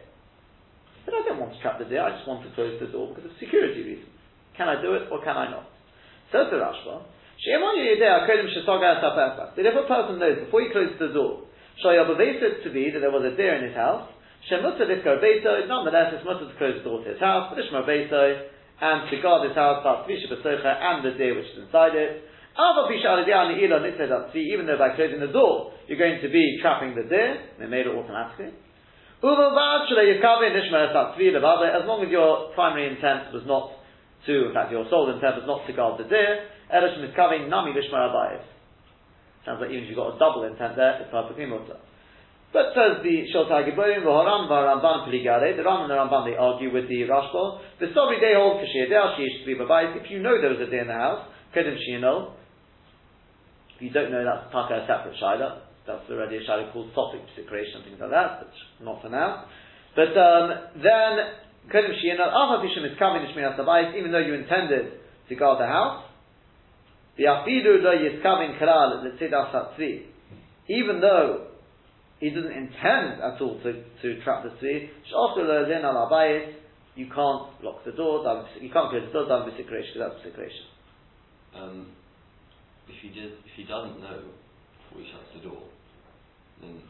But 1.04 1.14
I 1.18 1.22
don't 1.26 1.42
want 1.42 1.52
to 1.54 1.60
trap 1.60 1.82
the 1.82 1.90
deer, 1.90 2.02
I 2.06 2.14
just 2.14 2.30
want 2.30 2.46
to 2.46 2.54
close 2.54 2.78
the 2.78 2.86
door 2.86 3.10
because 3.10 3.26
of 3.26 3.34
security 3.42 3.82
reasons. 3.82 4.14
Can 4.54 4.70
I 4.70 4.78
do 4.78 4.94
it 4.94 5.10
or 5.10 5.18
can 5.24 5.34
I 5.34 5.50
not? 5.50 5.66
Says 6.30 6.46
the 6.54 6.62
Rashba, 6.62 7.02
that 9.56 9.64
if 9.64 9.74
a 9.74 9.86
person 9.88 10.18
knows 10.20 10.38
before 10.44 10.60
he 10.60 10.68
closes 10.70 10.98
the 11.00 11.08
door, 11.08 11.48
Shoyabavesa 11.82 12.62
to 12.62 12.70
be 12.70 12.90
that 12.92 13.00
there 13.00 13.10
was 13.10 13.24
a 13.24 13.34
deer 13.34 13.56
in 13.56 13.64
his 13.64 13.74
house. 13.74 14.06
Nonetheless 14.50 16.12
it's 16.12 16.24
mutter 16.24 16.46
to 16.46 16.54
close 16.58 16.76
the 16.78 16.84
door 16.84 17.02
to 17.02 17.10
his 17.10 17.20
house, 17.20 17.52
Beto, 17.56 18.44
and 18.80 19.10
to 19.10 19.20
guard 19.20 19.46
his 19.46 19.54
house, 19.54 19.84
and 19.84 21.04
the 21.04 21.12
deer 21.18 21.36
which 21.36 21.46
is 21.52 21.58
inside 21.66 21.94
it. 21.94 22.24
Even 24.34 24.66
though 24.66 24.78
by 24.78 24.96
closing 24.96 25.20
the 25.20 25.32
door 25.32 25.72
you're 25.86 25.98
going 25.98 26.20
to 26.20 26.28
be 26.28 26.58
trapping 26.60 26.94
the 26.94 27.04
deer, 27.08 27.36
they 27.58 27.66
made 27.66 27.86
it 27.86 27.94
automatically. 27.94 28.52
As 29.20 29.26
long 31.86 32.02
as 32.04 32.10
your 32.10 32.52
primary 32.54 32.88
intent 32.88 33.32
was 33.32 33.42
not 33.46 33.70
to, 34.26 34.48
in 34.48 34.54
fact, 34.54 34.72
your 34.72 34.86
sole 34.88 35.10
intent 35.12 35.36
was 35.36 35.46
not 35.46 35.66
to 35.66 35.72
guard 35.72 35.98
the 36.00 36.08
deer, 36.08 36.48
Sounds 39.44 39.60
like 39.60 39.70
even 39.70 39.84
if 39.84 39.88
you've 39.88 39.96
got 39.96 40.14
a 40.14 40.18
double 40.18 40.44
intent 40.44 40.76
there, 40.76 41.00
it's 41.00 41.10
perfectly 41.10 41.46
mutter. 41.46 41.76
But 42.52 42.74
says 42.74 42.98
the 43.06 43.30
Shiltei 43.30 43.70
Gibborim, 43.70 44.02
V'horam 44.02 44.50
v'Ramban 44.50 45.06
Peligare, 45.06 45.56
the 45.56 45.62
Ram 45.62 45.86
and 45.86 45.90
the 45.90 45.94
Ramban 45.94 46.26
they 46.26 46.36
argue 46.36 46.72
with 46.72 46.88
the 46.88 47.06
Rashba. 47.06 47.60
The 47.78 47.92
story 47.92 48.18
they 48.18 48.34
hold 48.34 48.58
Kashir 48.58 48.90
De'al 48.90 49.16
Shish 49.16 49.46
be 49.46 49.54
If 49.54 50.10
you 50.10 50.18
know 50.18 50.40
there 50.40 50.50
was 50.50 50.58
a 50.58 50.68
deer 50.68 50.82
in 50.82 50.88
the 50.88 50.94
house, 50.94 51.28
Kedim 51.54 51.78
Shinol. 51.78 52.34
If 53.76 53.82
you 53.82 53.90
don't 53.90 54.10
know, 54.10 54.24
that's 54.24 54.50
Taka 54.50 54.82
a 54.82 54.86
separate 54.86 55.14
Shaila. 55.22 55.62
That's 55.86 56.10
already 56.10 56.38
a 56.38 56.40
Shaila 56.42 56.72
called 56.72 56.90
Sophic 56.90 57.22
Secretion 57.36 57.84
things 57.84 57.98
like 58.00 58.10
that, 58.10 58.42
but 58.42 58.52
not 58.84 59.00
for 59.00 59.10
now. 59.10 59.46
But 59.94 60.10
um, 60.18 60.50
then, 60.82 61.70
Kedim 61.70 61.94
Shinol, 62.02 62.34
Alpha 62.34 62.66
Pishim 62.66 62.82
is 62.82 62.98
coming 62.98 63.22
to 63.22 63.30
Shmiras 63.30 63.94
even 63.96 64.10
though 64.10 64.18
you 64.18 64.34
intended 64.34 64.98
to 65.28 65.34
guard 65.36 65.60
the 65.60 65.66
house. 65.66 66.02
The 67.16 67.24
Afidu 67.24 67.78
lo 67.78 67.94
Yiskavin 67.94 68.58
Kalal, 68.58 69.04
the 69.04 69.24
Tzidah. 69.24 70.02
Even 70.68 71.00
though 71.00 71.49
he 72.20 72.28
doesn't 72.28 72.52
intend 72.52 73.24
at 73.24 73.40
all 73.40 73.58
to, 73.64 73.72
to 74.02 74.22
trap 74.22 74.44
the 74.44 74.52
tzvi. 74.60 74.92
You 76.96 77.06
can't 77.06 77.48
lock 77.64 77.84
the 77.84 77.92
door. 77.92 78.20
You 78.60 78.70
can't 78.70 78.90
close 78.90 79.06
the 79.08 79.12
door. 79.12 79.28
Down 79.28 79.48
because 79.48 79.64
that's 79.96 80.20
psik 80.20 80.36
reisha. 80.36 80.64
Um, 81.56 81.86
if 82.88 83.00
he 83.00 83.08
if 83.08 83.54
he 83.56 83.64
doesn't 83.64 84.00
know 84.04 84.20
before 84.20 85.00
he 85.00 85.08
shuts 85.08 85.32
the 85.32 85.48
door, 85.48 85.64
then 86.60 86.82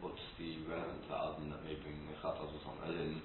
what's 0.00 0.22
the 0.38 0.64
relevance 0.64 1.04
of 1.04 1.10
that 1.10 1.20
other 1.28 1.36
than 1.44 1.50
that 1.50 1.62
may 1.66 1.76
bring 1.84 1.98
mechatas 2.08 2.48
or 2.48 2.60
something? 2.64 2.88
As 2.88 2.96
in, 2.96 3.20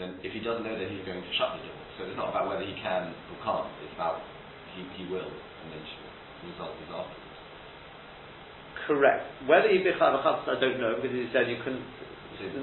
then 0.00 0.10
if 0.24 0.32
he 0.32 0.40
doesn't 0.40 0.64
know 0.66 0.74
that 0.74 0.88
he's 0.90 1.04
going 1.06 1.22
to 1.22 1.32
shut 1.38 1.60
the 1.60 1.68
door, 1.68 1.78
so 1.96 2.08
it's 2.08 2.18
not 2.18 2.34
about 2.34 2.48
whether 2.48 2.66
he 2.66 2.74
can 2.80 3.12
or 3.12 3.38
can't. 3.44 3.70
It's 3.86 3.94
about 3.94 4.24
he, 4.74 4.82
he 4.98 5.04
will 5.06 5.30
eventually. 5.68 6.10
The 6.42 6.58
result 6.58 6.74
is 6.80 6.90
afterwards. 6.90 7.27
Correct. 8.88 9.44
Whether 9.44 9.68
he 9.68 9.84
bichar 9.84 10.00
I 10.00 10.56
don't 10.56 10.80
know 10.80 10.96
because 10.96 11.12
he 11.12 11.28
said 11.28 11.44
you 11.44 11.60
couldn't. 11.60 11.84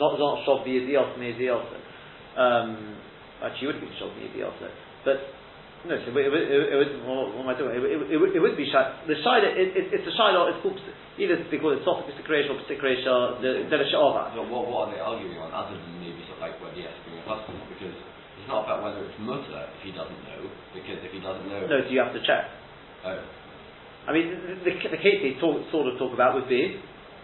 Not 0.01 0.17
not 0.17 0.41
shov 0.41 0.65
b'yidiyos 0.65 1.21
miyidiyos. 1.21 1.69
Um, 2.33 2.97
actually, 3.45 3.61
you 3.61 3.67
would 3.69 3.81
be 3.85 3.93
shov 4.01 4.09
b'yidiyos, 4.17 4.57
but 5.05 5.21
no. 5.85 5.93
So 6.01 6.09
it, 6.17 6.33
it, 6.33 6.49
it, 6.49 6.65
it, 6.65 6.89
what, 7.05 7.29
what 7.38 7.45
am 7.45 7.49
I 7.53 7.53
doing? 7.53 7.77
It, 7.77 8.09
it, 8.09 8.41
would 8.41 8.57
be 8.57 8.65
shai. 8.73 9.05
The 9.05 9.13
shai. 9.21 9.45
It, 9.53 9.77
it, 9.77 9.93
it's 9.93 10.07
a 10.09 10.13
shai. 10.17 10.33
It's 10.49 10.65
called 10.65 10.81
either 11.21 11.38
they 11.45 11.61
call 11.61 11.77
it 11.77 11.85
soft 11.85 12.09
psikresha 12.09 12.49
or 12.49 12.57
psikresha. 12.65 13.38
The 13.45 13.69
the 13.69 13.85
shava. 13.93 14.33
So 14.33 14.49
what, 14.49 14.65
what 14.65 14.89
are 14.89 14.97
they 14.97 15.01
arguing 15.03 15.38
on 15.38 15.53
other 15.53 15.77
than 15.77 15.93
maybe 16.01 16.25
sort 16.25 16.41
of 16.41 16.49
like 16.49 16.57
well, 16.57 16.73
yes, 16.73 16.89
bring 17.05 17.21
a 17.21 17.25
husband 17.29 17.61
because 17.69 17.93
it's 17.93 18.49
not 18.49 18.65
about 18.65 18.81
whether 18.81 19.05
it's 19.05 19.19
mutter 19.21 19.69
if 19.77 19.81
he 19.85 19.93
doesn't 19.93 20.21
know 20.25 20.49
because 20.73 20.97
if 21.05 21.13
he 21.13 21.21
doesn't 21.21 21.45
know. 21.45 21.69
No, 21.69 21.85
do 21.85 21.93
you 21.93 22.01
have 22.01 22.17
to 22.17 22.23
check? 22.25 22.49
Oh. 23.05 23.44
I 24.06 24.13
mean, 24.13 24.30
the, 24.30 24.70
the, 24.70 24.74
the 24.96 25.02
case 25.02 25.22
they 25.26 25.39
talk, 25.41 25.58
sort 25.74 25.89
of 25.89 25.98
talk 25.98 26.13
about 26.13 26.38
would 26.38 26.50
be 26.50 26.78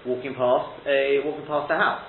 walking 0.06 0.34
past 0.34 0.82
a 0.90 1.22
walking 1.22 1.46
past 1.46 1.70
a 1.70 1.78
house. 1.78 2.02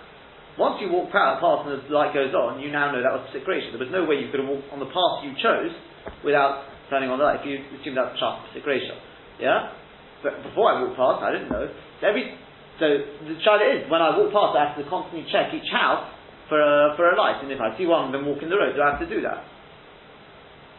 Once 0.57 0.81
you 0.81 0.89
walk 0.93 1.13
past, 1.13 1.41
past 1.41 1.69
and 1.69 1.81
the 1.81 1.93
light 1.93 2.13
goes 2.13 2.33
on, 2.33 2.61
you 2.61 2.73
now 2.73 2.93
know 2.93 3.01
that 3.01 3.13
was 3.13 3.25
psik 3.33 3.45
reisha. 3.45 3.73
There 3.73 3.81
was 3.81 3.93
no 3.93 4.05
way 4.05 4.21
you 4.21 4.29
could 4.33 4.41
have 4.41 4.49
walked 4.49 4.69
on 4.73 4.81
the 4.81 4.89
path 4.89 5.25
you 5.25 5.33
chose 5.41 5.73
without 6.25 6.69
turning 6.89 7.09
on 7.09 7.21
the 7.21 7.25
light. 7.25 7.41
If 7.41 7.49
you 7.49 7.61
assume 7.81 7.97
that's 7.97 8.17
just 8.17 8.37
psik 8.53 8.65
reisha, 8.65 8.97
yeah. 9.41 9.77
But 10.25 10.45
before 10.45 10.73
I 10.73 10.81
walked 10.81 10.97
past, 10.97 11.21
I 11.25 11.33
didn't 11.37 11.53
know. 11.53 11.69
So 12.01 12.03
every 12.09 12.37
so 12.81 12.87
the 13.29 13.37
child 13.45 13.61
is 13.61 13.89
when 13.93 14.01
I 14.01 14.17
walk 14.17 14.33
past, 14.33 14.57
I 14.57 14.73
have 14.73 14.77
to 14.81 14.85
constantly 14.89 15.29
check 15.29 15.53
each 15.53 15.69
house 15.69 16.09
for 16.49 16.61
a, 16.61 16.97
for 16.97 17.09
a 17.09 17.17
light, 17.17 17.41
and 17.45 17.53
if 17.53 17.61
I 17.61 17.77
see 17.77 17.85
one 17.85 18.09
of 18.09 18.13
them 18.13 18.25
walking 18.25 18.49
the 18.49 18.57
road, 18.57 18.77
do 18.77 18.81
I 18.81 18.97
have 18.97 19.01
to 19.01 19.09
do 19.09 19.21
that? 19.25 19.45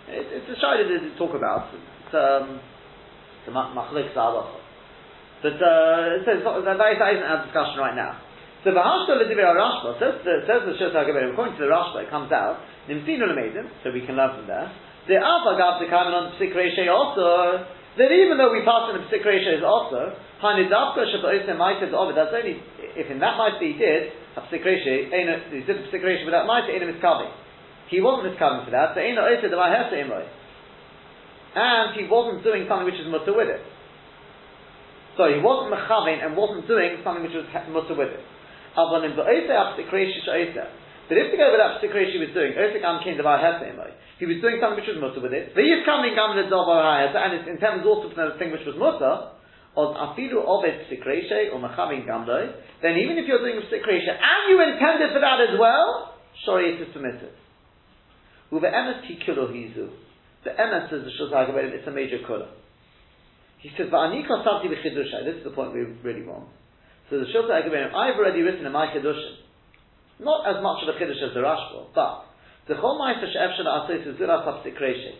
It, 0.09 0.25
it's 0.41 0.49
a 0.49 0.57
child 0.61 0.85
to 0.85 0.97
talk 1.17 1.33
about. 1.33 1.73
It's, 1.73 2.13
um, 2.13 2.61
the 3.45 3.51
machlik 3.51 4.13
halacha. 4.13 4.63
But 5.43 5.59
uh, 5.59 6.15
it 6.15 6.23
says 6.23 6.39
that, 6.39 6.79
that 6.79 6.91
isn't 6.95 7.27
our 7.27 7.43
discussion 7.43 7.75
right 7.83 7.99
now. 7.99 8.15
So 8.63 8.71
the 8.71 8.79
V'hashto 8.79 9.19
l'divir 9.19 9.43
Rashba 9.43 9.99
says 9.99 10.23
the 10.23 10.47
says 10.47 10.63
the 10.63 10.71
Shulchan 10.79 11.03
according 11.03 11.59
to 11.59 11.67
the 11.67 11.71
Rashba 11.71 12.07
it 12.07 12.09
comes 12.09 12.31
out 12.31 12.63
nimsinu 12.87 13.27
l'meidim 13.27 13.67
so 13.83 13.91
we 13.91 14.07
can 14.07 14.15
learn 14.15 14.39
from 14.39 14.47
there. 14.47 14.71
The 15.11 15.19
avagav 15.19 15.83
the 15.83 15.91
coming 15.91 16.15
on 16.15 16.31
psik 16.39 16.55
also 16.87 17.67
that 17.99 18.07
even 18.07 18.39
though 18.39 18.55
we 18.55 18.63
pass 18.63 18.87
on 18.87 18.95
the 18.95 19.03
psik 19.11 19.27
is 19.27 19.67
also 19.67 20.15
hanidavka 20.39 21.11
shabbosem 21.11 21.59
ma'asid 21.59 21.91
ovid 21.91 22.15
that's 22.15 22.31
only 22.31 22.63
if 22.95 23.11
in 23.11 23.19
that 23.19 23.35
might 23.35 23.59
he 23.59 23.75
did 23.75 24.15
a 24.39 24.41
psik 24.47 24.63
he 24.63 25.59
did 25.59 25.75
a 25.75 25.83
psik 25.91 26.23
without 26.23 26.47
might 26.47 26.71
ain't 26.71 26.87
miskavi. 26.87 27.27
He 27.91 27.99
wasn't 27.99 28.31
miskavi 28.31 28.63
for 28.63 28.71
that. 28.71 28.95
So 28.95 29.01
ain't 29.03 29.19
no 29.19 29.27
of 29.27 29.43
ahesa 29.43 29.99
imroi 29.99 30.23
and 31.55 31.95
he 31.95 32.05
wasn't 32.09 32.43
doing 32.43 32.67
something 32.67 32.85
which 32.85 32.99
is 32.99 33.07
mutter 33.07 33.33
with 33.33 33.49
it. 33.49 33.61
So 35.17 35.29
he 35.29 35.37
wasn't 35.37 35.73
mechavin 35.73 36.25
and 36.25 36.33
wasn't 36.33 36.65
doing 36.67 36.97
something 37.05 37.21
which 37.21 37.37
was 37.37 37.45
mutter 37.69 37.93
with 37.93 38.09
it. 38.09 38.25
But 38.73 39.05
if 41.19 41.27
we 41.29 41.37
go 41.37 41.53
that 41.53 41.77
particular 41.77 42.09
he 42.09 42.17
was 42.17 42.33
doing, 42.33 42.57
he 42.57 44.25
was 44.25 44.41
doing 44.41 44.57
something 44.57 44.81
which 44.81 44.89
was 44.89 44.97
mutter 44.97 45.21
with 45.21 45.29
it. 45.33 45.53
The 45.53 45.61
is 45.61 45.85
coming 45.85 46.17
and 46.17 47.33
his 47.37 47.45
intent 47.45 47.83
was 47.83 47.85
also 47.85 48.09
for 48.09 48.33
the 48.33 48.37
thing 48.41 48.49
which 48.49 48.65
was 48.65 48.73
mutter. 48.81 49.29
Then 52.81 52.97
even 52.97 53.17
if 53.17 53.27
you're 53.27 53.43
doing 53.45 53.57
a 53.57 53.61
and 53.69 54.41
you 54.49 54.61
intended 54.61 55.13
for 55.13 55.19
that 55.21 55.41
as 55.41 55.59
well, 55.59 56.13
sorry, 56.45 56.73
it 56.73 56.81
is 56.81 56.87
permitted. 56.93 57.33
The 60.43 60.51
Emes 60.51 60.89
says 60.89 61.01
the 61.03 61.11
Shulchan 61.15 61.55
it's 61.71 61.87
a 61.87 61.91
major 61.91 62.19
kula. 62.27 62.47
He 63.59 63.69
says, 63.77 63.87
but 63.89 63.97
"Va'ani 63.97 64.27
kasavti 64.27 64.67
b'chidushay." 64.67 65.23
This 65.23 65.35
is 65.37 65.43
the 65.43 65.51
point 65.51 65.73
we 65.73 65.81
really 66.03 66.23
want. 66.23 66.49
So 67.09 67.19
the 67.19 67.25
Shulchan 67.25 67.95
I've 67.95 68.15
already 68.17 68.41
written 68.41 68.65
in 68.65 68.71
my 68.71 68.87
chidushim, 68.87 69.43
not 70.19 70.47
as 70.47 70.61
much 70.61 70.83
of 70.83 70.95
a 70.95 70.99
chiddush 70.99 71.21
as 71.23 71.33
the 71.33 71.39
Rashba, 71.39 71.87
but 71.95 72.25
the 72.67 72.75
whole 72.75 72.99
ma'aser 72.99 73.27
she'efshel 73.31 73.67
asois 73.67 74.07
is 74.07 74.15
zira 74.19 74.43
sapsikreshe. 74.45 75.15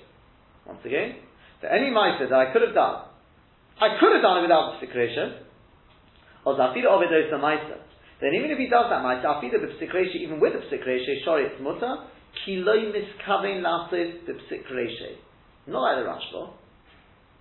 Once 0.66 0.80
again, 0.86 1.16
the 1.62 1.72
any 1.72 1.92
ma'aser 1.92 2.30
that 2.30 2.40
I 2.40 2.52
could 2.52 2.62
have 2.62 2.74
done, 2.74 3.08
I 3.80 3.98
could 4.00 4.12
have 4.14 4.22
done 4.22 4.38
it 4.40 4.42
without 4.44 4.80
psikreshe, 4.80 5.40
or 6.46 6.56
zafir 6.56 6.84
ovedos 6.84 7.30
the 7.30 7.38
ma'aser. 7.38 7.80
Then 8.22 8.34
even 8.36 8.52
if 8.52 8.58
he 8.58 8.68
does 8.70 8.86
that 8.90 9.04
ma'aser, 9.04 9.44
afir 9.44 9.52
the 9.52 10.20
even 10.20 10.40
with 10.40 10.54
the 10.54 10.60
psikreshe, 10.60 11.26
sorry, 11.26 11.46
it's 11.48 11.62
mutter, 11.62 12.08
Kiloi 12.42 12.90
miskavein 12.90 13.62
lasis 13.62 14.26
b'psik 14.26 14.66
Not 15.68 15.82
like 15.82 16.04
the 16.04 16.10
Rashba. 16.10 16.54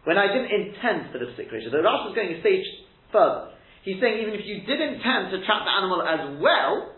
When 0.05 0.19
I 0.19 0.27
didn't 0.29 0.51
intend 0.51 1.13
for 1.13 1.19
the 1.19 1.27
psik 1.33 1.49
The 1.49 1.79
Rashba 1.79 2.11
is 2.11 2.15
going 2.15 2.35
a 2.35 2.41
stage 2.41 2.67
further. 3.11 3.53
He's 3.83 4.01
saying 4.01 4.21
even 4.21 4.35
if 4.35 4.45
you 4.45 4.63
did 4.63 4.81
intend 4.81 5.33
to 5.33 5.45
trap 5.45 5.67
the 5.67 5.75
animal 5.75 6.03
as 6.03 6.39
well, 6.41 6.95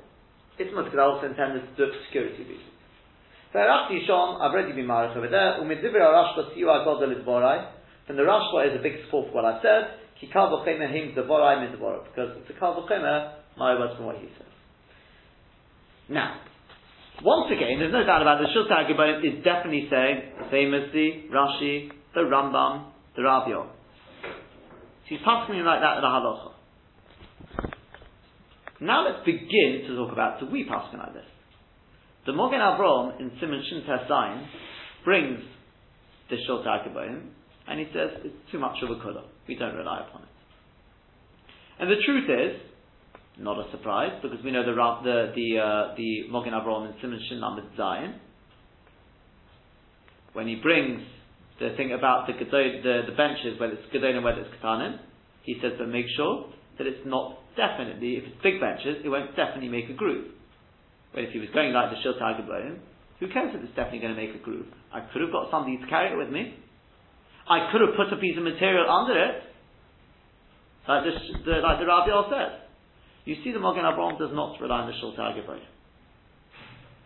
it's 0.58 0.70
not 0.74 0.84
because 0.84 0.98
I 0.98 1.02
also 1.02 1.26
intended 1.26 1.64
to 1.64 1.72
do 1.76 1.84
it 1.84 1.96
for 1.96 2.02
security 2.06 2.44
reasons. 2.44 2.74
So 3.52 3.60
I 3.60 4.50
already 4.50 4.72
be 4.72 4.82
married 4.82 5.16
over 5.16 5.28
there. 5.28 5.62
Umidivir 5.62 6.02
Rashba 6.02 6.54
siu 6.54 6.66
agadol 6.66 7.06
lezborai. 7.06 7.70
From 8.06 8.16
the 8.16 8.22
Rashba 8.22 8.68
is 8.68 8.78
a 8.78 8.82
big 8.82 9.04
support 9.04 9.28
for 9.28 9.42
what 9.42 9.44
I 9.44 9.62
said. 9.62 10.00
Kikal 10.20 10.50
v'chemer 10.50 10.90
him 10.90 11.14
devorai 11.14 11.60
min 11.62 11.72
because 11.72 12.36
it's 12.38 12.50
a 12.50 12.58
kal 12.58 12.74
v'chemer, 12.82 13.34
my 13.56 13.78
words 13.78 13.96
from 13.96 14.06
what 14.06 14.16
he 14.16 14.26
says. 14.36 14.52
Now, 16.08 16.40
once 17.22 17.52
again, 17.52 17.78
there's 17.78 17.92
no 17.92 18.04
doubt 18.04 18.22
about 18.22 18.40
it, 18.40 18.48
the 18.48 18.58
Shiltei 18.58 18.90
Gibborim 18.90 19.22
is 19.22 19.44
definitely 19.44 19.86
saying 19.90 20.22
the 20.38 20.50
same 20.50 20.74
as 20.74 20.90
the 20.92 21.30
Rashi, 21.32 21.90
the 22.14 22.20
Rambam, 22.20 22.86
the 23.16 23.22
Rabbi. 23.22 23.52
He's 25.06 25.20
passing 25.24 25.56
like 25.62 25.80
that 25.80 25.96
in 25.96 26.02
the 26.02 26.08
halacha. 26.08 26.50
Now 28.80 29.06
let's 29.06 29.24
begin 29.24 29.84
to 29.86 29.96
talk 29.96 30.12
about 30.12 30.40
do 30.40 30.46
we 30.50 30.64
pass 30.64 30.92
like 30.92 31.14
this. 31.14 31.24
The 32.26 32.32
Mogen 32.32 32.58
Avram 32.58 33.20
in 33.20 33.30
Simon 33.38 33.62
Shin 33.68 33.82
Zayin 33.86 34.46
brings 35.04 35.40
the 36.30 36.36
Shiltei 36.36 36.88
Gibborim 36.88 37.28
and 37.68 37.80
he 37.80 37.86
says 37.94 38.10
it's 38.24 38.50
too 38.50 38.58
much 38.58 38.76
of 38.82 38.90
a 38.90 38.94
kula. 38.94 39.22
We 39.46 39.56
don't 39.56 39.74
rely 39.74 40.04
upon 40.08 40.22
it. 40.22 40.28
And 41.78 41.90
the 41.90 41.96
truth 42.04 42.28
is, 42.28 42.60
not 43.38 43.58
a 43.58 43.70
surprise 43.70 44.12
because 44.22 44.38
we 44.44 44.50
know 44.50 44.64
the 44.64 44.74
the 45.02 45.32
the 45.34 45.58
uh, 45.58 45.94
the 45.96 46.24
Mogen 46.30 46.52
Avraham 46.52 46.86
and 46.86 46.94
Simon 47.00 47.20
Shin 47.28 47.40
Lamed 47.40 47.68
Zion 47.76 48.20
when 50.34 50.46
he 50.46 50.56
brings 50.56 51.00
the 51.58 51.74
thing 51.76 51.92
about 51.92 52.26
the 52.26 52.32
the, 52.34 53.02
the 53.06 53.16
benches 53.16 53.58
whether 53.58 53.74
it's 53.74 53.92
Gedon 53.94 54.16
and 54.16 54.24
whether 54.24 54.40
it's 54.40 54.50
Katanim, 54.62 54.98
he 55.42 55.54
says 55.62 55.72
that 55.78 55.86
make 55.86 56.06
sure 56.16 56.46
that 56.78 56.86
it's 56.86 57.06
not 57.06 57.38
definitely, 57.56 58.18
if 58.18 58.24
it's 58.26 58.42
big 58.42 58.60
benches, 58.60 58.98
it 59.04 59.08
won't 59.08 59.34
definitely 59.36 59.70
make 59.70 59.88
a 59.88 59.94
groove. 59.94 60.34
But 61.14 61.24
if 61.24 61.30
he 61.30 61.38
was 61.38 61.48
going 61.54 61.72
like 61.72 61.90
the 61.90 61.98
Shiltei 62.02 62.34
Gibborim, 62.34 62.78
who 63.20 63.28
cares 63.30 63.54
if 63.54 63.62
it's 63.62 63.74
definitely 63.78 64.00
going 64.00 64.14
to 64.14 64.20
make 64.20 64.34
a 64.34 64.42
groove? 64.42 64.66
I 64.92 65.06
could 65.12 65.22
have 65.22 65.30
got 65.30 65.50
somebody 65.50 65.78
to 65.78 65.86
carry 65.86 66.12
it 66.12 66.18
with 66.18 66.30
me. 66.30 66.58
I 67.48 67.70
could 67.70 67.80
have 67.80 67.94
put 67.94 68.10
a 68.10 68.18
piece 68.18 68.36
of 68.36 68.42
material 68.42 68.90
under 68.90 69.14
it, 69.14 69.42
like, 70.88 71.04
this, 71.04 71.14
the, 71.46 71.62
like 71.62 71.78
the 71.78 71.86
Rabbi 71.86 72.10
said. 72.28 72.63
You 73.24 73.36
see, 73.42 73.52
the 73.52 73.58
Magen 73.58 73.84
Avraham 73.84 74.18
does 74.18 74.30
not 74.32 74.60
rely 74.60 74.80
on 74.80 74.86
the 74.86 74.92
Shiltei 74.92 75.32
Gibborim. 75.34 75.60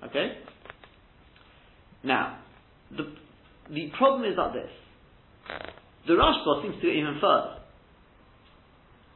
Okay? 0.08 0.38
Now, 2.02 2.38
the, 2.90 3.12
the 3.72 3.90
problem 3.96 4.24
is 4.24 4.36
like 4.36 4.52
this. 4.52 4.70
The 6.06 6.14
Rashba 6.14 6.62
seems 6.62 6.76
to 6.76 6.82
go 6.82 6.88
even 6.88 7.18
further. 7.20 7.58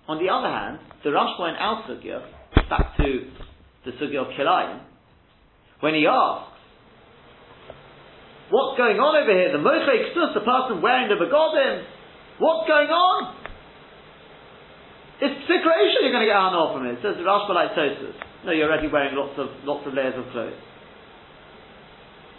On 0.08 0.22
the 0.22 0.30
other 0.30 0.48
hand, 0.48 0.78
the 1.02 1.10
Rashba 1.10 1.50
in 1.50 1.56
Al 1.56 1.84
Sugya, 1.88 2.22
back 2.68 2.96
to 2.98 3.30
the 3.84 3.92
Sugya 3.92 4.22
of 4.22 4.32
Kilayim, 4.38 4.82
when 5.80 5.94
he 5.94 6.06
asks, 6.06 6.52
what's 8.50 8.78
going 8.78 8.98
on 8.98 9.22
over 9.22 9.32
here? 9.32 9.50
The 9.50 9.58
Mochei 9.58 10.14
Ksus, 10.14 10.34
the 10.34 10.40
person 10.40 10.82
wearing 10.82 11.08
the 11.08 11.18
Begodim, 11.18 11.84
what's 12.38 12.68
going 12.68 12.88
on? 12.88 13.41
It's 15.22 15.38
psik 15.46 15.62
reisha 15.62 16.02
you're 16.02 16.10
going 16.10 16.26
to 16.26 16.32
get 16.32 16.34
Hanor 16.34 16.74
from 16.74 16.82
it. 16.90 16.98
It 16.98 17.02
says 17.02 17.14
the 17.14 17.22
Rashba 17.22 17.54
like 17.54 17.78
Tosfos. 17.78 18.18
No, 18.44 18.50
you're 18.50 18.66
already 18.66 18.90
wearing 18.90 19.14
lots 19.14 19.38
of, 19.38 19.54
lots 19.62 19.86
of 19.86 19.94
layers 19.94 20.18
of 20.18 20.26
clothes. 20.32 20.58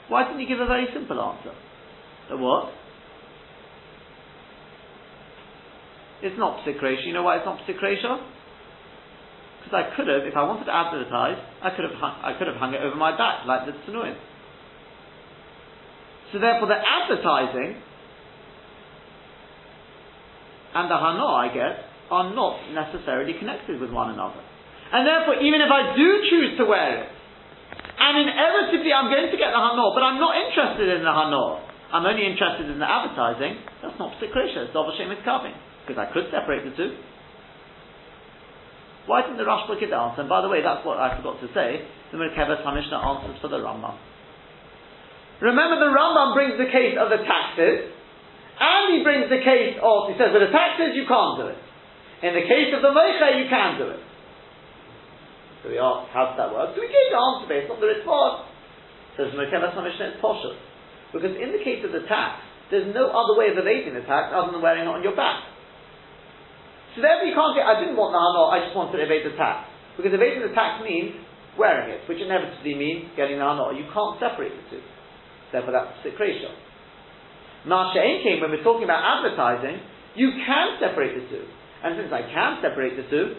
Why 0.10 0.28
didn't 0.28 0.42
you 0.42 0.48
give 0.52 0.60
a 0.60 0.68
very 0.68 0.92
simple 0.92 1.16
answer? 1.16 1.56
The 2.28 2.36
what? 2.36 2.76
It's 6.24 6.36
not 6.38 6.60
psik 6.68 6.84
reisha. 6.84 7.08
You 7.08 7.14
know 7.14 7.24
why 7.24 7.38
it's 7.38 7.46
not 7.46 7.64
psik 7.64 7.80
reisha? 7.80 8.20
Because 9.64 9.80
I 9.80 9.96
could 9.96 10.12
have, 10.12 10.28
if 10.28 10.36
I 10.36 10.44
wanted 10.44 10.66
to 10.66 10.76
advertise, 10.76 11.40
I 11.64 11.70
could 11.72 11.88
have 11.88 11.96
hung, 11.96 12.20
I 12.20 12.38
could 12.38 12.48
have 12.48 12.58
hung 12.58 12.74
it 12.74 12.82
over 12.84 12.98
my 12.98 13.16
back 13.16 13.48
like 13.48 13.66
the 13.66 13.72
tsunuim. 13.72 14.20
So 16.34 16.40
therefore, 16.40 16.68
the 16.68 16.84
advertising 16.84 17.80
and 20.76 20.92
the 20.92 20.98
hana 20.98 21.24
I 21.24 21.48
get 21.54 21.93
are 22.14 22.30
not 22.38 22.70
necessarily 22.70 23.34
connected 23.42 23.82
with 23.82 23.90
one 23.90 24.14
another. 24.14 24.38
And 24.94 25.10
therefore, 25.10 25.42
even 25.42 25.58
if 25.58 25.72
I 25.74 25.98
do 25.98 26.08
choose 26.30 26.54
to 26.62 26.70
wear 26.70 27.02
it, 27.02 27.10
and 27.98 28.14
inevitably 28.30 28.94
I'm 28.94 29.10
going 29.10 29.34
to 29.34 29.40
get 29.42 29.50
the 29.50 29.58
hana, 29.58 29.86
but 29.98 30.06
I'm 30.06 30.22
not 30.22 30.38
interested 30.38 30.86
in 30.94 31.02
the 31.02 31.10
hana. 31.10 31.74
I'm 31.90 32.06
only 32.06 32.26
interested 32.26 32.70
in 32.70 32.78
the 32.78 32.86
advertising. 32.86 33.58
That's 33.82 33.98
not 33.98 34.18
psik 34.22 34.34
reisha. 34.34 34.70
It's 34.70 34.74
double 34.74 34.94
shame 34.98 35.14
carving. 35.26 35.54
Because 35.86 35.98
I 35.98 36.10
could 36.14 36.30
separate 36.30 36.66
the 36.66 36.74
two. 36.78 36.94
Why 39.06 39.22
didn't 39.22 39.38
the 39.38 39.46
Rashba 39.46 39.78
give 39.80 39.90
the 39.90 40.00
answer? 40.00 40.26
And 40.26 40.30
by 40.32 40.42
the 40.42 40.48
way, 40.48 40.64
that's 40.64 40.86
what 40.86 40.98
I 40.98 41.18
forgot 41.18 41.42
to 41.44 41.50
say. 41.52 41.86
The 42.14 42.18
Merkevas 42.18 42.64
Hamishna 42.64 42.98
answers 42.98 43.38
for 43.42 43.50
the 43.50 43.60
Rambam. 43.60 43.98
Remember, 45.42 45.76
the 45.82 45.92
Rambam 45.92 46.34
brings 46.34 46.56
the 46.56 46.72
case 46.72 46.96
of 46.96 47.12
the 47.12 47.20
taxes, 47.20 47.92
and 48.58 48.84
he 48.96 49.04
brings 49.04 49.28
the 49.28 49.44
case 49.44 49.76
of, 49.82 50.08
he 50.08 50.16
says, 50.16 50.32
with 50.32 50.48
the 50.48 50.54
taxes, 50.56 50.96
you 50.96 51.04
can't 51.04 51.36
do 51.36 51.46
it. 51.52 51.60
In 52.24 52.32
the 52.32 52.48
case 52.48 52.72
of 52.72 52.80
the 52.80 52.96
Meicha, 52.96 53.44
you 53.44 53.52
can 53.52 53.76
do 53.78 53.92
it. 53.92 54.00
So 55.60 55.72
we 55.72 55.76
asked, 55.76 56.08
how 56.16 56.32
does 56.32 56.40
that 56.40 56.56
work? 56.56 56.72
So 56.72 56.80
we 56.80 56.88
gave 56.88 57.12
the 57.12 57.20
answer 57.20 57.48
based 57.52 57.68
on 57.68 57.84
the 57.84 57.88
response. 57.92 58.48
Says 59.20 59.36
Merkevas 59.36 59.76
Hamishna, 59.76 60.16
it's 60.16 60.24
poshut. 60.24 60.56
Because 61.12 61.36
in 61.36 61.52
the 61.52 61.60
case 61.60 61.84
of 61.84 61.92
the 61.92 62.08
tax, 62.08 62.40
there's 62.72 62.88
no 62.96 63.12
other 63.12 63.36
way 63.36 63.52
of 63.52 63.60
evading 63.60 63.94
the 63.94 64.08
tax 64.08 64.32
other 64.32 64.56
than 64.56 64.64
wearing 64.64 64.88
it 64.88 64.92
on 64.92 65.04
your 65.04 65.16
back. 65.16 65.44
So 66.96 67.04
therefore 67.04 67.28
you 67.28 67.36
can't 67.36 67.54
say, 67.54 67.64
I 67.64 67.78
didn't 67.84 68.00
want 68.00 68.16
the 68.16 68.22
hana, 68.24 68.42
I 68.50 68.58
just 68.66 68.76
wanted 68.76 68.98
to 68.98 69.04
evade 69.04 69.28
the 69.28 69.36
tax. 69.36 69.68
Because 70.00 70.16
evading 70.16 70.48
the 70.48 70.56
tax 70.56 70.80
means 70.82 71.20
wearing 71.60 71.92
it, 71.92 72.08
which 72.08 72.24
inevitably 72.24 72.74
means 72.74 73.14
getting 73.20 73.38
the 73.38 73.46
hana. 73.46 73.76
You 73.76 73.86
can't 73.92 74.16
separate 74.18 74.56
the 74.56 74.66
two. 74.74 74.84
Therefore 75.52 75.76
that's 75.76 75.92
psik 76.02 76.18
reisha. 76.18 76.50
Ma'ashe'en 77.68 78.24
came, 78.26 78.42
when 78.42 78.52
we're 78.52 78.66
talking 78.66 78.84
about 78.84 79.04
advertising, 79.04 79.80
you 80.16 80.34
can 80.44 80.82
separate 80.82 81.20
the 81.20 81.26
two. 81.30 81.46
And 81.84 82.00
since 82.00 82.12
I 82.16 82.24
can 82.24 82.64
separate 82.64 82.96
the 82.96 83.04
two, 83.12 83.36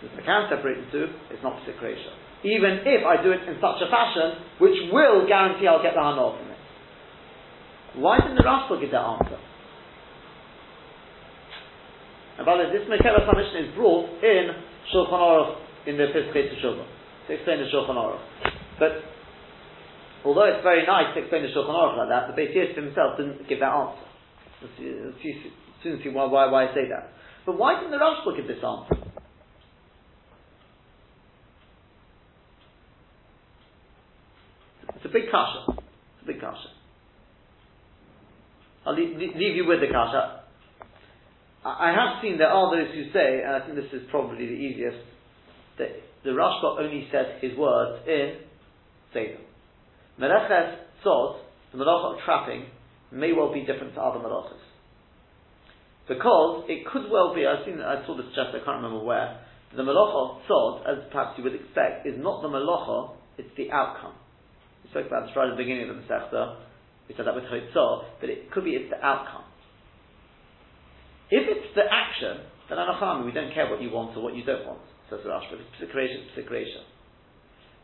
since 0.00 0.14
I 0.14 0.22
can 0.22 0.46
separate 0.46 0.78
the 0.86 0.90
two, 0.94 1.06
it's 1.34 1.42
not 1.42 1.58
psik 1.66 1.82
reisha. 1.82 2.14
Even 2.46 2.86
if 2.86 3.02
I 3.02 3.18
do 3.22 3.32
it 3.32 3.42
in 3.48 3.58
such 3.58 3.82
a 3.82 3.90
fashion 3.90 4.38
which 4.62 4.76
will 4.92 5.26
guarantee 5.26 5.66
I'll 5.66 5.82
get 5.82 5.98
the 5.98 6.04
hana 6.04 6.38
from 6.38 6.54
it. 6.54 6.54
Why 7.98 8.18
didn't 8.18 8.36
the 8.36 8.46
Rashba 8.46 8.80
give 8.80 8.90
that 8.90 9.02
answer? 9.02 9.38
And 12.38 12.46
by 12.46 12.58
the 12.58 12.66
way, 12.66 12.70
this 12.74 12.86
Merkevas 12.90 13.26
Hamishna 13.26 13.70
is 13.70 13.74
brought 13.74 14.10
in 14.22 14.50
Shulchan 14.92 15.18
Aruch 15.18 15.56
in 15.86 15.96
the 15.96 16.06
Pesach 16.10 16.58
Shulchan 16.58 16.86
to 17.26 17.32
explain 17.32 17.58
the 17.58 17.70
Shulchan 17.70 17.94
Aruch. 17.94 18.22
But 18.78 19.02
although 20.24 20.44
it's 20.44 20.62
very 20.62 20.84
nice 20.86 21.14
to 21.14 21.20
explain 21.22 21.42
the 21.42 21.48
Shulchan 21.54 21.70
Aruch 21.70 21.96
like 21.98 22.10
that, 22.10 22.34
the 22.34 22.42
Yosef 22.42 22.76
himself 22.76 23.16
didn't 23.16 23.48
give 23.48 23.60
that 23.60 23.70
answer. 23.70 24.13
You'll 24.78 25.12
soon 25.82 26.00
see 26.02 26.08
why, 26.10 26.24
why, 26.26 26.50
why 26.50 26.64
I 26.64 26.74
say 26.74 26.88
that. 26.88 27.12
But 27.46 27.58
why 27.58 27.74
didn't 27.74 27.90
the 27.90 27.98
Rashba 27.98 28.36
give 28.36 28.46
this 28.46 28.62
answer? 28.64 29.06
It's 34.96 35.04
a 35.04 35.08
big 35.08 35.30
kasha. 35.30 35.64
It's 35.68 36.22
a 36.22 36.26
big 36.26 36.40
kasha. 36.40 36.68
I'll 38.86 38.94
leave, 38.94 39.16
leave 39.16 39.56
you 39.56 39.66
with 39.66 39.80
the 39.80 39.88
kasha. 39.88 40.40
I 41.64 41.92
have 41.92 42.22
seen 42.22 42.36
there 42.36 42.48
are 42.48 42.76
those 42.76 42.94
who 42.94 43.10
say, 43.12 43.40
and 43.42 43.56
I 43.56 43.64
think 43.64 43.76
this 43.76 43.92
is 43.92 44.06
probably 44.10 44.46
the 44.46 44.52
easiest, 44.52 44.98
that 45.78 45.88
the 46.22 46.30
Rashba 46.30 46.80
only 46.80 47.08
says 47.10 47.40
his 47.40 47.56
words 47.56 48.06
in 48.06 48.36
Seder. 49.12 49.38
Meleches 50.20 50.76
Tzod, 51.04 51.38
the 51.72 51.78
Malacha 51.78 52.24
trapping, 52.24 52.66
may 53.14 53.32
well 53.32 53.52
be 53.52 53.60
different 53.60 53.94
to 53.94 54.00
other 54.00 54.18
Malachas. 54.18 54.60
Because 56.08 56.64
it 56.68 56.84
could 56.86 57.10
well 57.10 57.34
be, 57.34 57.46
I've 57.46 57.64
seen, 57.64 57.80
I 57.80 58.04
saw 58.04 58.16
this 58.16 58.26
just, 58.34 58.50
I 58.50 58.60
can't 58.64 58.82
remember 58.82 59.02
where, 59.02 59.40
the 59.74 59.82
Malacha 59.82 60.36
of 60.36 60.42
Tzod, 60.46 60.86
as 60.86 60.98
perhaps 61.10 61.38
you 61.38 61.44
would 61.44 61.54
expect, 61.54 62.06
is 62.06 62.14
not 62.18 62.42
the 62.42 62.48
Malacha, 62.48 63.16
it's 63.38 63.50
the 63.56 63.70
outcome. 63.72 64.14
We 64.84 64.90
spoke 64.90 65.06
about 65.06 65.26
this 65.26 65.34
right 65.34 65.48
at 65.48 65.56
the 65.56 65.62
beginning 65.62 65.88
of 65.88 65.96
the 65.96 66.02
Masechta, 66.02 66.60
we 67.08 67.14
said 67.16 67.26
that 67.26 67.34
with 67.34 67.44
Hotzah, 67.44 68.20
but 68.20 68.30
it 68.30 68.50
could 68.50 68.64
be 68.64 68.72
it's 68.72 68.90
the 68.90 69.04
outcome. 69.04 69.44
If 71.30 71.44
it's 71.48 71.74
the 71.74 71.84
action, 71.84 72.44
then 72.68 72.78
anachami, 72.78 73.24
we 73.24 73.32
don't 73.32 73.52
care 73.52 73.68
what 73.68 73.82
you 73.82 73.90
want 73.90 74.16
or 74.16 74.22
what 74.22 74.34
you 74.34 74.44
don't 74.44 74.66
want, 74.66 74.80
says 75.10 75.20
Rashi. 75.26 75.52
If 75.52 75.60
it's 75.60 75.92
psik 75.92 75.96
reisha, 75.96 76.16
it's 76.24 76.32
psik 76.36 76.50
reisha. 76.52 76.80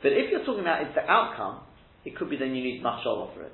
But 0.02 0.12
if 0.12 0.30
you're 0.30 0.44
talking 0.44 0.60
about 0.60 0.82
it's 0.82 0.94
the 0.94 1.04
outcome, 1.10 1.60
it 2.04 2.16
could 2.16 2.30
be 2.30 2.36
then 2.36 2.54
you 2.54 2.64
need 2.64 2.82
machshava 2.82 3.34
for 3.34 3.42
it. 3.42 3.52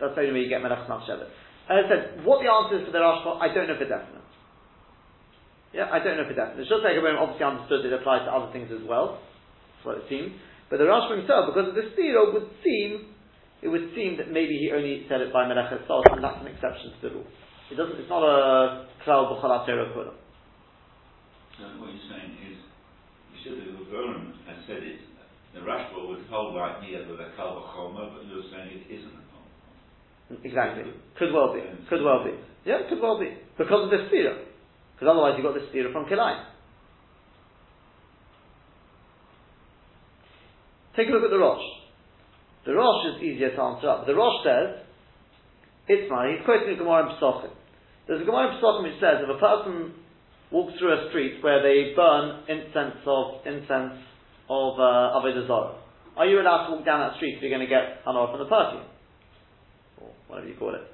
That's 0.00 0.14
the 0.14 0.20
only 0.20 0.32
way 0.32 0.42
you 0.44 0.52
get 0.52 0.62
melech 0.62 0.86
machshava. 0.88 1.28
As 1.66 1.82
I 1.82 1.84
said, 1.88 2.02
what 2.22 2.44
the 2.44 2.50
answer 2.52 2.78
is 2.78 2.86
for 2.86 2.94
the 2.94 3.02
Rashba, 3.02 3.42
I 3.42 3.50
don't 3.50 3.66
know 3.66 3.74
for 3.74 3.88
definite. 3.90 4.22
Yeah, 5.74 5.90
I 5.90 5.98
don't 5.98 6.14
know 6.16 6.28
for 6.28 6.36
definite. 6.36 6.62
The 6.62 6.70
Shulchan 6.70 6.94
obviously 7.18 7.42
understood 7.42 7.84
it 7.84 7.92
applies 7.92 8.22
to 8.22 8.30
other 8.30 8.52
things 8.54 8.70
as 8.70 8.86
well. 8.86 9.18
That's 9.18 9.84
what 9.84 9.98
it 9.98 10.06
seems. 10.06 10.38
But 10.70 10.78
the 10.78 10.86
Rashba 10.86 11.18
himself, 11.18 11.50
because 11.50 11.70
of 11.70 11.76
the 11.76 11.90
stira, 11.94 12.32
would 12.32 12.46
seem 12.62 13.16
it 13.62 13.68
would 13.68 13.90
seem 13.96 14.16
that 14.20 14.30
maybe 14.30 14.54
he 14.60 14.70
only 14.70 15.06
said 15.08 15.20
it 15.24 15.32
by 15.32 15.48
Melech 15.48 15.72
Salt, 15.88 16.06
and 16.12 16.22
that's 16.22 16.38
an 16.38 16.46
exception 16.46 16.92
to 16.92 17.00
the 17.02 17.10
rule. 17.18 17.26
It 17.72 17.74
doesn't. 17.74 17.98
It's 17.98 18.10
not 18.10 18.22
a 18.22 18.86
klal 19.02 19.32
b'chol 19.32 19.66
kula. 19.66 20.14
What 21.80 21.90
you're 21.90 22.06
saying 22.06 22.36
is, 22.46 22.62
you 23.32 23.38
said 23.42 23.58
the 23.58 23.74
Goran 23.90 24.38
has 24.46 24.62
said 24.68 24.84
it. 24.86 25.00
The 25.54 25.66
Rashba 25.66 25.98
would 25.98 26.22
hold 26.30 26.54
like 26.54 26.82
me 26.82 26.94
as 26.94 27.08
a 27.08 27.16
kal 27.34 27.58
b'choma, 27.58 28.14
but 28.14 28.28
you're 28.28 28.46
saying 28.52 28.70
it 28.70 28.86
isn't. 28.92 29.25
Exactly. 30.42 30.84
Could 31.18 31.32
well 31.32 31.54
be. 31.54 31.62
Could 31.88 32.02
well 32.02 32.24
be. 32.24 32.32
Yeah, 32.64 32.88
could 32.88 33.00
well 33.00 33.18
be 33.18 33.30
because 33.56 33.84
of 33.84 33.90
the 33.90 34.08
stira. 34.10 34.42
Because 34.94 35.08
otherwise 35.10 35.34
you 35.36 35.42
got 35.42 35.54
the 35.54 35.66
stira 35.70 35.92
from 35.92 36.06
Kilayim. 36.06 36.44
Take 40.96 41.08
a 41.08 41.12
look 41.12 41.24
at 41.24 41.30
the 41.30 41.38
Rosh. 41.38 41.62
The 42.64 42.74
Rosh 42.74 43.14
is 43.14 43.22
easier 43.22 43.54
to 43.54 43.62
answer 43.62 43.88
up. 43.88 44.06
The 44.06 44.14
Rosh 44.14 44.42
says, 44.42 44.82
it's 45.86 46.10
my, 46.10 46.34
he's 46.34 46.44
quoting 46.44 46.72
the 46.72 46.82
Gemara 46.82 47.06
in 47.06 47.14
Pesachim. 47.14 47.52
There's 48.08 48.22
a 48.22 48.24
Gemara 48.24 48.50
in 48.50 48.58
Pesachim 48.58 48.82
which 48.82 48.98
says, 48.98 49.22
if 49.22 49.28
a 49.28 49.38
person 49.38 49.92
walks 50.50 50.72
through 50.78 51.06
a 51.06 51.08
street 51.10 51.44
where 51.44 51.62
they 51.62 51.92
burn 51.94 52.48
incense 52.48 53.04
of, 53.06 53.46
incense 53.46 54.00
of, 54.48 54.80
uh, 54.80 55.46
Zarah, 55.46 55.76
are 56.16 56.26
you 56.26 56.40
allowed 56.40 56.66
to 56.66 56.72
walk 56.74 56.84
down 56.84 57.00
that 57.00 57.16
street 57.16 57.36
if 57.36 57.42
you're 57.42 57.52
going 57.52 57.60
to 57.60 57.70
get 57.70 58.02
hanor 58.06 58.32
from 58.32 58.40
the 58.40 58.48
perfume? 58.48 58.88
Whatever 60.28 60.48
you 60.48 60.58
call 60.58 60.74
it. 60.74 60.84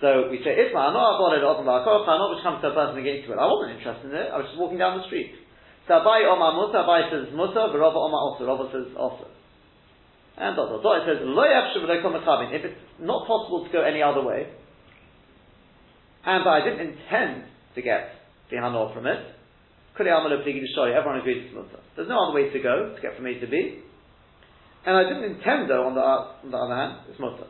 So 0.00 0.32
we 0.32 0.40
say, 0.40 0.56
Isma, 0.56 0.90
I'm 0.90 0.96
not 0.96 1.20
which 1.20 2.42
comes 2.42 2.64
to 2.64 2.72
a 2.72 2.74
person 2.74 2.96
against 2.96 3.28
it. 3.28 3.36
I 3.36 3.44
wasn't 3.44 3.76
interested 3.76 4.08
in 4.08 4.16
it, 4.16 4.32
I 4.32 4.40
was 4.40 4.48
just 4.48 4.56
walking 4.56 4.80
down 4.80 4.96
the 4.96 5.04
street. 5.04 5.36
So 5.84 6.00
Abai 6.00 6.24
Omar 6.24 6.56
Musa, 6.56 6.80
Abai 6.80 7.12
says 7.12 7.28
Musa, 7.36 7.68
Rava 7.76 8.00
Omar 8.00 8.20
also, 8.32 8.48
Rava 8.48 8.72
says 8.72 8.88
also. 8.96 9.28
And 10.40 10.56
dot 10.56 10.72
dot 10.72 10.80
dot. 10.80 11.04
It 11.04 11.12
says 11.12 11.20
lo 11.20 11.44
If 11.44 12.64
it's 12.64 12.80
not 12.96 13.28
possible 13.28 13.66
to 13.66 13.70
go 13.72 13.84
any 13.84 14.00
other 14.00 14.24
way, 14.24 14.48
and 16.24 16.48
I 16.48 16.64
didn't 16.64 16.80
intend 16.80 17.44
to 17.74 17.82
get 17.82 18.16
the 18.50 18.56
hanor 18.56 18.92
from 18.94 19.06
it, 19.06 19.20
everyone 20.00 21.20
agrees 21.20 21.44
it's 21.44 21.54
mutter. 21.54 21.80
There's 21.96 22.08
no 22.08 22.24
other 22.24 22.34
way 22.34 22.48
to 22.48 22.58
go 22.60 22.94
to 22.96 23.02
get 23.02 23.16
from 23.16 23.26
A 23.26 23.34
to 23.36 23.46
B. 23.46 23.84
And 24.86 24.96
I 24.96 25.04
didn't 25.04 25.36
intend 25.36 25.68
though, 25.68 25.84
on 25.86 25.94
the, 25.94 26.00
on 26.00 26.50
the 26.50 26.56
other 26.56 26.76
hand, 26.76 27.04
it's 27.10 27.20
mutter. 27.20 27.44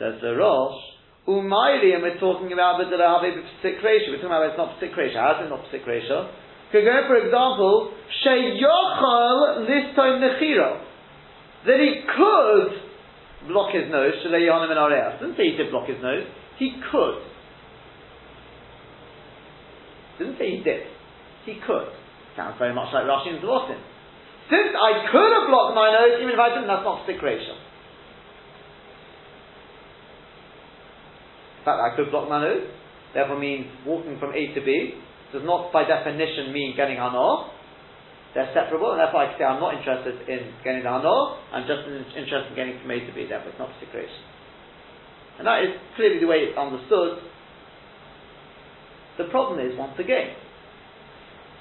Says 0.00 0.16
the 0.24 0.32
Rosh, 0.32 0.80
Umayri, 1.28 1.92
and 1.92 2.00
we're 2.00 2.16
talking 2.16 2.48
about 2.56 2.80
the 2.80 2.88
Delahavi 2.88 3.36
Psik 3.60 3.84
reisha. 3.84 4.08
We're 4.08 4.16
talking 4.16 4.32
about 4.32 4.48
it's 4.48 4.56
not 4.56 4.80
Psik 4.80 4.96
reisha. 4.96 5.20
How 5.20 5.36
is 5.36 5.44
it 5.44 5.52
not 5.52 5.60
Psik 5.68 5.84
reisha? 5.84 6.32
Could 6.72 6.88
go, 6.88 7.04
for 7.04 7.20
example, 7.20 7.92
Sheyochal 8.24 9.68
Listoim 9.68 10.24
Nechiro. 10.24 10.80
That 11.68 11.76
he 11.84 12.00
could 12.08 13.52
block 13.52 13.76
his 13.76 13.92
nose, 13.92 14.16
Shalei 14.24 14.48
Yohanim 14.48 14.72
and 14.72 14.80
Areas. 14.80 15.20
Didn't 15.20 15.36
say 15.36 15.52
he 15.52 15.56
did 15.60 15.70
block 15.70 15.86
his 15.86 16.00
nose. 16.00 16.24
He 16.56 16.80
could. 16.90 17.20
Didn't 20.16 20.38
say 20.38 20.56
he 20.56 20.64
did. 20.64 20.88
He 21.44 21.60
could. 21.60 21.92
Sounds 22.40 22.56
very 22.56 22.72
much 22.72 22.88
like 22.96 23.04
Rashi 23.04 23.36
and 23.36 23.44
Zlotin. 23.44 23.76
Since 24.48 24.72
I 24.72 25.12
could 25.12 25.28
have 25.28 25.44
blocked 25.52 25.76
my 25.76 25.92
nose, 25.92 26.24
even 26.24 26.32
if 26.32 26.40
I 26.40 26.48
didn't, 26.56 26.72
that's 26.72 26.88
not 26.88 27.04
ratio. 27.04 27.68
Fact, 31.70 31.78
I 31.86 31.94
could 31.94 32.10
block 32.10 32.26
my 32.26 32.42
nose, 32.42 32.66
therefore 33.14 33.38
means 33.38 33.70
walking 33.86 34.18
from 34.18 34.34
A 34.34 34.50
to 34.58 34.60
B, 34.60 34.98
does 35.30 35.46
not 35.46 35.70
by 35.70 35.86
definition 35.86 36.50
mean 36.50 36.74
getting 36.74 36.98
Hanor. 36.98 37.46
They're 38.34 38.50
separable, 38.50 38.90
and 38.90 38.98
therefore 38.98 39.22
I 39.22 39.38
say 39.38 39.46
I'm 39.46 39.62
not 39.62 39.78
interested 39.78 40.26
in 40.26 40.50
getting 40.66 40.82
the 40.82 40.90
Hanor, 40.90 41.38
I'm 41.54 41.66
just 41.70 41.86
interested 41.86 42.50
in 42.50 42.58
getting 42.58 42.74
from 42.82 42.90
A 42.90 42.98
to 43.06 43.12
B, 43.14 43.30
therefore 43.30 43.54
it's 43.54 43.62
not 43.62 43.70
psik 43.78 43.94
reisha. 43.94 44.18
And 45.38 45.46
that 45.46 45.62
is 45.62 45.78
clearly 45.94 46.18
the 46.18 46.26
way 46.26 46.42
it's 46.42 46.58
understood. 46.58 47.22
The 49.18 49.30
problem 49.30 49.62
is, 49.62 49.78
once 49.78 49.94
again, 49.98 50.34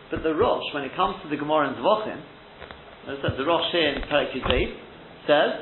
but 0.09 0.25
the 0.25 0.33
Rosh, 0.33 0.73
when 0.73 0.83
it 0.89 0.97
comes 0.97 1.21
to 1.21 1.29
the 1.29 1.37
Gemara 1.37 1.69
and 1.69 1.77
Zevachim, 1.77 2.17
the 3.37 3.45
Rosh 3.45 3.69
here 3.71 3.93
in 3.93 4.01
Perek 4.09 4.33
says, 5.29 5.61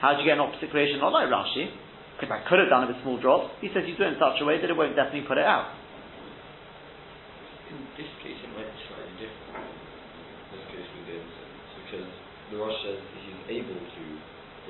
how 0.00 0.16
do 0.16 0.24
you 0.24 0.28
get 0.28 0.40
an 0.40 0.44
opposite 0.48 0.70
creation? 0.70 1.00
Not 1.00 1.12
like 1.12 1.28
Rashi, 1.28 1.68
because 2.24 2.40
I 2.40 2.48
could 2.48 2.58
have 2.64 2.72
done 2.72 2.88
it 2.88 2.96
with 2.96 3.00
small 3.04 3.20
drops. 3.20 3.52
He 3.60 3.68
says 3.76 3.84
you 3.84 3.92
do 4.00 4.08
it 4.08 4.16
in 4.16 4.20
such 4.20 4.40
a 4.40 4.44
way 4.48 4.56
that 4.56 4.68
it 4.72 4.76
won't 4.76 4.96
definitely 4.96 5.28
put 5.28 5.36
it 5.36 5.44
out. 5.44 5.76
In 7.68 7.84
this 8.00 8.08
case, 8.24 8.40
it 8.40 8.50
might 8.56 8.64
be 8.64 8.80
slightly 8.88 9.14
different. 9.20 9.60
In 9.60 10.56
this 10.56 10.64
case, 10.72 10.88
we 10.96 11.02
did 11.04 11.24
because 11.84 12.08
the 12.48 12.56
Rosh 12.56 12.78
says 12.80 13.00
he's 13.20 13.60
able 13.60 13.76
to 13.76 14.04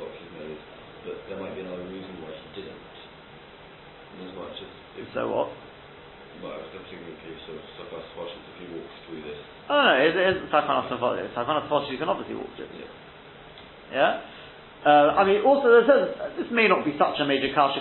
block 0.00 0.10
his 0.18 0.30
nose, 0.34 0.62
but 1.06 1.16
there 1.30 1.38
might 1.38 1.54
be 1.54 1.62
another 1.62 1.86
reason 1.86 2.10
why 2.26 2.34
he 2.34 2.48
didn't. 2.58 2.82
And 4.18 4.30
as 4.30 4.34
much 4.34 4.58
as 4.58 4.70
so 5.14 5.30
what? 5.30 5.50
Well, 6.42 6.50
I 6.50 6.58
was 6.58 6.70
thinking 6.74 6.98
in 7.06 7.14
case 7.22 7.44
of 7.50 7.62
Foshis, 8.14 8.34
if 8.34 8.56
he 8.58 8.66
walks 8.74 8.98
through 9.06 9.22
this. 9.22 9.38
Oh 9.70 9.78
no, 9.78 9.94
it 9.94 10.14
isn't 10.18 10.50
Safas 10.50 10.90
Foshis. 10.90 11.30
Safas 11.34 11.70
Foshis 11.70 11.94
you 11.94 11.98
can 11.98 12.10
obviously 12.10 12.34
walk 12.34 12.50
through. 12.58 12.70
Yeah. 12.74 12.90
Yeah? 13.94 14.33
Uh, 14.84 15.16
I 15.16 15.24
mean, 15.24 15.40
also, 15.40 15.80
this 16.36 16.52
may 16.52 16.68
not 16.68 16.84
be 16.84 16.92
such 17.00 17.16
a 17.16 17.24
major 17.24 17.48
kasha, 17.56 17.80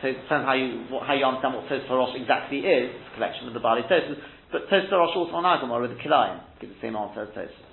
so 0.00 0.06
it 0.06 0.22
depends 0.22 0.46
how 0.46 0.54
you, 0.54 0.86
what, 0.86 1.02
how 1.02 1.18
you 1.18 1.26
understand 1.26 1.58
what 1.58 1.66
Tos 1.66 1.82
Harosh 1.90 2.14
exactly 2.14 2.62
is, 2.62 2.94
it's 2.94 3.10
a 3.10 3.14
collection 3.18 3.50
of 3.50 3.54
the 3.54 3.60
Bali 3.60 3.82
Tosos, 3.90 4.14
but 4.54 4.70
Tos 4.70 4.86
Harosh 4.86 5.18
also 5.18 5.34
on 5.34 5.42
Agama 5.42 5.82
with 5.82 5.90
the 5.90 5.98
Kilayim, 5.98 6.38
give 6.62 6.70
the 6.70 6.78
same 6.80 6.94
answer 6.94 7.26
as 7.26 7.34
Tosos. 7.34 7.66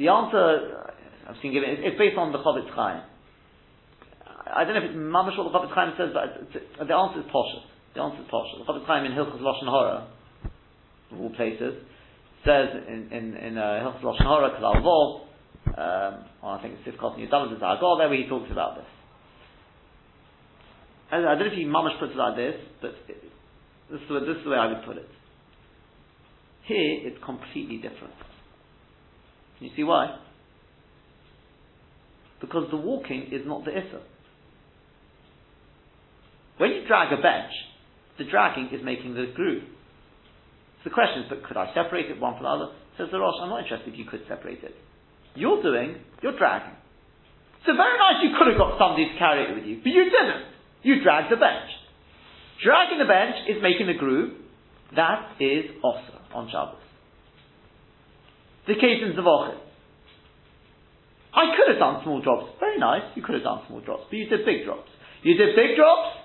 The 0.00 0.08
answer 0.08 0.96
I've 1.28 1.36
seen 1.42 1.52
given, 1.52 1.68
it's 1.84 1.98
based 2.00 2.16
on 2.16 2.32
the 2.32 2.40
Chofetz 2.40 2.72
Chaim. 2.72 3.04
I 4.48 4.64
don't 4.64 4.72
know 4.72 4.80
if 4.80 4.88
it's 4.88 4.96
mamash 4.96 5.36
what 5.36 5.52
the 5.52 5.52
Chofetz 5.52 5.76
Chaim 5.76 5.92
says, 6.00 6.16
but 6.16 6.88
the 6.88 6.96
answer 6.96 7.20
is 7.20 7.28
Poshet. 7.28 7.68
The 7.92 8.00
answer 8.00 8.24
is 8.24 8.28
Poshet. 8.32 8.64
The 8.64 8.72
Chofetz 8.72 8.86
Chaim 8.88 9.04
in 9.04 9.12
Hilchos 9.12 9.44
Lashon 9.44 9.68
Hora, 9.68 10.08
of 11.12 11.20
all 11.20 11.34
places, 11.36 11.76
says 12.46 12.72
in 12.88 13.12
in, 13.12 13.36
in 13.36 13.58
uh, 13.58 13.84
Hilchos 13.84 14.00
Lashon 14.00 14.24
Hora, 14.24 14.56
Kalal 14.56 14.80
Vov, 14.80 15.27
um, 15.76 16.24
I 16.42 16.58
think 16.62 16.74
it's 16.78 16.96
Sifkot 16.96 17.16
New 17.16 17.28
Damas, 17.28 17.58
Zagor, 17.60 17.98
there 17.98 18.08
where 18.08 18.16
he 18.16 18.28
talks 18.28 18.50
about 18.50 18.76
this. 18.76 18.86
I, 21.10 21.20
don't 21.20 21.38
know 21.38 21.46
if 21.46 21.52
he 21.52 21.64
mamash 21.64 21.98
puts 21.98 22.12
it 22.12 22.18
like 22.18 22.36
this, 22.36 22.54
but 22.80 22.90
it, 23.08 23.22
this, 23.90 24.00
is 24.00 24.08
the, 24.08 24.20
this 24.20 24.36
is 24.38 24.44
the 24.44 24.50
way 24.50 24.56
I 24.56 24.66
would 24.66 24.84
put 24.84 24.96
it. 24.96 25.08
Here, 26.66 27.08
it's 27.08 27.16
completely 27.24 27.76
different. 27.76 28.12
Can 29.58 29.68
you 29.68 29.72
see 29.74 29.84
why? 29.84 30.18
Because 32.40 32.68
the 32.70 32.76
walking 32.76 33.28
is 33.32 33.42
not 33.46 33.64
the 33.64 33.72
Issa. 33.72 34.00
When 36.58 36.70
you 36.70 36.86
drag 36.86 37.12
a 37.12 37.22
bench, 37.22 37.52
the 38.18 38.24
dragging 38.24 38.68
is 38.72 38.84
making 38.84 39.14
the 39.14 39.32
groove. 39.34 39.64
So 40.82 40.90
the 40.90 40.94
question 40.94 41.22
is, 41.22 41.28
but 41.28 41.42
could 41.44 41.56
I 41.56 41.72
separate 41.74 42.10
it 42.10 42.20
one 42.20 42.34
from 42.34 42.44
the 42.44 42.50
other? 42.50 42.72
Says 42.98 43.08
the 43.10 43.18
Rosh, 43.18 43.34
I'm 43.40 43.48
not 43.48 43.62
interested 43.62 43.92
if 43.92 43.98
you 43.98 44.04
could 44.04 44.22
separate 44.28 44.62
it. 44.62 44.74
You're 45.38 45.62
doing, 45.62 45.96
you're 46.22 46.36
dragging. 46.36 46.74
So 47.66 47.72
very 47.74 47.96
nice 47.98 48.22
you 48.22 48.34
could 48.36 48.48
have 48.50 48.58
got 48.58 48.78
somebody 48.78 49.06
to 49.06 49.14
carry 49.18 49.46
it 49.46 49.54
with 49.54 49.64
you, 49.64 49.78
but 49.78 49.90
you 49.90 50.04
didn't. 50.10 50.50
You 50.82 51.02
dragged 51.02 51.30
the 51.30 51.36
bench. 51.38 51.70
Dragging 52.62 52.98
the 52.98 53.06
bench 53.06 53.46
is 53.46 53.62
making 53.62 53.86
the 53.86 53.94
groove. 53.94 54.34
That 54.96 55.38
is 55.38 55.70
Osa 55.84 56.18
on 56.34 56.50
Shabbos. 56.50 56.82
The 58.66 58.74
case 58.74 59.00
in 59.00 59.14
Zavochet. 59.14 59.62
I 61.32 61.54
could 61.54 61.70
have 61.70 61.78
done 61.78 62.02
small 62.02 62.20
drops. 62.20 62.58
Very 62.58 62.78
nice, 62.78 63.02
you 63.14 63.22
could 63.22 63.34
have 63.34 63.44
done 63.44 63.62
small 63.68 63.80
drops, 63.80 64.10
but 64.10 64.16
you 64.16 64.26
did 64.28 64.44
big 64.44 64.64
drops. 64.64 64.90
You 65.22 65.36
did 65.36 65.54
big 65.54 65.76
drops, 65.76 66.18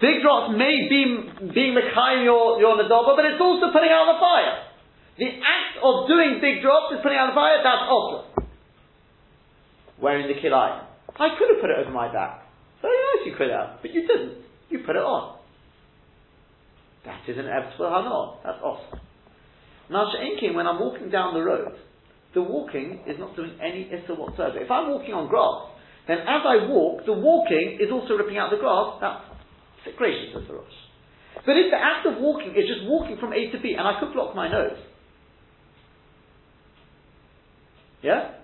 Big 0.00 0.24
drops 0.24 0.56
may 0.56 0.88
be 0.88 1.28
being 1.52 1.76
Mekayim 1.76 2.24
your, 2.24 2.56
your 2.58 2.72
Nadaba, 2.80 3.12
but 3.20 3.24
it's 3.28 3.40
also 3.40 3.68
putting 3.68 3.92
out 3.92 4.08
the 4.08 4.16
fire. 4.16 4.69
The 5.20 5.28
act 5.28 5.76
of 5.84 6.08
doing 6.08 6.40
big 6.40 6.64
drops 6.64 6.96
is 6.96 7.04
putting 7.04 7.18
out 7.20 7.36
fire, 7.36 7.60
that's 7.60 7.84
also. 7.92 8.24
Wearing 10.00 10.26
the 10.32 10.40
Kilayim. 10.40 10.80
I 11.12 11.36
could 11.36 11.52
have 11.52 11.60
put 11.60 11.68
it 11.68 11.76
over 11.76 11.92
my 11.92 12.10
back. 12.10 12.48
Very 12.80 12.96
nice 12.96 13.28
you 13.28 13.36
could 13.36 13.52
have, 13.52 13.84
but 13.84 13.92
you 13.92 14.08
didn't. 14.08 14.40
You 14.70 14.80
put 14.80 14.96
it 14.96 15.04
on. 15.04 15.36
That 17.04 17.20
is 17.28 17.36
an 17.36 17.44
Ebtzvah 17.44 17.84
Hanor. 17.84 18.40
That's 18.42 18.64
awesome. 18.64 19.00
Now, 19.90 20.08
She'enkin, 20.08 20.54
when 20.54 20.66
I'm 20.66 20.80
walking 20.80 21.10
down 21.10 21.34
the 21.34 21.44
road, 21.44 21.76
the 22.32 22.40
walking 22.40 23.04
is 23.06 23.18
not 23.18 23.36
doing 23.36 23.60
any 23.60 23.90
issa 23.92 24.14
whatsoever. 24.14 24.56
If 24.56 24.70
I'm 24.70 24.88
walking 24.88 25.12
on 25.12 25.28
grass, 25.28 25.68
then 26.08 26.24
as 26.24 26.42
I 26.48 26.64
walk, 26.64 27.04
the 27.04 27.12
walking 27.12 27.76
is 27.76 27.92
also 27.92 28.14
ripping 28.14 28.38
out 28.38 28.48
the 28.48 28.56
grass. 28.56 28.96
That's 29.04 29.96
gracious 29.98 30.32
of 30.34 30.48
the 30.48 30.54
Rosh. 30.54 30.80
But 31.44 31.60
if 31.60 31.68
the 31.68 31.76
act 31.76 32.06
of 32.06 32.16
walking 32.16 32.56
is 32.56 32.64
just 32.64 32.88
walking 32.88 33.18
from 33.20 33.34
A 33.34 33.50
to 33.52 33.58
B, 33.60 33.76
and 33.76 33.86
I 33.86 34.00
could 34.00 34.14
block 34.14 34.34
my 34.34 34.48
nose, 34.48 34.80
yeah? 38.02 38.40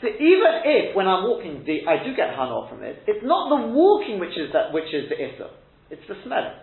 So 0.00 0.08
even 0.08 0.52
if 0.64 0.94
when 0.94 1.08
I'm 1.08 1.24
walking, 1.24 1.64
the, 1.64 1.88
I 1.88 2.04
do 2.04 2.14
get 2.14 2.36
hanor 2.36 2.68
from 2.68 2.82
it, 2.82 3.02
it's 3.06 3.24
not 3.24 3.48
the 3.48 3.72
walking 3.72 4.20
which 4.20 4.36
is 4.36 4.52
that 4.52 4.72
which 4.72 4.92
is 4.92 5.08
the 5.08 5.16
issa. 5.16 5.50
It's 5.90 6.02
the 6.08 6.14
smelling. 6.24 6.58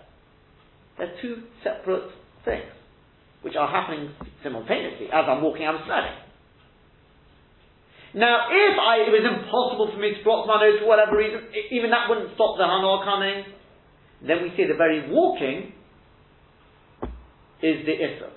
They're 0.98 1.16
two 1.22 1.44
separate 1.64 2.12
things, 2.46 2.70
which 3.42 3.56
are 3.56 3.68
happening 3.68 4.12
simultaneously. 4.44 5.08
As 5.08 5.26
I'm 5.28 5.42
walking, 5.42 5.66
I'm 5.66 5.82
smelling. 5.86 6.14
Now, 8.14 8.46
if 8.46 8.78
I, 8.78 9.10
it 9.10 9.12
was 9.12 9.26
impossible 9.26 9.90
for 9.90 9.98
me 9.98 10.14
to 10.14 10.24
block 10.24 10.46
my 10.46 10.62
nose 10.62 10.78
for 10.80 10.86
whatever 10.86 11.18
reason, 11.18 11.50
even 11.72 11.90
that 11.90 12.06
wouldn't 12.08 12.30
stop 12.36 12.62
the 12.62 12.70
hanor 12.70 13.02
coming. 13.02 13.42
Then 14.22 14.44
we 14.46 14.54
see 14.56 14.70
the 14.70 14.78
very 14.78 15.10
walking 15.10 15.74
is 17.64 17.82
the 17.90 17.96
issa. 17.98 18.30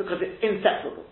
Because 0.00 0.24
it's 0.24 0.40
inseparable. 0.40 1.04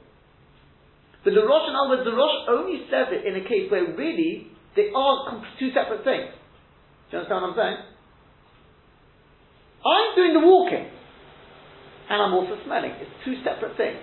But 1.21 1.37
the 1.37 1.45
Rosh, 1.45 1.69
in 1.69 1.77
other 1.77 1.93
words, 1.93 2.09
the 2.09 2.17
Rosh 2.17 2.49
only 2.49 2.89
says 2.89 3.13
it 3.13 3.29
in 3.29 3.37
a 3.37 3.45
case 3.45 3.69
where 3.69 3.85
really 3.85 4.49
they 4.73 4.89
are 4.97 5.45
two 5.61 5.69
separate 5.77 6.09
things. 6.09 6.33
Do 7.13 7.13
you 7.13 7.19
understand 7.21 7.45
what 7.45 7.53
I'm 7.53 7.59
saying? 7.61 7.79
I'm 9.85 10.09
doing 10.17 10.33
the 10.33 10.41
walking, 10.41 10.89
and 10.89 12.17
I'm 12.17 12.33
also 12.33 12.57
smelling. 12.65 12.97
It's 12.97 13.13
two 13.29 13.37
separate 13.45 13.77
things. 13.77 14.01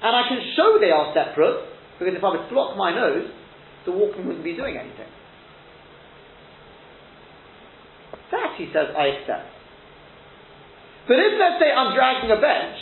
And 0.00 0.16
I 0.16 0.24
can 0.32 0.40
show 0.56 0.80
they 0.80 0.88
are 0.88 1.12
separate, 1.12 1.68
because 2.00 2.16
if 2.16 2.24
I 2.24 2.30
would 2.40 2.48
block 2.48 2.76
my 2.80 2.88
nose, 2.88 3.28
the 3.84 3.92
walking 3.92 4.24
wouldn't 4.24 4.44
be 4.44 4.56
doing 4.56 4.80
anything. 4.80 5.12
That, 8.32 8.56
he 8.56 8.66
says, 8.72 8.96
I 8.96 9.20
accept. 9.20 9.52
But 11.06 11.20
if, 11.20 11.36
let's 11.36 11.60
say, 11.60 11.68
I'm 11.68 11.92
dragging 11.94 12.32
a 12.32 12.40
bench, 12.40 12.80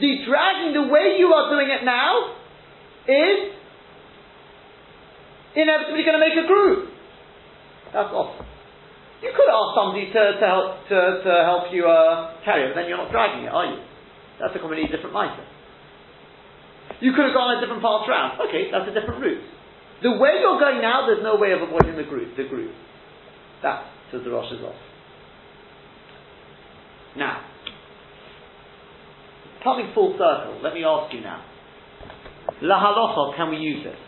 the 0.00 0.24
dragging, 0.28 0.72
the 0.74 0.88
way 0.92 1.16
you 1.18 1.32
are 1.32 1.50
doing 1.50 1.70
it 1.70 1.84
now, 1.84 2.36
is 3.08 3.54
inevitably 5.56 6.04
going 6.04 6.18
to 6.18 6.24
make 6.24 6.36
a 6.36 6.46
groove. 6.46 6.90
That's 7.92 8.12
awesome. 8.12 8.46
You 9.22 9.32
could 9.32 9.48
ask 9.48 9.70
somebody 9.72 10.12
to, 10.12 10.22
to 10.36 10.46
help 10.46 10.68
to, 10.92 10.98
to 11.24 11.32
help 11.48 11.72
you 11.72 11.88
uh, 11.88 12.36
carry 12.44 12.68
it, 12.68 12.74
but 12.74 12.82
then 12.82 12.88
you're 12.88 13.00
not 13.00 13.10
dragging 13.10 13.48
it, 13.48 13.52
are 13.52 13.64
you? 13.64 13.80
That's 14.38 14.52
a 14.54 14.60
completely 14.60 14.92
different 14.92 15.16
mindset. 15.16 15.48
You 17.00 17.12
could 17.16 17.24
have 17.24 17.34
gone 17.34 17.56
a 17.56 17.60
different 17.60 17.80
path 17.80 18.04
round. 18.08 18.40
Okay, 18.48 18.68
that's 18.70 18.88
a 18.88 18.92
different 18.92 19.20
route. 19.24 19.42
The 20.02 20.12
way 20.12 20.44
you're 20.44 20.60
going 20.60 20.80
now, 20.80 21.08
there's 21.08 21.24
no 21.24 21.36
way 21.36 21.52
of 21.52 21.64
avoiding 21.64 21.96
the 21.96 22.04
groove. 22.04 22.36
The 22.36 22.44
groove. 22.44 22.74
That 23.62 23.88
says 24.12 24.20
the 24.24 24.30
Rosh 24.30 24.52
is 24.52 24.60
off. 24.60 24.76
Now, 27.16 27.40
coming 29.66 29.90
full 29.98 30.14
circle, 30.14 30.62
let 30.62 30.72
me 30.78 30.86
ask 30.86 31.12
you 31.12 31.20
now. 31.26 31.42
La 32.62 32.78
halacha, 32.78 33.34
can 33.36 33.50
we 33.50 33.56
use 33.58 33.82
this? 33.82 33.98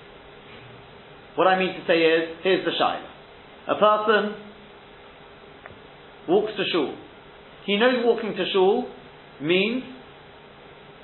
What 1.35 1.49
I 1.51 1.59
mean 1.59 1.75
to 1.75 1.83
say 1.83 1.99
is, 1.99 2.39
here's 2.47 2.65
the 2.65 2.71
shayla. 2.71 3.11
A 3.67 3.75
person 3.75 4.39
walks 6.29 6.53
to 6.57 6.63
shul. 6.71 6.95
He 7.67 7.77
knows 7.77 8.07
walking 8.07 8.39
to 8.39 8.45
shul 8.53 8.87
means 9.43 9.83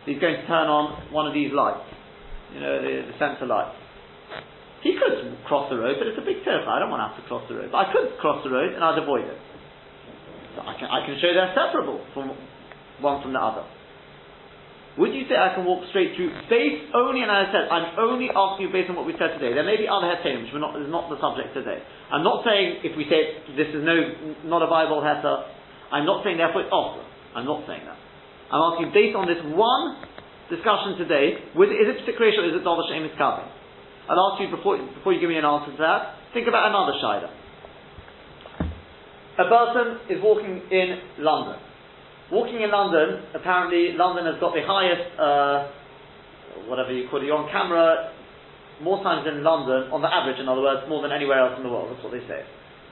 he's 0.07 0.21
going 0.23 0.39
to 0.39 0.47
turn 0.47 0.71
on 0.71 1.11
one 1.13 1.27
of 1.27 1.35
these 1.35 1.51
lights, 1.53 1.91
you 2.55 2.61
know, 2.61 2.79
the, 2.79 3.11
the 3.11 3.15
sensor 3.19 3.47
lights. 3.47 3.75
He 4.87 4.95
could 4.95 5.35
cross 5.51 5.67
the 5.69 5.77
road, 5.77 5.97
but 5.99 6.07
it's 6.07 6.19
a 6.21 6.25
big 6.25 6.45
terrify. 6.45 6.77
I 6.77 6.79
don't 6.79 6.95
want 6.95 7.03
to 7.03 7.11
have 7.11 7.19
to 7.19 7.27
cross 7.27 7.43
the 7.51 7.57
road. 7.59 7.73
But 7.73 7.89
I 7.89 7.93
could 7.93 8.19
cross 8.23 8.45
the 8.45 8.51
road 8.55 8.71
and 8.71 8.85
I'd 8.85 9.03
avoid 9.03 9.27
it. 9.27 9.41
So 10.55 10.63
I 10.63 10.79
can, 10.79 10.87
I 10.87 11.03
can 11.03 11.19
show 11.19 11.35
they're 11.35 11.57
separable 11.59 11.99
from 12.15 12.31
one 13.03 13.19
from 13.19 13.33
the 13.33 13.43
other. 13.43 13.67
Would 14.95 15.11
you 15.11 15.27
say 15.27 15.35
I 15.35 15.59
can 15.59 15.67
walk 15.67 15.83
straight 15.91 16.15
through 16.15 16.31
based 16.47 16.95
only, 16.95 17.27
and 17.27 17.31
as 17.31 17.51
I 17.51 17.53
said, 17.53 17.65
I'm 17.67 17.99
only 17.99 18.31
asking 18.31 18.71
you 18.71 18.71
based 18.71 18.87
on 18.87 18.95
what 18.95 19.11
we 19.11 19.19
said 19.19 19.35
today. 19.35 19.51
There 19.51 19.67
may 19.67 19.75
be 19.75 19.91
other 19.91 20.07
heterim, 20.07 20.47
which 20.47 20.55
not, 20.55 20.79
is 20.79 20.87
not 20.87 21.11
the 21.11 21.19
subject 21.19 21.51
today. 21.51 21.83
I'm 22.15 22.23
not 22.23 22.47
saying 22.47 22.87
if 22.87 22.95
we 22.95 23.11
say 23.11 23.43
this 23.59 23.75
is 23.75 23.83
no, 23.83 24.47
not 24.47 24.63
a 24.63 24.71
viable 24.71 25.03
heter, 25.03 25.51
I'm 25.91 26.07
not 26.07 26.23
saying 26.23 26.39
therefore 26.39 26.63
it's. 26.63 26.75
I'm 27.35 27.43
not 27.43 27.67
saying 27.67 27.83
that. 27.83 27.99
I'm 28.55 28.63
asking 28.71 28.95
based 28.95 29.19
on 29.19 29.27
this 29.27 29.43
one 29.43 29.99
discussion 30.47 30.95
today, 30.95 31.43
with, 31.59 31.75
is 31.75 31.91
it 31.91 32.07
particular 32.07 32.31
or 32.31 32.47
is 32.47 32.55
it 32.55 32.63
Dova 32.63 32.87
Shem 32.87 33.03
Miskavim? 33.03 33.51
I'll 34.07 34.31
ask 34.31 34.39
you 34.39 34.55
before, 34.55 34.79
before 34.79 35.11
you 35.11 35.19
give 35.19 35.33
me 35.33 35.43
an 35.43 35.45
answer 35.45 35.73
to 35.75 35.81
that, 35.83 36.23
think 36.31 36.47
about 36.47 36.71
another 36.71 36.95
Shida. 37.03 37.31
A 39.43 39.47
person 39.51 39.87
is 40.07 40.23
walking 40.23 40.63
in 40.71 41.03
London. 41.19 41.59
Walking 42.33 42.63
in 42.63 42.71
London, 42.71 43.29
apparently 43.35 43.93
London 43.93 44.25
has 44.25 44.41
got 44.41 44.55
the 44.55 44.65
highest, 44.65 45.07
uh, 45.21 46.69
whatever 46.69 46.93
you 46.93 47.09
call 47.09 47.21
it, 47.21 47.29
on 47.29 47.51
camera 47.53 48.15
more 48.83 48.99
times 49.05 49.29
in 49.29 49.45
London, 49.45 49.93
on 49.95 50.03
the 50.03 50.11
average 50.11 50.41
in 50.41 50.49
other 50.49 50.65
words, 50.65 50.83
more 50.91 51.05
than 51.05 51.15
anywhere 51.15 51.39
else 51.39 51.55
in 51.55 51.63
the 51.63 51.71
world, 51.71 51.93
that's 51.93 52.03
what 52.03 52.11
they 52.11 52.25
say. 52.27 52.43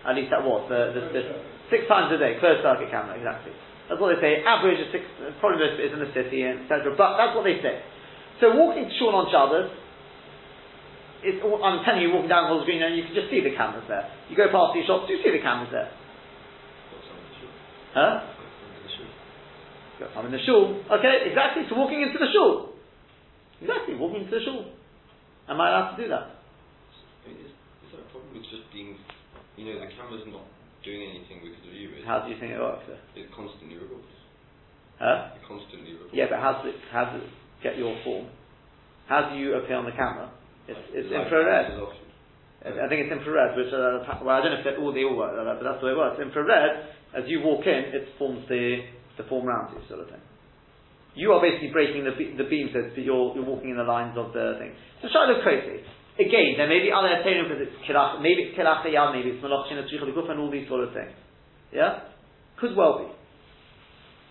At 0.07 0.15
least 0.15 0.31
that 0.31 0.45
was, 0.45 0.67
the, 0.71 0.95
the, 0.95 1.03
the, 1.11 1.23
six 1.71 1.89
times 1.91 2.13
a 2.15 2.19
day, 2.19 2.39
closed 2.39 2.63
circuit 2.63 2.91
camera, 2.91 3.19
exactly. 3.19 3.51
That's 3.91 3.99
what 3.99 4.15
they 4.15 4.21
say, 4.23 4.47
average 4.47 4.79
is 4.79 4.91
six, 4.95 5.03
probably 5.43 5.59
most 5.59 5.75
of 5.75 5.81
it 5.83 5.91
is 5.91 5.95
in 5.95 6.03
the 6.03 6.13
city, 6.15 6.47
etc. 6.47 6.95
But 6.95 7.19
that's 7.19 7.35
what 7.35 7.43
they 7.43 7.59
say. 7.59 7.83
So 8.39 8.55
walking 8.55 8.87
to 8.87 8.95
shul 8.99 9.15
on 9.15 9.27
Shabbos, 9.31 9.71
it's, 11.23 11.39
I'm 11.39 11.87
telling 11.87 12.03
you, 12.03 12.11
walking 12.11 12.31
down 12.31 12.51
Hall's 12.51 12.67
Green, 12.67 12.83
and 12.83 12.99
you 12.99 13.07
can 13.07 13.15
just 13.15 13.31
see 13.31 13.43
the 13.43 13.55
cameras 13.55 13.87
there. 13.87 14.07
You 14.27 14.35
go 14.35 14.51
past 14.51 14.75
these 14.75 14.87
shops, 14.87 15.07
you 15.07 15.23
see 15.23 15.31
the 15.31 15.43
cameras 15.43 15.71
there. 15.71 15.91
Huh? 17.95 18.42
I'm 20.17 20.27
in 20.27 20.33
the 20.33 20.43
shul. 20.47 20.83
Okay, 20.91 21.31
exactly. 21.31 21.65
So 21.71 21.77
walking 21.77 22.03
into 22.03 22.19
the 22.19 22.31
shul. 22.33 22.75
Exactly, 23.61 23.95
walking 23.95 24.27
into 24.27 24.35
the 24.35 24.43
shul. 24.45 24.67
Am 25.49 25.61
I 25.61 25.69
allowed 25.71 25.97
to 25.97 26.03
do 26.03 26.09
that? 26.11 26.43
Is, 27.29 27.51
is 27.87 27.91
that 27.95 28.03
a 28.03 28.09
problem 28.11 28.35
with 28.35 28.47
just 28.51 28.67
being, 28.73 28.99
you 29.57 29.67
know, 29.71 29.79
the 29.79 29.91
camera's 29.95 30.27
not 30.27 30.47
doing 30.83 31.03
anything 31.07 31.43
because 31.43 31.63
of 31.63 31.75
you? 31.75 32.03
How 32.07 32.27
do 32.27 32.31
you 32.31 32.39
think 32.39 32.53
it 32.55 32.61
works? 32.61 32.87
It 33.15 33.31
constantly 33.31 33.79
records. 33.79 34.11
Huh? 34.99 35.35
It 35.39 35.43
constantly 35.47 35.95
records. 35.95 36.15
Yeah, 36.15 36.27
but 36.31 36.39
how 36.43 36.63
does 36.63 36.75
it, 36.75 36.79
how 36.91 37.11
does 37.11 37.23
it 37.23 37.31
get 37.63 37.79
your 37.79 37.95
form? 38.03 38.27
How 39.07 39.31
do 39.31 39.39
you 39.39 39.55
appear 39.59 39.77
on 39.77 39.87
the 39.87 39.95
camera? 39.95 40.31
It's, 40.67 40.79
it's 40.95 41.11
Like, 41.11 41.27
infrared. 41.27 41.75
I 42.63 42.87
think 42.87 43.07
it's 43.07 43.13
infrared, 43.13 43.59
which 43.59 43.75
uh, 43.75 44.07
well, 44.23 44.39
I 44.39 44.43
don't 44.43 44.55
know 44.55 44.63
if 44.63 44.65
they 44.65 44.79
all 44.79 44.95
they 44.95 45.03
all 45.03 45.19
work 45.19 45.35
like 45.35 45.43
that, 45.47 45.59
but 45.59 45.67
that's 45.67 45.81
the 45.83 45.87
way 45.91 45.93
it 45.93 45.99
works. 45.99 46.23
Infrared, 46.23 46.95
as 47.11 47.27
you 47.27 47.43
walk 47.43 47.67
in, 47.67 47.91
it 47.91 48.15
forms 48.19 48.47
the 48.49 48.87
the 49.17 49.25
form 49.25 49.49
around 49.49 49.75
you, 49.75 49.81
sort 49.89 50.01
of 50.01 50.09
thing. 50.09 50.21
You 51.15 51.33
are 51.33 51.41
basically 51.41 51.69
breaking 51.71 52.05
the 52.05 52.17
be- 52.17 52.35
the 52.37 52.49
beam, 52.49 52.71
so 52.73 52.81
that 52.83 52.97
you're 52.97 53.37
you're 53.37 53.45
walking 53.45 53.71
in 53.71 53.77
the 53.77 53.85
lines 53.85 54.17
of 54.17 54.33
the 54.33 54.57
thing. 54.59 54.73
So 55.03 55.09
to 55.09 55.43
crazy. 55.43 55.85
Again, 56.19 56.61
there 56.61 56.69
may 56.69 56.81
be 56.81 56.93
other 56.93 57.09
opinions 57.21 57.49
because 57.49 57.63
it's 57.69 57.77
kilach, 57.89 58.21
maybe 58.21 58.53
it's 58.53 58.57
kilach 58.57 58.85
maybe 58.85 59.33
it's 59.33 59.45
malach 59.45 59.69
shin 59.69 59.79
and 59.81 60.41
all 60.41 60.51
these 60.51 60.69
sort 60.69 60.85
of 60.85 60.93
things. 60.93 61.13
Yeah, 61.73 62.05
could 62.61 62.77
well 62.77 63.01
be. 63.01 63.09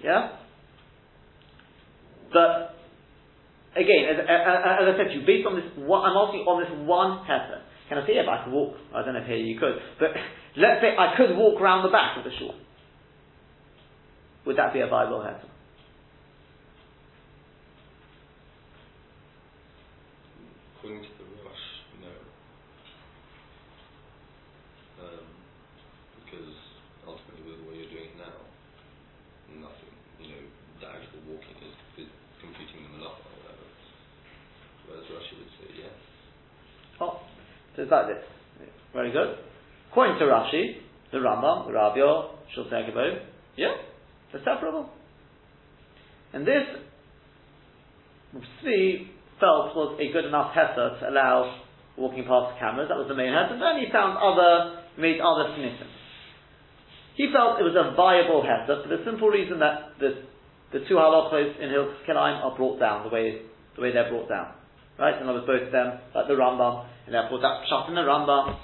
Yeah, 0.05 0.37
but 2.33 2.79
again, 3.75 4.07
as, 4.07 4.17
as, 4.23 4.57
as 4.81 4.85
I 4.87 4.93
said 4.97 5.07
to 5.11 5.15
you, 5.19 5.23
based 5.27 5.45
on 5.45 5.55
this, 5.55 5.67
one, 5.75 6.01
I'm 6.03 6.15
asking 6.15 6.47
on 6.47 6.63
this 6.63 6.71
one 6.87 7.23
heter. 7.27 7.61
Can 7.91 7.99
I 7.99 8.07
say, 8.07 8.15
yeah, 8.15 8.23
I 8.23 8.43
could 8.47 8.55
walk, 8.55 8.79
I 8.95 9.03
don't 9.03 9.13
know 9.13 9.21
if 9.21 9.27
here 9.27 9.35
you 9.35 9.59
could, 9.59 9.75
but 9.99 10.15
let's 10.57 10.79
say 10.79 10.95
I 10.95 11.13
could 11.19 11.35
walk 11.35 11.59
around 11.59 11.83
the 11.83 11.91
back 11.91 12.17
of 12.17 12.23
the 12.23 12.31
shul. 12.39 12.55
Would 14.45 14.57
that 14.57 14.73
be 14.73 14.79
a 14.81 14.87
viable 14.87 15.19
heter? 15.19 15.45
According 20.77 21.03
to 21.03 21.09
the 21.13 21.25
Rosh, 21.45 21.67
no. 22.01 22.13
Um, 25.05 25.29
because 26.25 26.57
ultimately, 27.05 27.45
with 27.45 27.61
the 27.61 27.69
way 27.69 27.75
you're 27.85 27.93
doing 27.93 28.09
it 28.09 28.17
now, 28.17 28.33
nothing, 29.61 29.93
you 30.17 30.33
know, 30.33 30.43
the 30.81 30.87
actual 30.89 31.21
walking 31.29 31.61
is, 31.61 31.77
is 32.01 32.09
completing 32.41 32.89
the 32.89 32.97
malacha 32.97 33.21
or 33.21 33.37
whatever. 33.45 33.67
Whereas 34.89 35.05
Rashi 35.05 35.37
would 35.37 35.53
say 35.61 35.85
yes. 35.85 35.97
Oh, 36.97 37.21
so 37.75 37.83
it's 37.85 37.91
like 37.91 38.07
this. 38.09 38.25
Very 38.93 39.11
good. 39.11 39.37
According 39.91 40.17
to 40.17 40.25
Rashi, 40.25 40.81
the 41.11 41.19
Rambam, 41.19 41.67
the 41.67 41.73
Rabbi, 41.73 42.01
Shulchan 42.57 43.21
yeah, 43.57 43.75
they're 44.31 44.43
separable. 44.43 44.89
And 46.33 46.47
this, 46.47 46.63
Tzvi 48.35 49.07
felt 49.39 49.75
was 49.75 49.99
a 49.99 50.11
good 50.13 50.25
enough 50.25 50.53
hesser 50.55 50.99
to 50.99 51.09
allow 51.09 51.59
walking 51.97 52.23
past 52.23 52.55
the 52.55 52.59
cameras. 52.59 52.87
That 52.87 52.97
was 52.97 53.07
the 53.07 53.15
main 53.15 53.33
hesser. 53.33 53.59
Then 53.59 53.83
he 53.83 53.91
found 53.91 54.15
other, 54.15 54.83
made 54.95 55.19
other 55.19 55.51
sniffs. 55.57 55.83
He 57.15 57.27
felt 57.33 57.59
it 57.59 57.67
was 57.67 57.75
a 57.75 57.91
viable 57.95 58.41
hesser 58.41 58.81
for 58.83 58.87
the 58.87 59.03
simple 59.03 59.27
reason 59.27 59.59
that 59.59 59.99
the, 59.99 60.23
the 60.71 60.87
two 60.87 60.95
halachos 60.95 61.59
in 61.59 61.67
Hilchos 61.69 62.07
Kilaim 62.07 62.39
are 62.39 62.55
brought 62.55 62.79
down 62.79 63.03
the 63.03 63.11
way, 63.11 63.43
the 63.75 63.81
way 63.81 63.91
they're 63.91 64.09
brought 64.09 64.29
down. 64.29 64.55
Right? 64.97 65.19
In 65.19 65.27
other 65.27 65.43
words, 65.43 65.47
both 65.47 65.67
of 65.67 65.71
them, 65.71 65.99
like 66.15 66.27
the 66.27 66.39
Rambam, 66.39 66.87
and 67.05 67.13
therefore 67.13 67.41
that's 67.41 67.67
shot 67.67 67.89
in 67.89 67.95
the 67.95 68.07
Rambam. 68.07 68.55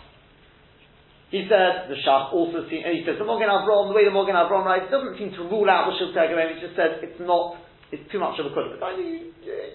He 1.29 1.43
said, 1.51 1.91
the 1.91 1.99
Shach 2.07 2.31
also 2.31 2.63
seems, 2.71 2.87
and 2.87 2.95
he 2.95 3.03
says, 3.03 3.19
the 3.19 3.27
Mogen 3.27 3.51
Avraham, 3.51 3.91
the 3.91 3.95
way 3.99 4.07
the 4.07 4.15
Mogen 4.15 4.31
Avraham 4.31 4.63
writes, 4.63 4.87
doesn't 4.87 5.19
seem 5.19 5.35
to 5.35 5.43
rule 5.43 5.67
out 5.67 5.91
the 5.91 5.99
Shiltei 5.99 6.31
Gibborim, 6.31 6.55
it 6.55 6.63
just 6.63 6.75
says 6.79 7.03
it's 7.03 7.19
not, 7.19 7.59
it's 7.91 8.07
too 8.11 8.19
much 8.19 8.39
of 8.39 8.47
a. 8.47 8.49
But 8.55 8.95
I 8.95 9.27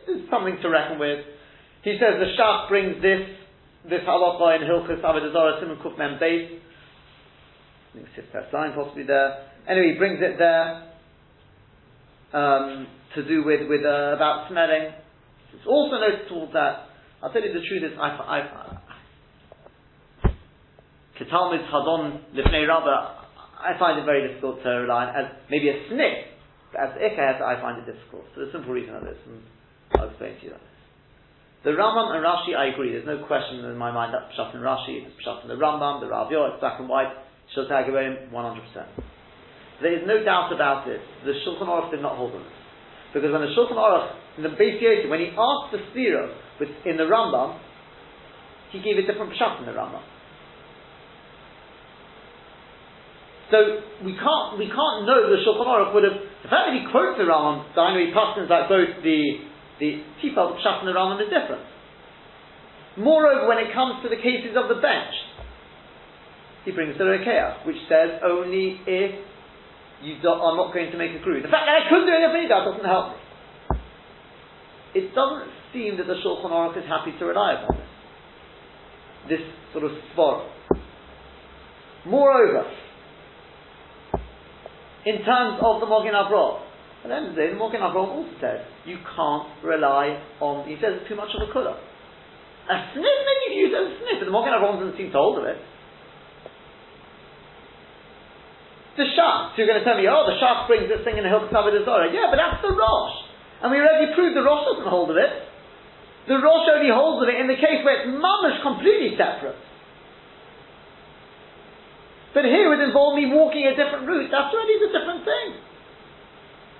there's 0.07 0.24
something 0.30 0.57
to 0.62 0.68
reckon 0.68 0.98
with. 0.98 1.20
He 1.84 2.00
says 2.00 2.16
the 2.16 2.32
Shach 2.40 2.68
brings 2.68 3.03
this, 3.03 3.28
this 3.84 4.00
halacha 4.09 4.57
in 4.57 4.68
Hilchus 4.68 5.05
Avedazara 5.05 5.61
Simon 5.61 5.76
Kuf 5.84 5.98
Mem 5.98 6.16
Beis. 6.16 6.57
I 6.57 8.00
think 8.00 8.09
Sifta 8.16 8.50
sign 8.50 8.72
possibly 8.72 9.05
there. 9.05 9.53
Anyway, 9.68 9.92
he 9.92 9.98
brings 9.98 10.20
it 10.22 10.38
there, 10.38 10.88
um, 12.32 12.86
to 13.14 13.28
do 13.28 13.44
with, 13.44 13.68
with, 13.68 13.84
uh, 13.84 14.16
about 14.16 14.48
smelling. 14.48 14.88
It's 15.53 15.66
also 15.66 16.00
noticeable 16.00 16.48
that, 16.55 16.88
I'll 17.22 17.30
tell 17.30 17.42
you 17.42 17.53
the 17.53 17.61
truth 17.68 17.92
is, 17.92 17.98
I, 18.00 18.09
I, 18.09 18.72
Ketalmud 21.23 21.70
Hadon 21.70 22.20
Lifnei 22.35 22.66
Rabba, 22.66 23.23
I 23.62 23.79
find 23.79 23.99
it 23.99 24.05
very 24.05 24.27
difficult 24.27 24.62
to 24.62 24.68
rely 24.68 25.07
on 25.07 25.14
as 25.14 25.31
maybe 25.51 25.68
a 25.70 25.79
but 26.73 26.81
as 26.81 26.91
Ikah, 26.99 27.39
I 27.39 27.61
find 27.61 27.79
it 27.79 27.87
difficult 27.87 28.25
for 28.35 28.41
the 28.45 28.51
simple 28.51 28.73
reason 28.73 28.97
of 28.97 29.05
this, 29.05 29.20
and 29.29 29.39
I'll 29.95 30.09
explain 30.09 30.41
to 30.41 30.43
you 30.43 30.51
that. 30.57 30.64
The 31.62 31.79
Rambam 31.79 32.16
and 32.16 32.25
Rashi, 32.27 32.57
I 32.59 32.75
agree, 32.75 32.91
there's 32.91 33.07
no 33.07 33.23
question 33.29 33.62
in 33.62 33.77
my 33.77 33.93
mind 33.93 34.14
that 34.14 34.35
Pshat 34.35 34.57
in 34.57 34.61
Rashi, 34.64 35.07
Pshat 35.23 35.47
in 35.47 35.49
the 35.49 35.61
Rambam, 35.61 36.01
the 36.01 36.09
Rav 36.09 36.27
it's 36.33 36.59
black 36.59 36.81
and 36.81 36.89
white, 36.89 37.12
Shiltei 37.55 37.87
Gibborim, 37.87 38.33
100%. 38.33 38.59
There 39.81 39.95
is 39.95 40.03
no 40.07 40.25
doubt 40.25 40.53
about 40.53 40.89
it, 40.89 41.01
the 41.25 41.33
Shulchan 41.47 41.68
Aruch 41.68 41.91
did 41.93 42.03
not 42.03 42.16
hold 42.16 42.35
on 42.35 42.43
this. 42.43 42.53
Because 43.14 43.31
when 43.31 43.43
the 43.43 43.55
Shulchan 43.55 43.79
Aruch, 43.79 44.11
in 44.39 44.43
the 44.43 44.49
Beis 44.49 45.09
when 45.09 45.20
he 45.20 45.29
asked 45.39 45.70
the 45.70 45.79
Sira 45.95 46.35
in 46.87 46.97
the 46.97 47.05
Rambam, 47.05 47.61
he 48.73 48.81
gave 48.81 48.97
a 48.97 49.07
different 49.07 49.33
Pshat 49.39 49.61
in 49.61 49.66
the 49.66 49.73
Rambam. 49.73 50.03
So 53.53 53.84
we 54.00 54.16
can't 54.16 54.57
we 54.57 54.64
can't 54.72 55.05
know 55.05 55.28
the 55.28 55.36
Shulchan 55.44 55.68
Aruch 55.68 55.92
would 55.92 56.09
have 56.09 56.16
the 56.16 56.48
fact 56.48 56.72
that 56.72 56.74
he 56.74 56.88
quotes 56.88 57.20
the 57.20 57.28
Rambam, 57.28 57.68
the 57.76 57.84
Ainui 57.84 58.09
Pashtuns 58.16 58.48
like 58.48 58.72
both 58.72 59.05
the 59.05 59.44
the 59.76 60.00
the 60.24 60.32
Pshat 60.32 60.80
and 60.80 60.88
the 60.88 60.96
Rambam 60.96 61.20
is 61.20 61.28
different. 61.28 61.61
Moreover, 62.96 63.53
when 63.53 63.61
it 63.61 63.68
comes 63.76 64.00
to 64.03 64.09
the 64.09 64.16
cases 64.16 64.57
of 64.57 64.72
the 64.72 64.80
bench, 64.80 65.12
he 66.64 66.72
brings 66.72 66.96
the 66.96 67.05
Rekeah, 67.05 67.66
which 67.68 67.76
says 67.92 68.24
only 68.24 68.80
if 68.88 69.20
you 70.00 70.16
do, 70.20 70.28
are 70.28 70.57
not 70.57 70.72
going 70.72 70.90
to 70.90 70.96
make 70.96 71.12
a 71.12 71.20
crew. 71.20 71.40
The 71.44 71.53
fact 71.53 71.68
that 71.68 71.76
I 71.76 71.88
couldn't 71.92 72.09
do 72.09 72.16
if 72.16 72.48
that 72.48 72.64
doesn't 72.64 72.88
help 72.88 73.12
me. 73.12 73.20
It 74.94 75.14
doesn't 75.14 75.48
seem 75.72 75.96
that 76.00 76.07
the 76.09 76.16
Shulchan 76.24 76.48
Aruch 76.48 76.76
is 76.80 76.88
happy 76.88 77.12
to 77.18 77.24
rely 77.24 77.61
upon 77.61 77.76
this. 79.28 79.40
this 79.40 79.44
sort 79.72 79.84
of 79.84 79.92
spot. 80.12 80.48
Moreover, 82.05 82.64
in 85.05 85.26
terms 85.26 85.59
of 85.59 85.82
the 85.82 85.88
Mogen 85.90 86.14
Avraham, 86.14 86.62
at 87.03 87.11
the 87.11 87.14
end 87.14 87.26
of 87.28 87.34
the 87.34 87.40
day, 87.42 87.50
the 87.50 87.59
Mogen 87.59 87.82
Avraham 87.82 88.22
also 88.22 88.34
says 88.38 88.62
you 88.86 88.98
can't 89.03 89.50
rely 89.66 90.22
on. 90.38 90.68
He 90.70 90.78
says 90.78 91.03
it's 91.03 91.09
too 91.11 91.18
much 91.18 91.34
of 91.34 91.42
a 91.42 91.50
kula. 91.50 91.74
A 91.74 92.76
sniff, 92.94 93.18
maybe 93.26 93.59
you 93.59 93.66
use 93.66 93.74
as 93.74 93.90
a 93.90 93.94
sniff, 93.98 94.16
but 94.22 94.26
the 94.30 94.34
Mogen 94.34 94.55
Avraham 94.55 94.78
doesn't 94.78 94.94
seem 94.94 95.11
to 95.11 95.18
hold 95.18 95.42
of 95.42 95.50
it. 95.50 95.59
The 98.92 99.09
Shach, 99.09 99.57
so 99.57 99.64
you're 99.64 99.70
going 99.72 99.80
to 99.80 99.88
tell 99.88 99.96
me, 99.96 100.05
oh, 100.05 100.28
the 100.28 100.36
Shach 100.36 100.68
brings 100.68 100.84
this 100.84 101.00
thing 101.00 101.16
in 101.16 101.24
the 101.24 101.32
Hilchot 101.32 101.48
Avodah 101.48 102.12
Yeah, 102.12 102.28
but 102.28 102.36
that's 102.36 102.61
the 102.61 102.76
Rosh. 102.76 103.16
And 103.64 103.72
we 103.72 103.80
already 103.80 104.12
proved 104.12 104.36
the 104.36 104.44
Rosh 104.44 104.68
doesn't 104.68 104.86
hold 104.86 105.09
of 105.09 105.16
it. 105.16 105.32
The 106.28 106.36
Rosh 106.36 106.68
only 106.70 106.92
holds 106.92 107.24
of 107.24 107.32
it 107.32 107.40
in 107.40 107.48
the 107.48 107.57
case 107.57 107.80
where 107.82 108.05
it's 108.05 108.12
mamish 108.12 108.61
completely 108.61 109.16
separate. 109.16 109.57
But 112.33 112.45
here 112.45 112.72
it 112.72 112.80
involved 112.80 113.20
me 113.20 113.28
walking 113.28 113.66
a 113.68 113.76
different 113.76 114.09
route. 114.09 114.30
That's 114.33 114.53
already 114.53 114.80
a 114.80 114.89
different 114.89 115.24
thing. 115.24 115.49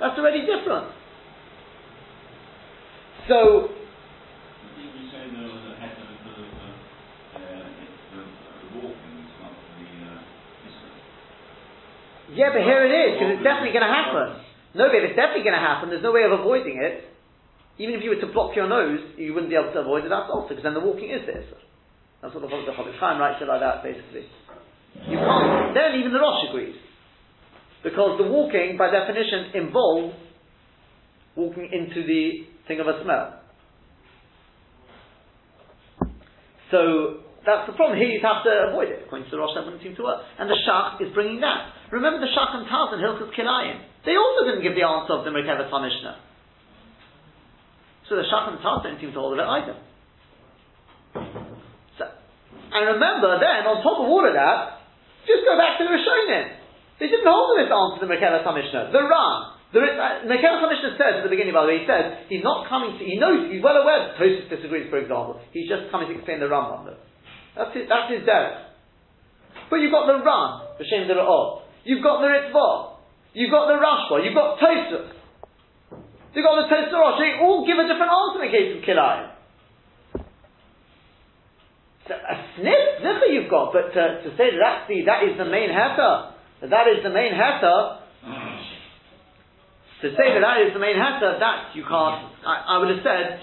That's 0.01 0.19
already 0.19 0.41
different. 0.49 0.89
So 3.29 3.69
Yeah, 12.33 12.49
but 12.49 12.65
here 12.65 12.81
it 12.89 12.93
is, 12.97 13.11
because 13.21 13.31
it's 13.37 13.45
definitely 13.45 13.77
going 13.77 13.85
to 13.85 13.93
happen. 13.93 14.41
No, 14.73 14.89
but 14.89 15.05
it's 15.05 15.17
definitely 15.17 15.45
going 15.45 15.59
to 15.59 15.61
happen, 15.61 15.93
there's 15.93 16.03
no 16.03 16.17
way 16.17 16.25
of 16.25 16.33
avoiding 16.33 16.81
it. 16.81 17.13
Even 17.77 17.93
if 17.97 18.01
you 18.01 18.09
were 18.09 18.21
to 18.25 18.33
block 18.33 18.57
your 18.57 18.69
nose, 18.69 19.01
you 19.21 19.37
wouldn't 19.37 19.53
be 19.53 19.57
able 19.57 19.73
to 19.73 19.81
avoid 19.85 20.05
it 20.05 20.09
That's 20.09 20.33
also, 20.33 20.49
because 20.49 20.65
then 20.65 20.73
the 20.73 20.81
walking 20.81 21.13
is 21.13 21.25
there. 21.29 21.45
That's 22.25 22.33
what 22.33 22.41
the 22.41 22.49
Chofetz 22.49 22.97
Chaim 23.01 23.21
writes 23.21 23.41
it 23.43 23.49
like 23.49 23.61
that, 23.61 23.85
basically. 23.85 24.25
You 25.09 25.19
can't. 25.19 25.75
Then 25.75 26.01
even 26.01 26.13
the 26.13 26.21
Rosh 26.21 26.49
agrees. 26.49 26.77
Because 27.83 28.19
the 28.19 28.29
walking, 28.31 28.77
by 28.79 28.91
definition, 28.91 29.55
involves 29.55 30.15
walking 31.35 31.69
into 31.73 32.07
the 32.07 32.47
thing 32.69 32.79
of 32.79 32.87
a 32.87 33.03
smell. 33.03 33.41
So, 36.71 37.23
that's 37.45 37.67
the 37.67 37.75
problem. 37.75 37.99
Here 37.99 38.09
you'd 38.09 38.23
have 38.23 38.47
to 38.47 38.71
avoid 38.71 38.89
it. 38.89 39.03
According 39.05 39.27
to 39.29 39.33
the 39.35 39.41
Rosh, 39.43 39.59
that 39.59 39.65
wouldn't 39.67 39.83
seem 39.83 39.97
to 39.99 40.05
work. 40.07 40.23
And 40.39 40.49
the 40.49 40.57
Shach 40.63 41.03
is 41.03 41.11
bringing 41.13 41.43
that. 41.43 41.75
Remember 41.91 42.23
the 42.23 42.31
Shach 42.31 42.55
and 42.55 42.65
Taz 42.71 42.95
and 42.95 43.03
Hilchas 43.03 43.35
Kilayim. 43.35 43.83
They 44.07 44.15
also 44.15 44.47
didn't 44.47 44.63
give 44.63 44.79
the 44.79 44.87
answer 44.87 45.13
of 45.19 45.25
the 45.27 45.31
Merkava 45.35 45.67
Mishnah. 45.67 46.17
So 48.09 48.17
the 48.17 48.23
Shach 48.31 48.55
and 48.55 48.59
Taz 48.63 48.83
don't 48.85 49.01
seem 49.01 49.13
to 49.13 49.19
hold 49.19 49.35
of 49.35 49.43
it 49.43 49.49
either. 49.49 49.77
So, 51.99 52.05
and 52.73 52.83
remember 52.95 53.37
then, 53.43 53.67
on 53.67 53.83
top 53.83 53.99
of 54.01 54.07
all 54.07 54.25
of 54.25 54.33
that, 54.33 54.82
just 55.27 55.43
go 55.47 55.55
back 55.55 55.79
to 55.79 55.85
the 55.87 55.93
Rishonim. 55.93 56.63
They 57.03 57.09
didn't 57.11 57.27
hold 57.27 57.59
this 57.59 57.71
answer 57.71 57.99
to 58.03 58.07
Merkava 58.07 58.47
Mishnah. 58.47 58.95
The 58.95 59.03
Ran. 59.03 59.39
The 59.73 59.81
uh, 59.81 60.29
Merkava 60.29 60.69
Mishnah 60.69 61.01
says 61.01 61.15
at 61.19 61.25
the 61.25 61.33
beginning, 61.33 61.57
by 61.57 61.65
the 61.65 61.73
way, 61.73 61.79
he 61.83 61.87
says 61.89 62.29
he's 62.29 62.45
not 62.45 62.69
coming 62.69 62.95
to, 62.95 63.03
he 63.03 63.17
knows, 63.17 63.49
he's 63.49 63.65
well 63.65 63.75
aware 63.75 64.13
that 64.13 64.21
Tosfos 64.21 64.47
disagrees, 64.53 64.93
for 64.93 65.01
example. 65.01 65.41
He's 65.51 65.67
just 65.67 65.89
coming 65.89 66.13
to 66.13 66.15
explain 66.15 66.45
the 66.45 66.47
Rambam 66.53 66.87
though. 66.87 67.01
That's 67.57 67.73
his, 67.73 67.89
that's 67.89 68.13
his 68.13 68.23
derech. 68.23 68.71
But 69.73 69.81
you've 69.81 69.93
got 69.93 70.07
the 70.07 70.21
Ran, 70.21 70.77
the 70.77 70.85
Shem 70.85 71.09
Odd. 71.09 71.65
You've 71.85 72.05
got 72.05 72.21
the 72.21 72.29
Ritva. 72.29 72.69
You've 73.33 73.51
got 73.51 73.67
the 73.67 73.81
Rashba. 73.81 74.21
You've 74.23 74.37
got 74.37 74.61
Tosfos. 74.61 75.11
You've 76.37 76.45
got 76.45 76.57
the 76.61 76.69
Tosfos 76.69 77.19
They 77.19 77.41
all 77.41 77.67
give 77.67 77.81
a 77.81 77.89
different 77.89 78.13
answer 78.13 78.45
in 78.45 78.45
the 78.47 78.53
case 78.53 78.71
of 78.77 78.85
Kilayim. 78.85 79.32
A 82.13 82.35
sniff, 82.57 83.01
zikr 83.01 83.27
you've 83.33 83.51
got, 83.51 83.73
but 83.73 83.93
to, 83.95 84.23
to 84.23 84.29
say 84.37 84.53
that 84.53 84.61
that's 84.61 84.85
the, 84.89 85.05
that 85.07 85.25
is 85.25 85.39
the 85.39 85.45
main 85.45 85.71
heter, 85.71 86.33
that 86.61 86.71
that 86.71 86.87
is 86.89 87.03
the 87.03 87.11
main 87.11 87.33
heter, 87.33 87.99
to 90.03 90.09
say 90.13 90.27
that 90.35 90.43
that 90.43 90.59
is 90.67 90.73
the 90.73 90.81
main 90.81 90.97
heter, 90.97 91.39
that 91.41 91.75
you 91.75 91.83
can't, 91.83 92.29
I, 92.47 92.77
I 92.77 92.79
would 92.79 92.91
have 92.91 93.05
said, 93.05 93.41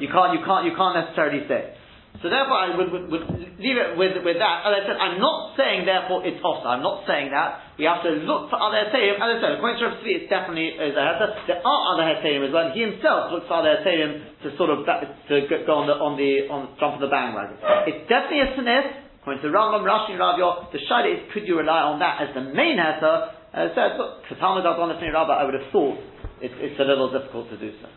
you 0.00 0.08
can't, 0.08 0.38
you 0.38 0.44
can't, 0.44 0.64
you 0.66 0.74
can't 0.76 0.96
necessarily 0.96 1.46
say. 1.48 1.79
So 2.20 2.28
therefore, 2.28 2.60
I 2.60 2.76
would, 2.76 2.92
would, 2.92 3.04
would 3.08 3.24
leave 3.56 3.80
it 3.80 3.96
with, 3.96 4.20
with 4.20 4.36
that. 4.36 4.56
As 4.68 4.72
I 4.76 4.80
said, 4.84 5.00
I'm 5.00 5.16
not 5.16 5.56
saying 5.56 5.88
therefore 5.88 6.20
it's 6.20 6.36
off. 6.44 6.60
I'm 6.68 6.84
not 6.84 7.08
saying 7.08 7.32
that. 7.32 7.80
We 7.80 7.88
have 7.88 8.04
to 8.04 8.12
look 8.28 8.52
for 8.52 8.60
other 8.60 8.76
heterim. 8.76 9.16
As 9.16 9.24
I 9.24 9.36
said, 9.40 9.50
according 9.56 9.80
to 9.80 9.88
Rav 9.88 10.04
Tzvi, 10.04 10.12
it's 10.20 10.28
definitely 10.28 10.76
is 10.76 10.92
a 10.92 11.00
heter. 11.00 11.32
There 11.48 11.64
are 11.64 11.80
other 11.96 12.04
heterim 12.04 12.44
as 12.44 12.52
well. 12.52 12.76
He 12.76 12.84
himself 12.84 13.32
looks 13.32 13.48
for 13.48 13.64
other 13.64 13.72
heterim 13.80 14.36
to 14.44 14.52
sort 14.60 14.68
of 14.68 14.84
to 14.84 15.34
go 15.64 15.80
on 15.80 15.88
the 15.88 15.96
on 15.96 16.20
the 16.20 16.44
on 16.52 16.76
jump 16.76 16.96
on 16.96 17.00
the 17.00 17.08
bandwagon. 17.08 17.56
It's 17.88 18.04
definitely 18.04 18.44
a 18.44 18.50
sniff. 18.52 18.86
According 19.24 19.40
to 19.44 19.48
Rambam, 19.52 19.84
Rashi, 19.84 20.16
Ravio, 20.16 20.72
the 20.72 20.80
shaila 20.80 21.08
is 21.08 21.20
could 21.32 21.48
you 21.48 21.56
rely 21.56 21.84
on 21.88 22.00
that 22.04 22.20
as 22.20 22.36
the 22.36 22.44
main 22.52 22.76
heter? 22.76 23.32
As 23.52 23.72
I 23.72 23.74
said, 23.74 23.90
look, 23.96 24.28
for 24.28 24.36
Talmud 24.36 24.64
Rabbi, 24.64 25.32
I 25.32 25.44
would 25.44 25.56
have 25.56 25.72
thought 25.72 25.96
it's 26.40 26.80
a 26.80 26.84
little 26.84 27.08
difficult 27.12 27.48
to 27.48 27.56
do 27.56 27.72
so. 27.80 27.88